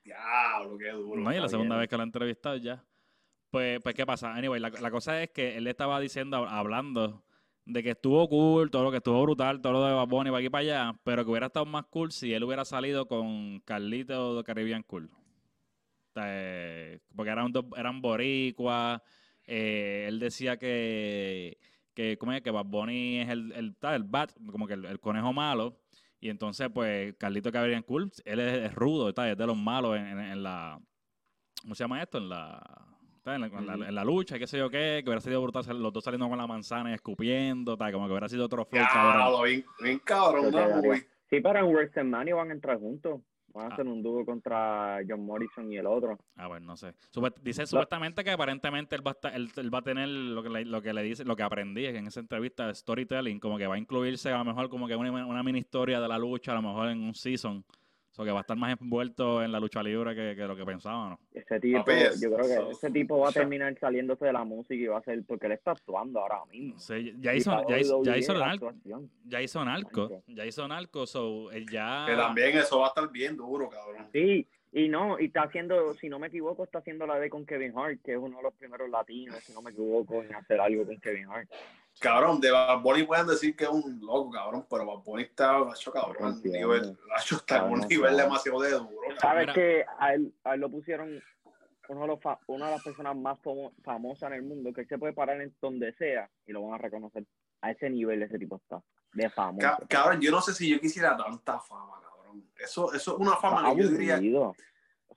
Diablo, 0.02 0.78
qué 0.78 0.90
duro. 0.90 1.20
No, 1.20 1.32
y 1.34 1.38
la 1.38 1.48
segunda 1.48 1.74
bien. 1.74 1.80
vez 1.80 1.88
que 1.90 1.96
lo 1.96 2.02
he 2.02 2.06
entrevistado 2.06 2.56
ya. 2.56 2.82
Pues, 3.50 3.80
pues 3.82 3.94
¿qué 3.94 4.06
pasa? 4.06 4.34
Anyway, 4.34 4.60
la, 4.60 4.70
la 4.70 4.90
cosa 4.90 5.22
es 5.22 5.30
que 5.30 5.56
él 5.56 5.64
le 5.64 5.70
estaba 5.70 6.00
diciendo, 6.00 6.36
hablando 6.48 7.24
de 7.66 7.82
que 7.82 7.90
estuvo 7.90 8.26
cool, 8.28 8.70
todo 8.70 8.84
lo 8.84 8.90
que 8.90 8.96
estuvo 8.98 9.22
brutal, 9.22 9.60
todo 9.60 9.74
lo 9.74 9.84
de 9.84 9.92
Bad 9.92 10.06
Bunny 10.08 10.30
para 10.30 10.38
aquí 10.38 10.48
para 10.48 10.62
allá, 10.62 11.00
pero 11.04 11.24
que 11.24 11.30
hubiera 11.30 11.46
estado 11.48 11.66
más 11.66 11.84
cool 11.90 12.10
si 12.12 12.32
él 12.32 12.42
hubiera 12.44 12.64
salido 12.64 13.06
con 13.06 13.60
Carlito 13.60 14.36
de 14.36 14.44
Caribbean 14.44 14.82
Cool. 14.84 15.10
Eh, 16.16 16.98
porque 17.14 17.30
eran, 17.30 17.52
dos, 17.52 17.66
eran 17.76 18.00
boricuas, 18.00 19.00
eh, 19.44 20.06
él 20.08 20.18
decía 20.18 20.56
que, 20.58 21.58
que, 21.98 22.16
¿cómo 22.16 22.32
es? 22.32 22.42
que 22.42 22.52
Bad 22.52 22.64
Bunny 22.66 23.18
es 23.22 23.28
el, 23.28 23.50
el, 23.56 23.74
tal, 23.74 23.96
el 23.96 24.02
bat, 24.04 24.30
como 24.52 24.68
que 24.68 24.74
el, 24.74 24.84
el 24.84 25.00
conejo 25.00 25.32
malo, 25.32 25.80
y 26.20 26.28
entonces, 26.30 26.68
pues, 26.72 27.14
Carlito 27.18 27.50
Caribbean 27.50 27.82
Cool, 27.82 28.12
él 28.24 28.38
es, 28.38 28.66
es 28.70 28.74
rudo, 28.76 29.08
está, 29.08 29.28
es 29.28 29.37
de 29.37 29.44
los 29.44 29.56
malos 29.56 29.96
en, 29.96 30.06
en- 30.06 30.18
en 30.20 30.42
la, 30.44 30.78
¿cómo 31.61 31.74
se 31.74 31.82
llama 31.82 32.00
esto? 32.00 32.18
En 32.18 32.28
la, 32.28 32.62
en 33.26 33.40
la, 33.40 33.46
en 33.48 33.66
la- 33.66 33.74
Ujú. 33.74 33.82
en 33.82 33.94
la 33.96 34.04
lucha, 34.04 34.38
qué 34.38 34.46
sé 34.46 34.58
yo 34.58 34.70
qué, 34.70 35.00
que 35.02 35.11
hubiera 35.11 35.20
sido 35.20 35.42
brutal 35.42 35.64
los 35.82 35.92
dos 35.92 36.04
saliendo 36.04 36.28
con 36.28 36.38
la 36.38 36.46
manzana 36.46 36.92
y 36.92 36.94
escupiendo, 36.94 37.76
tal, 37.76 37.90
como 37.92 38.06
que 38.06 38.12
hubiera 38.12 38.28
sido 38.28 38.44
otro 38.44 38.64
flow, 38.64 38.84
cabrón. 38.92 39.42
Bien, 39.44 39.64
bien 39.82 39.98
cabrón, 40.04 40.52
¿no, 40.52 40.80
güey? 40.80 41.00
Sí, 41.28 41.40
pero 41.40 41.58
en 41.58 41.66
WrestleMania 41.74 42.34
van 42.37 42.50
a 42.50 42.54
entrar 42.54 42.78
juntos. 42.78 43.22
Van 43.54 43.64
a 43.64 43.68
Ah. 43.68 43.72
hacer 43.72 43.87
un 43.87 44.02
dúo 44.02 44.24
contra 44.24 44.98
John 45.08 45.24
Morrison 45.24 45.72
y 45.72 45.76
el 45.78 45.87
otro. 45.87 46.18
A 46.37 46.48
ver, 46.48 46.61
no 46.62 46.76
sé. 46.76 46.94
Dice 47.42 47.66
supuestamente 47.66 48.22
que 48.22 48.30
aparentemente 48.30 48.94
él 48.94 49.06
va, 49.06 49.12
a 49.12 49.14
estar- 49.14 49.34
él, 49.34 49.48
él 49.56 49.74
va 49.74 49.78
a 49.78 49.82
tener 49.82 50.08
lo 50.08 50.42
que, 50.42 50.50
le, 50.50 50.64
lo 50.64 50.82
que 50.82 50.92
le 50.92 51.02
dice, 51.02 51.24
lo 51.24 51.34
que 51.34 51.42
aprendí 51.42 51.87
en 51.87 52.06
esa 52.06 52.20
entrevista 52.20 52.66
de 52.66 52.74
storytelling, 52.74 53.40
como 53.40 53.56
que 53.58 53.66
va 53.66 53.74
a 53.76 53.78
incluirse 53.78 54.30
a 54.30 54.38
lo 54.38 54.44
mejor 54.44 54.68
como 54.68 54.87
que 54.87 54.94
una, 54.96 55.11
una 55.26 55.42
mini 55.42 55.61
historia 55.61 55.98
de 56.00 56.08
la 56.08 56.18
lucha, 56.18 56.52
a 56.52 56.56
lo 56.56 56.62
mejor 56.62 56.88
en 56.90 57.00
un 57.02 57.14
season. 57.14 57.64
Sea, 58.18 58.24
que 58.26 58.33
va 58.33 58.38
a 58.38 58.40
estar 58.40 58.57
más 58.57 58.76
envuelto 58.81 59.42
en 59.44 59.52
la 59.52 59.61
lucha 59.61 59.81
libre 59.83 60.12
que, 60.14 60.35
que 60.35 60.42
lo 60.46 60.57
que 60.57 60.64
pensábamos. 60.64 61.20
Ese 61.33 61.61
tipo, 61.61 61.78
Papi, 61.78 61.92
es- 61.92 62.20
yo 62.20 62.33
creo 62.35 62.46
que 62.66 62.72
ese 62.72 62.90
tipo 62.90 63.18
va 63.20 63.28
a 63.28 63.33
terminar 63.33 63.78
saliéndose 63.78 64.24
de 64.24 64.33
la 64.33 64.42
música 64.44 64.74
y 64.74 64.87
va 64.87 64.98
a 64.98 65.02
ser 65.02 65.22
porque 65.24 65.46
él 65.46 65.52
está 65.52 65.70
actuando 65.70 66.18
ahora 66.20 66.44
mismo. 66.50 66.78
Sí, 66.81 67.14
ya 67.20 67.33
hizo, 67.35 67.52
ya 67.68 67.78
hizo, 67.78 68.02
ya 68.02 68.16
hizo 68.16 68.35
narco, 68.35 68.72
ya 69.24 69.40
hizo 69.40 69.64
narco, 69.64 70.00
Narco. 70.09 70.22
ya 70.26 70.44
hizo 70.46 70.66
narco, 70.66 71.07
so 71.07 71.50
él 71.52 71.66
ya 71.70 72.07
Que 72.09 72.16
también 72.16 72.59
eso 72.59 72.81
va 72.81 72.87
a 72.87 72.88
estar 72.88 73.09
bien 73.11 73.37
duro, 73.37 73.68
cabrón. 73.68 74.07
Sí, 74.12 74.46
y 74.72 74.88
no, 74.88 75.18
y 75.20 75.26
está 75.26 75.42
haciendo, 75.44 75.94
si 75.94 76.09
no 76.09 76.18
me 76.18 76.26
equivoco, 76.26 76.64
está 76.64 76.78
haciendo 76.81 77.07
la 77.07 77.18
de 77.20 77.31
con 77.31 77.46
Kevin 77.46 77.72
Hart, 77.78 78.00
que 78.04 78.12
es 78.14 78.18
uno 78.18 78.37
de 78.38 78.42
los 78.42 78.54
primeros 78.54 78.90
latinos, 78.90 79.37
si 79.44 79.52
no 79.52 79.62
me 79.62 79.70
equivoco, 79.70 80.22
en 80.24 80.35
hacer 80.35 80.61
algo 80.61 80.85
con 80.85 80.98
Kevin 80.98 81.26
Hart. 81.31 81.48
Cabrón, 82.00 82.40
de 82.40 82.50
Bad 82.50 82.80
Bunny 82.80 83.02
pueden 83.04 83.26
decir 83.26 83.56
que 83.56 83.64
es 83.64 83.70
un 83.70 83.98
loco, 84.00 84.30
cabrón, 84.30 84.66
pero 84.70 84.87
Bad 84.87 85.02
Bunny 85.04 85.22
está, 85.24 85.58
macho, 85.64 85.90
cabrón, 85.92 86.40
nivel, 86.44 86.96
macho, 87.08 87.37
está 87.37 87.58
en 87.66 87.72
un 87.72 87.80
nivel 87.80 88.16
demasiado 88.16 88.61
de 88.61 88.70
duro, 88.70 88.88
cabrón. 88.90 89.18
Sabes 89.20 89.54
que 89.54 89.84
a 89.98 90.14
él, 90.14 90.32
a 90.44 90.54
él 90.54 90.61
lo 90.61 90.70
pusieron 90.70 91.20
uno 91.88 92.00
de 92.02 92.06
los 92.06 92.20
fa- 92.20 92.38
una 92.46 92.66
de 92.66 92.72
las 92.72 92.82
personas 92.84 93.16
más 93.16 93.38
famo- 93.40 93.72
famosas 93.82 94.30
en 94.30 94.34
el 94.37 94.42
mundo, 94.42 94.72
que 94.72 94.82
él 94.82 94.88
se 94.88 94.98
puede 94.98 95.12
parar 95.12 95.40
en 95.40 95.54
donde 95.61 95.92
sea 95.94 96.30
y 96.46 96.52
lo 96.52 96.62
van 96.62 96.74
a 96.74 96.78
reconocer. 96.78 97.24
A 97.62 97.70
ese 97.72 97.90
nivel 97.90 98.22
ese 98.22 98.38
tipo 98.38 98.56
está, 98.56 98.80
de 99.14 99.28
famoso. 99.30 99.66
Ca- 99.66 99.78
cabrón, 99.88 100.20
yo 100.20 100.30
no 100.30 100.40
sé 100.40 100.52
si 100.54 100.68
yo 100.70 100.78
quisiera 100.80 101.16
tanta 101.16 101.58
fama, 101.58 101.94
cabrón. 102.00 102.44
Eso, 102.58 102.92
eso 102.92 103.12
es 103.14 103.18
una 103.18 103.37
fama 103.37 103.74
que 103.74 103.82
yo 103.82 103.88
diría, 103.88 104.14
Aburrido. 104.14 104.54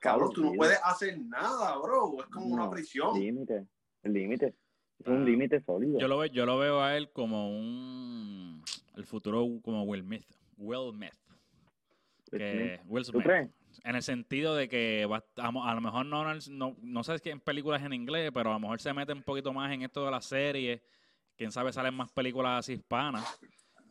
cabrón, 0.00 0.32
tú 0.32 0.42
no 0.44 0.52
puedes 0.54 0.80
hacer 0.82 1.16
nada, 1.20 1.76
bro. 1.76 2.16
Es 2.20 2.26
como 2.26 2.46
una 2.46 2.64
No, 2.64 2.70
prisión. 2.70 3.14
Límite, 3.20 3.66
el 4.02 4.12
límite. 4.12 4.56
Es 5.02 5.08
un 5.08 5.24
límite 5.24 5.60
sólido. 5.64 5.98
yo 5.98 6.08
lo 6.08 6.18
veo, 6.18 6.32
yo 6.32 6.46
lo 6.46 6.58
veo 6.58 6.80
a 6.82 6.96
él 6.96 7.10
como 7.10 7.50
un 7.50 8.62
el 8.96 9.04
futuro 9.06 9.46
como 9.62 9.82
Will 9.84 10.02
Smith, 10.02 10.24
Will 10.58 10.92
Smith, 10.94 11.14
que 12.30 12.80
Will 12.86 13.04
¿Tú 13.04 13.12
Smith. 13.12 13.24
crees? 13.24 13.48
En 13.84 13.96
el 13.96 14.02
sentido 14.02 14.54
de 14.54 14.68
que 14.68 15.06
va, 15.06 15.24
a, 15.38 15.48
a 15.48 15.74
lo 15.74 15.80
mejor 15.80 16.06
no, 16.06 16.24
no, 16.50 16.76
no 16.82 17.04
sé 17.04 17.18
si 17.18 17.30
en 17.30 17.40
películas 17.40 17.82
en 17.82 17.92
inglés, 17.94 18.30
pero 18.32 18.50
a 18.50 18.54
lo 18.54 18.60
mejor 18.60 18.80
se 18.80 18.92
mete 18.92 19.12
un 19.12 19.22
poquito 19.22 19.52
más 19.52 19.72
en 19.72 19.82
esto 19.82 20.04
de 20.04 20.10
la 20.10 20.20
serie. 20.20 20.82
Quién 21.36 21.50
sabe, 21.50 21.72
salen 21.72 21.94
más 21.94 22.10
películas 22.12 22.60
así 22.60 22.74
hispanas. 22.74 23.38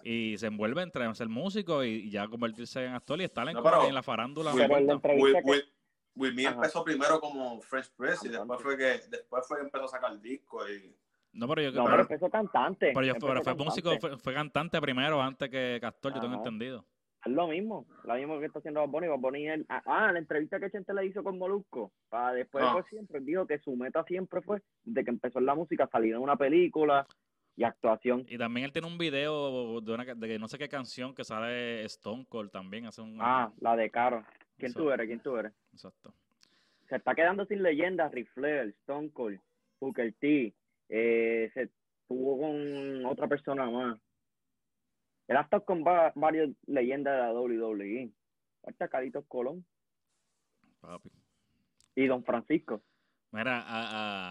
Y 0.04 0.38
se 0.38 0.48
envuelve 0.48 0.82
entre 0.84 1.14
ser 1.16 1.30
músico 1.30 1.84
y, 1.84 1.90
y 1.90 2.10
ya 2.12 2.28
convertirse 2.28 2.86
en 2.86 2.94
actor 2.94 3.20
y 3.20 3.24
estar 3.26 3.48
en, 3.48 3.54
No, 3.56 3.62
como 3.62 3.72
pero- 3.72 3.82
que 3.84 3.90
en 3.90 3.96
la 3.96 4.04
farándula. 4.04 4.54
Will-. 4.54 5.64
Will, 6.16 6.32
Smith 6.34 6.48
empezó 6.48 6.84
primero 6.84 7.20
como 7.20 7.60
Fresh 7.62 7.90
Press 7.96 8.24
y 8.26 8.30
después 8.30 8.62
fue 8.62 8.78
que 8.78 9.00
después 9.10 9.48
fue 9.48 9.58
que 9.58 9.64
empezó 9.64 9.86
a 9.86 9.88
sacar 9.88 10.20
discos 10.22 10.70
y 10.70 10.94
No, 11.34 11.48
pero 11.48 11.62
yo 11.62 11.72
No, 11.72 11.86
pero- 11.86 12.02
empezó 12.02 12.30
cantante. 12.30 12.92
pero 12.94 13.02
yo- 13.06 13.14
empezó 13.14 13.28
pero 13.28 13.42
fue 13.42 13.46
cantante. 13.56 13.64
músico, 13.64 13.92
fue, 14.00 14.18
fue 14.18 14.34
cantante 14.34 14.82
primero 14.82 15.22
antes 15.22 15.50
que 15.50 15.80
actor, 15.82 16.14
yo 16.14 16.20
tengo 16.20 16.34
Ajá. 16.36 16.44
entendido. 16.44 16.86
Es 17.26 17.32
lo 17.32 17.48
mismo, 17.48 17.86
lo 18.04 18.16
mismo 18.16 18.40
que 18.40 18.48
está 18.48 18.60
haciendo 18.60 18.80
Bad 18.82 18.90
Bunny. 18.90 19.08
Bad 19.08 19.20
Bunny 19.20 19.48
él- 19.48 19.66
ah, 19.70 19.82
ah, 19.86 20.12
la 20.12 20.18
entrevista 20.20 20.60
que 20.60 20.72
Chente 20.72 20.92
le 20.94 21.06
hizo 21.06 21.24
con 21.24 21.38
Molusco, 21.38 21.92
para 22.10 22.34
después 22.34 22.66
Ah. 22.68 22.74
por 22.74 22.90
siempre, 22.90 23.20
dijo 23.22 23.46
que 23.46 23.60
su 23.60 23.76
meta 23.76 24.04
siempre 24.06 24.42
fue, 24.42 24.62
desde 24.84 25.04
que 25.06 25.12
empezó 25.12 25.38
en 25.40 25.46
la 25.46 25.54
música, 25.56 25.88
salir 25.92 26.16
en 26.16 26.20
una 26.22 26.36
película 26.36 27.06
y 27.56 27.64
actuación. 27.64 28.26
Y 28.28 28.38
también 28.40 28.66
él 28.66 28.72
tiene 28.72 28.88
un 28.88 28.98
video 28.98 29.82
de, 29.82 29.94
una, 29.94 30.04
de 30.04 30.40
no 30.40 30.48
sé 30.48 30.58
qué 30.58 30.68
canción 30.68 31.14
que 31.14 31.24
sale 31.24 31.84
Stone 31.86 32.26
Cold 32.28 32.50
también. 32.50 32.88
Hace 32.88 33.02
un, 33.02 33.18
Ah, 33.22 33.52
la 33.60 33.76
de 33.76 33.90
Caro. 33.92 34.24
¿Quién 34.58 34.72
Eso. 34.72 34.80
tú 34.80 34.90
eres? 34.92 35.06
¿Quién 35.08 35.20
tú 35.20 35.38
eres? 35.38 35.54
Exacto. 35.74 36.14
Se 36.90 36.96
está 36.96 37.14
quedando 37.14 37.46
sin 37.46 37.62
leyendas, 37.62 38.12
Ric 38.12 38.30
Flair, 38.34 38.70
Stone 38.82 39.12
Cold, 39.12 39.40
Booker 39.80 40.12
T, 40.20 40.54
eh, 40.94 41.50
se 41.54 41.70
tuvo 42.08 42.38
con 42.40 43.06
otra 43.06 43.28
persona 43.28 43.70
más. 43.70 43.98
Él 45.28 45.38
ha 45.38 45.42
estado 45.42 45.64
con 45.64 45.84
va- 45.84 46.12
varias 46.16 46.50
leyendas 46.68 47.14
de 47.16 47.20
la 47.22 47.34
WWE. 47.34 48.12
Hasta 48.68 48.90
Carlitos 48.90 49.26
Colón 49.28 49.66
Papi. 50.82 51.10
y 51.96 52.06
Don 52.08 52.24
Francisco. 52.26 52.82
Mira, 53.32 53.64
a, 53.66 54.31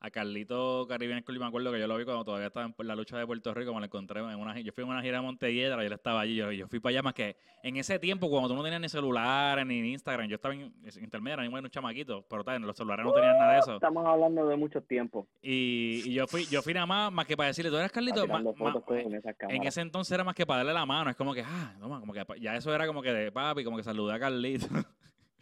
a, 0.00 0.10
Carlito 0.10 0.86
Caribbean 0.88 1.22
School, 1.22 1.38
me 1.38 1.46
acuerdo 1.46 1.72
que 1.72 1.78
yo 1.80 1.86
lo 1.86 1.96
vi 1.96 2.04
cuando 2.04 2.24
todavía 2.24 2.48
estaba 2.48 2.66
en 2.66 2.86
la 2.86 2.96
lucha 2.96 3.18
de 3.18 3.26
Puerto 3.26 3.52
Rico, 3.54 3.72
me 3.74 3.80
lo 3.80 3.86
encontré 3.86 4.20
en 4.20 4.38
una 4.38 4.58
yo 4.60 4.72
fui 4.72 4.84
en 4.84 4.90
una 4.90 5.02
gira 5.02 5.18
de 5.18 5.22
Montelledra 5.22 5.82
y 5.82 5.86
él 5.86 5.92
estaba 5.92 6.20
allí, 6.20 6.36
yo, 6.36 6.50
yo 6.52 6.68
fui 6.68 6.80
para 6.80 6.90
allá 6.90 7.02
más 7.02 7.14
que 7.14 7.36
en 7.62 7.76
ese 7.76 7.98
tiempo 7.98 8.30
cuando 8.30 8.48
tú 8.48 8.54
no 8.54 8.62
tenías 8.62 8.80
ni 8.80 8.88
celulares 8.88 9.66
ni 9.66 9.92
Instagram, 9.92 10.28
yo 10.28 10.36
estaba 10.36 10.54
en 10.54 10.72
intermedio, 11.00 11.42
ni 11.42 11.48
un 11.48 11.68
chamaquito, 11.70 12.24
pero 12.28 12.42
tal, 12.42 12.62
los 12.62 12.76
celulares 12.76 13.04
no 13.04 13.12
tenían 13.12 13.36
nada 13.38 13.52
de 13.52 13.58
eso. 13.58 13.74
Estamos 13.74 14.06
hablando 14.06 14.46
de 14.48 14.56
muchos 14.56 14.86
tiempos. 14.86 15.26
Y, 15.42 16.02
y 16.06 16.14
yo 16.14 16.26
fui 16.26 16.46
yo 16.46 16.62
fui 16.62 16.72
nada 16.72 16.86
más, 16.86 17.12
más 17.12 17.26
que 17.26 17.36
para 17.36 17.48
decirle, 17.48 17.70
tú 17.70 17.76
eres 17.76 17.92
Carlito, 17.92 18.26
Ma- 18.26 18.40
ma- 18.40 18.70
esas 19.14 19.34
en 19.48 19.62
ese 19.64 19.80
entonces 19.82 20.12
era 20.12 20.24
más 20.24 20.34
que 20.34 20.46
para 20.46 20.58
darle 20.58 20.72
la 20.72 20.86
mano, 20.86 21.10
es 21.10 21.16
como 21.16 21.34
que, 21.34 21.42
ah, 21.42 21.74
no, 21.78 22.00
como 22.00 22.12
que 22.12 22.24
ya 22.40 22.56
eso 22.56 22.74
era 22.74 22.86
como 22.86 23.02
que 23.02 23.12
de 23.12 23.30
papi, 23.30 23.64
como 23.64 23.76
que 23.76 23.82
saludé 23.82 24.14
a 24.14 24.18
Carlito. 24.18 24.66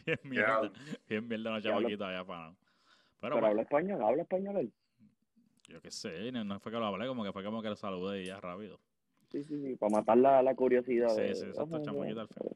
bien 0.06 0.18
mierda, 0.24 0.70
bien 1.08 1.28
mierda 1.28 1.50
los 1.50 1.62
chamaquitos 1.62 2.06
allá 2.08 2.24
para 2.24 2.52
Pero, 3.20 3.34
Pero 3.34 3.34
bueno, 3.34 3.46
habla 3.48 3.62
español, 3.62 4.02
habla 4.02 4.22
español 4.22 4.56
él. 4.58 4.72
yo 5.68 5.80
qué 5.82 5.90
sé, 5.90 6.30
no, 6.32 6.44
no 6.44 6.60
fue 6.60 6.70
que 6.72 6.78
lo 6.78 6.86
hablé, 6.86 7.06
como 7.06 7.24
que 7.24 7.32
fue 7.32 7.42
como 7.44 7.60
que 7.62 7.68
lo 7.68 7.76
saludé 7.76 8.22
y 8.22 8.26
ya 8.26 8.40
rápido. 8.40 8.78
Sí, 9.30 9.42
sí, 9.44 9.60
sí, 9.60 9.76
para 9.76 9.90
matar 9.90 10.16
la, 10.18 10.42
la 10.42 10.54
curiosidad. 10.54 11.08
Sí, 11.08 11.20
de- 11.22 11.34
sí, 11.34 11.46
exacto, 11.46 11.76
Ajá, 11.76 11.84
chamaquito 11.84 12.20
al 12.20 12.28
fin. 12.28 12.48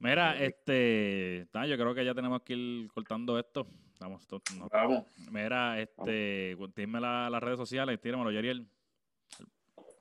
Mira, 0.00 0.38
este, 0.40 1.48
nah, 1.52 1.66
yo 1.66 1.76
creo 1.76 1.92
que 1.94 2.04
ya 2.04 2.14
tenemos 2.14 2.42
que 2.42 2.54
ir 2.54 2.88
cortando 2.92 3.36
esto. 3.38 3.66
Vamos, 3.98 4.24
to- 4.28 4.40
no- 4.56 4.68
vamos. 4.70 5.06
Mira, 5.32 5.80
este, 5.80 6.56
dime 6.76 7.00
la- 7.00 7.28
las 7.30 7.42
redes 7.42 7.58
sociales, 7.58 8.00
tíramelo, 8.00 8.30
Yeriel. 8.30 8.64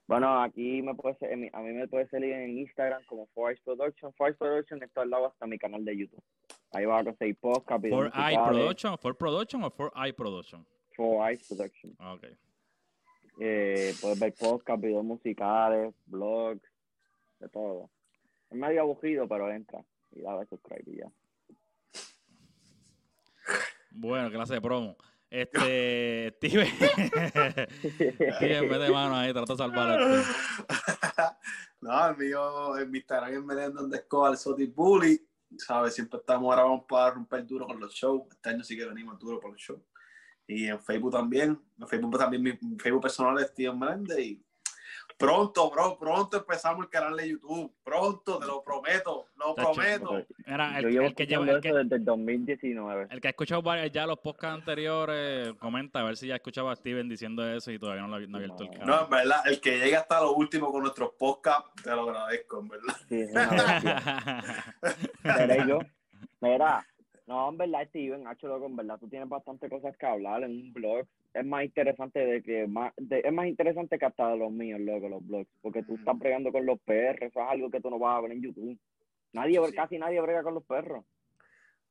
Bueno, 0.05 0.41
aquí 0.41 0.81
me 0.83 0.93
puede 0.93 1.15
ser, 1.15 1.33
a 1.33 1.35
mí 1.61 1.73
me 1.73 1.87
puede 1.87 2.07
salir 2.07 2.31
en 2.31 2.59
Instagram 2.59 3.03
como 3.05 3.25
Forest 3.27 3.63
Production. 3.65 4.13
Forest 4.13 4.37
Production 4.39 4.83
está 4.83 5.01
al 5.01 5.09
lado 5.09 5.25
hasta 5.27 5.47
mi 5.47 5.57
canal 5.57 5.83
de 5.83 5.97
YouTube. 5.97 6.23
Ahí 6.77 6.85
vas 6.85 7.01
a 7.01 7.05
conseguir 7.05 7.35
podcast, 7.37 7.83
For 7.89 8.05
I 8.05 8.37
musicales. 8.37 8.47
Production, 8.49 8.97
For 8.99 9.17
Production 9.17 9.63
o 9.63 9.71
For 9.71 9.91
I 9.95 10.11
Production. 10.11 10.63
Forest 10.95 11.47
Production. 11.49 11.95
Ah, 11.97 12.13
Ok. 12.13 12.23
Eh, 13.39 13.95
puedes 13.99 14.19
ver 14.19 14.35
podcast, 14.35 14.79
videos 14.81 15.03
musicales, 15.03 15.95
blogs, 16.05 16.61
de 17.39 17.49
todo. 17.49 17.89
Es 18.51 18.57
medio 18.57 18.81
aburrido, 18.81 19.27
pero 19.27 19.51
entra 19.51 19.83
y 20.11 20.21
dale 20.21 20.45
subscribe 20.45 20.83
y 20.85 20.97
ya. 20.97 21.11
Bueno, 23.89 24.29
clase 24.29 24.53
de 24.55 24.61
promo. 24.61 24.95
Este, 25.31 26.29
Steven. 26.37 26.67
Steven, 28.35 28.69
mete 28.69 28.91
mano 28.91 29.15
ahí, 29.15 29.33
trata 29.33 29.53
de 29.53 29.57
salvar 29.57 29.99
esto. 29.99 30.29
no, 31.81 32.07
el 32.09 32.17
mío, 32.17 32.77
en 32.77 32.91
mi 32.91 32.99
Instagram 32.99 33.33
es 33.33 33.43
Melendo 33.43 33.83
underscore 33.83 34.37
Soti 34.37 34.67
Bully. 34.67 35.19
¿Sabes? 35.57 35.95
Siempre 35.95 36.19
estamos 36.19 36.49
ahora 36.49 36.63
vamos 36.63 36.85
para 36.87 37.11
romper 37.11 37.45
duro 37.45 37.65
con 37.65 37.79
los 37.79 37.93
shows. 37.93 38.23
Este 38.31 38.49
año 38.49 38.63
sí 38.63 38.77
que 38.77 38.85
venimos 38.85 39.17
duro 39.19 39.39
con 39.39 39.51
los 39.51 39.61
shows. 39.61 39.81
Y 40.47 40.67
en 40.67 40.81
Facebook 40.81 41.11
también. 41.11 41.59
En 41.79 41.87
Facebook 41.87 42.17
también 42.17 42.43
mi 42.43 42.51
mi 42.61 42.79
Facebook 42.79 43.01
personal 43.01 43.37
es 43.39 43.47
Steven 43.47 43.77
Meléndez. 43.77 44.19
Y 44.19 44.45
pronto, 45.17 45.69
bro, 45.71 45.97
pronto 45.97 46.37
empezamos 46.37 46.85
el 46.85 46.89
canal 46.89 47.17
de 47.17 47.29
YouTube. 47.29 47.73
Pronto, 47.83 48.37
te 48.39 48.45
lo 48.45 48.63
prometo, 48.63 49.25
lo 49.35 49.53
Tacho, 49.55 49.71
prometo. 49.73 50.25
Mira, 50.45 50.79
Yo 50.81 50.87
el, 50.87 50.93
llevo 50.93 51.05
el 51.07 51.15
que 51.15 51.25
lleva, 51.25 51.49
el 51.49 51.61
que, 51.61 51.69
eso 51.69 51.77
desde 51.77 51.95
el 51.95 52.05
2019. 52.05 53.07
el 53.09 53.19
que 53.21 53.27
ha 53.27 53.31
escuchado 53.31 53.61
varios- 53.61 53.91
ya 53.91 54.05
los 54.05 54.19
podcasts 54.19 54.59
anteriores, 54.59 55.53
comenta 55.59 55.99
a 55.99 56.03
ver 56.03 56.17
si 56.17 56.27
ya 56.27 56.35
escuchaba 56.35 56.71
a 56.71 56.75
Steven 56.75 57.09
diciendo 57.09 57.47
eso 57.51 57.71
y 57.71 57.79
todavía 57.79 58.03
no 58.03 58.09
lo 58.09 58.15
ha, 58.15 58.19
no 58.27 58.37
ha 58.37 58.39
abierto 58.39 58.63
el 58.63 58.69
No. 58.71 58.77
No, 58.77 58.79
canal. 58.85 59.03
en 59.05 59.09
verdad, 59.09 59.41
el 59.47 59.59
que 59.61 59.79
llegue 59.79 59.95
hasta 59.95 60.21
lo 60.21 60.33
último 60.35 60.71
con 60.71 60.81
nuestros 60.83 61.11
podcasts, 61.17 61.83
te 61.83 61.89
lo 61.89 62.01
agradezco, 62.03 62.59
en 62.59 62.67
verdad. 62.67 62.95
Sí. 63.09 63.25
Seré 65.23 65.65
yo. 65.67 65.79
Mira, 66.41 66.85
no, 67.25 67.49
en 67.49 67.57
verdad, 67.57 67.87
Steven, 67.89 68.27
hacho 68.27 68.47
loco, 68.47 68.65
en 68.67 68.75
verdad, 68.75 68.99
tú 68.99 69.07
tienes 69.09 69.27
bastante 69.27 69.69
cosas 69.69 69.97
que 69.97 70.05
hablar 70.05 70.43
en 70.43 70.51
un 70.51 70.73
blog. 70.73 71.05
Es 71.37 71.45
más 71.45 71.63
interesante 71.63 72.19
de 72.25 72.41
que 72.41 72.65
más, 72.65 72.91
de- 72.97 73.21
es 73.23 73.31
más 73.31 73.45
interesante 73.45 73.99
que 73.99 74.05
hasta 74.05 74.29
de 74.31 74.37
los 74.37 74.51
míos, 74.51 74.79
loco, 74.79 75.07
los 75.07 75.25
blogs, 75.27 75.47
porque 75.61 75.83
tú 75.83 75.95
estás 75.95 76.17
bregando 76.17 76.51
con 76.51 76.65
los 76.65 76.79
perros, 76.79 77.29
eso 77.29 77.39
es 77.41 77.45
algo 77.47 77.69
que 77.69 77.79
tú 77.79 77.91
no 77.91 77.99
vas 77.99 78.17
a 78.17 78.21
ver 78.21 78.31
en 78.31 78.41
YouTube. 78.41 78.79
Nadie, 79.33 79.61
Sí. 79.67 79.75
casi 79.75 79.99
nadie 79.99 80.19
brega 80.19 80.41
con 80.41 80.55
los 80.55 80.63
perros. 80.63 81.05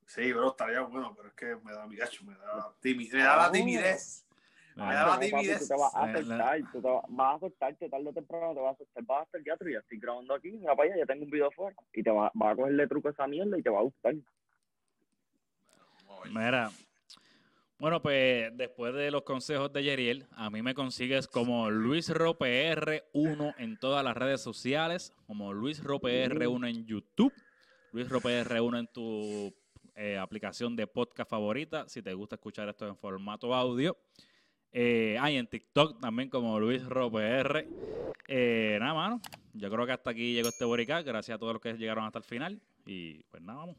Sí, 0.06 0.32
bro, 0.32 0.48
estaría 0.48 0.80
bueno, 0.80 1.14
pero 1.16 1.28
es 1.28 1.34
que 1.34 1.56
me 1.64 1.72
da 1.72 1.86
mi 1.86 1.94
gacho, 1.94 2.24
me 2.24 2.34
da, 2.34 2.72
timi- 2.82 3.12
me 3.12 3.18
da 3.20 3.36
la 3.36 3.52
timidez. 3.52 4.26
Me 4.74 4.82
da 4.94 5.06
la 5.06 5.20
timidez. 5.20 5.58
tú 5.60 5.66
te 5.68 5.74
vas 5.74 5.94
a 5.94 6.12
soltar, 6.12 6.60
tú 6.72 6.82
te 6.82 6.88
va- 6.88 7.02
vas 7.08 7.36
a 7.36 7.38
soltarte 7.40 7.88
tarde 7.88 8.08
o 8.08 8.12
temprano, 8.12 8.52
te 8.54 8.60
vas 8.60 8.74
a 8.74 8.78
soltar, 8.78 9.04
vas 9.04 9.20
a 9.20 9.22
estar 9.24 9.42
teatro 9.42 9.68
y 9.68 9.72
ya 9.74 9.78
estoy 9.78 9.98
grabando 10.00 10.34
aquí, 10.34 10.50
mira 10.50 10.74
para 10.74 10.88
allá, 10.88 10.98
ya 10.98 11.06
tengo 11.06 11.24
un 11.24 11.30
video 11.30 11.50
fuera, 11.52 11.76
y 11.92 12.02
te 12.02 12.10
va, 12.10 12.32
vas 12.34 12.52
a 12.52 12.56
cogerle 12.56 12.86
truco 12.88 13.08
a 13.08 13.10
esa 13.12 13.26
mierda 13.28 13.56
y 13.56 13.62
te 13.62 13.70
va 13.70 13.78
a 13.78 13.82
gustar. 13.82 14.14
Mira, 16.30 16.70
bueno, 17.78 18.00
pues 18.02 18.56
después 18.56 18.94
de 18.94 19.10
los 19.10 19.22
consejos 19.22 19.72
de 19.72 19.82
Yeriel, 19.82 20.26
a 20.32 20.50
mí 20.50 20.62
me 20.62 20.74
consigues 20.74 21.26
como 21.26 21.70
Luis 21.70 22.08
Roper 22.08 23.08
1 23.12 23.54
en 23.58 23.78
todas 23.78 24.04
las 24.04 24.16
redes 24.16 24.40
sociales, 24.40 25.12
como 25.26 25.52
Luis 25.52 25.82
Roper 25.82 26.46
1 26.48 26.66
en 26.66 26.86
YouTube, 26.86 27.32
Luis 27.96 28.08
Ropr 28.10 28.60
1 28.60 28.78
en 28.78 28.86
tu 28.88 29.54
eh, 29.94 30.18
aplicación 30.18 30.76
de 30.76 30.86
podcast 30.86 31.30
favorita, 31.30 31.88
si 31.88 32.02
te 32.02 32.12
gusta 32.12 32.34
escuchar 32.34 32.68
esto 32.68 32.86
en 32.86 32.94
formato 32.94 33.54
audio. 33.54 33.96
Eh, 34.70 35.16
ah, 35.18 35.30
y 35.30 35.36
en 35.36 35.46
TikTok 35.46 35.98
también 35.98 36.28
como 36.28 36.60
Luis 36.60 36.84
Ropr. 36.84 37.66
Eh, 38.28 38.76
nada, 38.78 38.92
mano. 38.92 39.20
Yo 39.54 39.70
creo 39.70 39.86
que 39.86 39.92
hasta 39.92 40.10
aquí 40.10 40.34
llegó 40.34 40.50
este 40.50 40.66
Boricá. 40.66 41.00
Gracias 41.00 41.36
a 41.36 41.38
todos 41.38 41.54
los 41.54 41.62
que 41.62 41.72
llegaron 41.72 42.04
hasta 42.04 42.18
el 42.18 42.24
final. 42.24 42.60
Y 42.84 43.22
pues 43.24 43.42
nada, 43.42 43.60
vamos. 43.60 43.76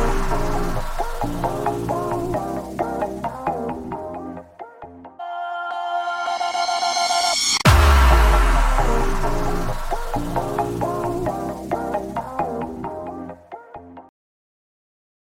Música 0.00 2.09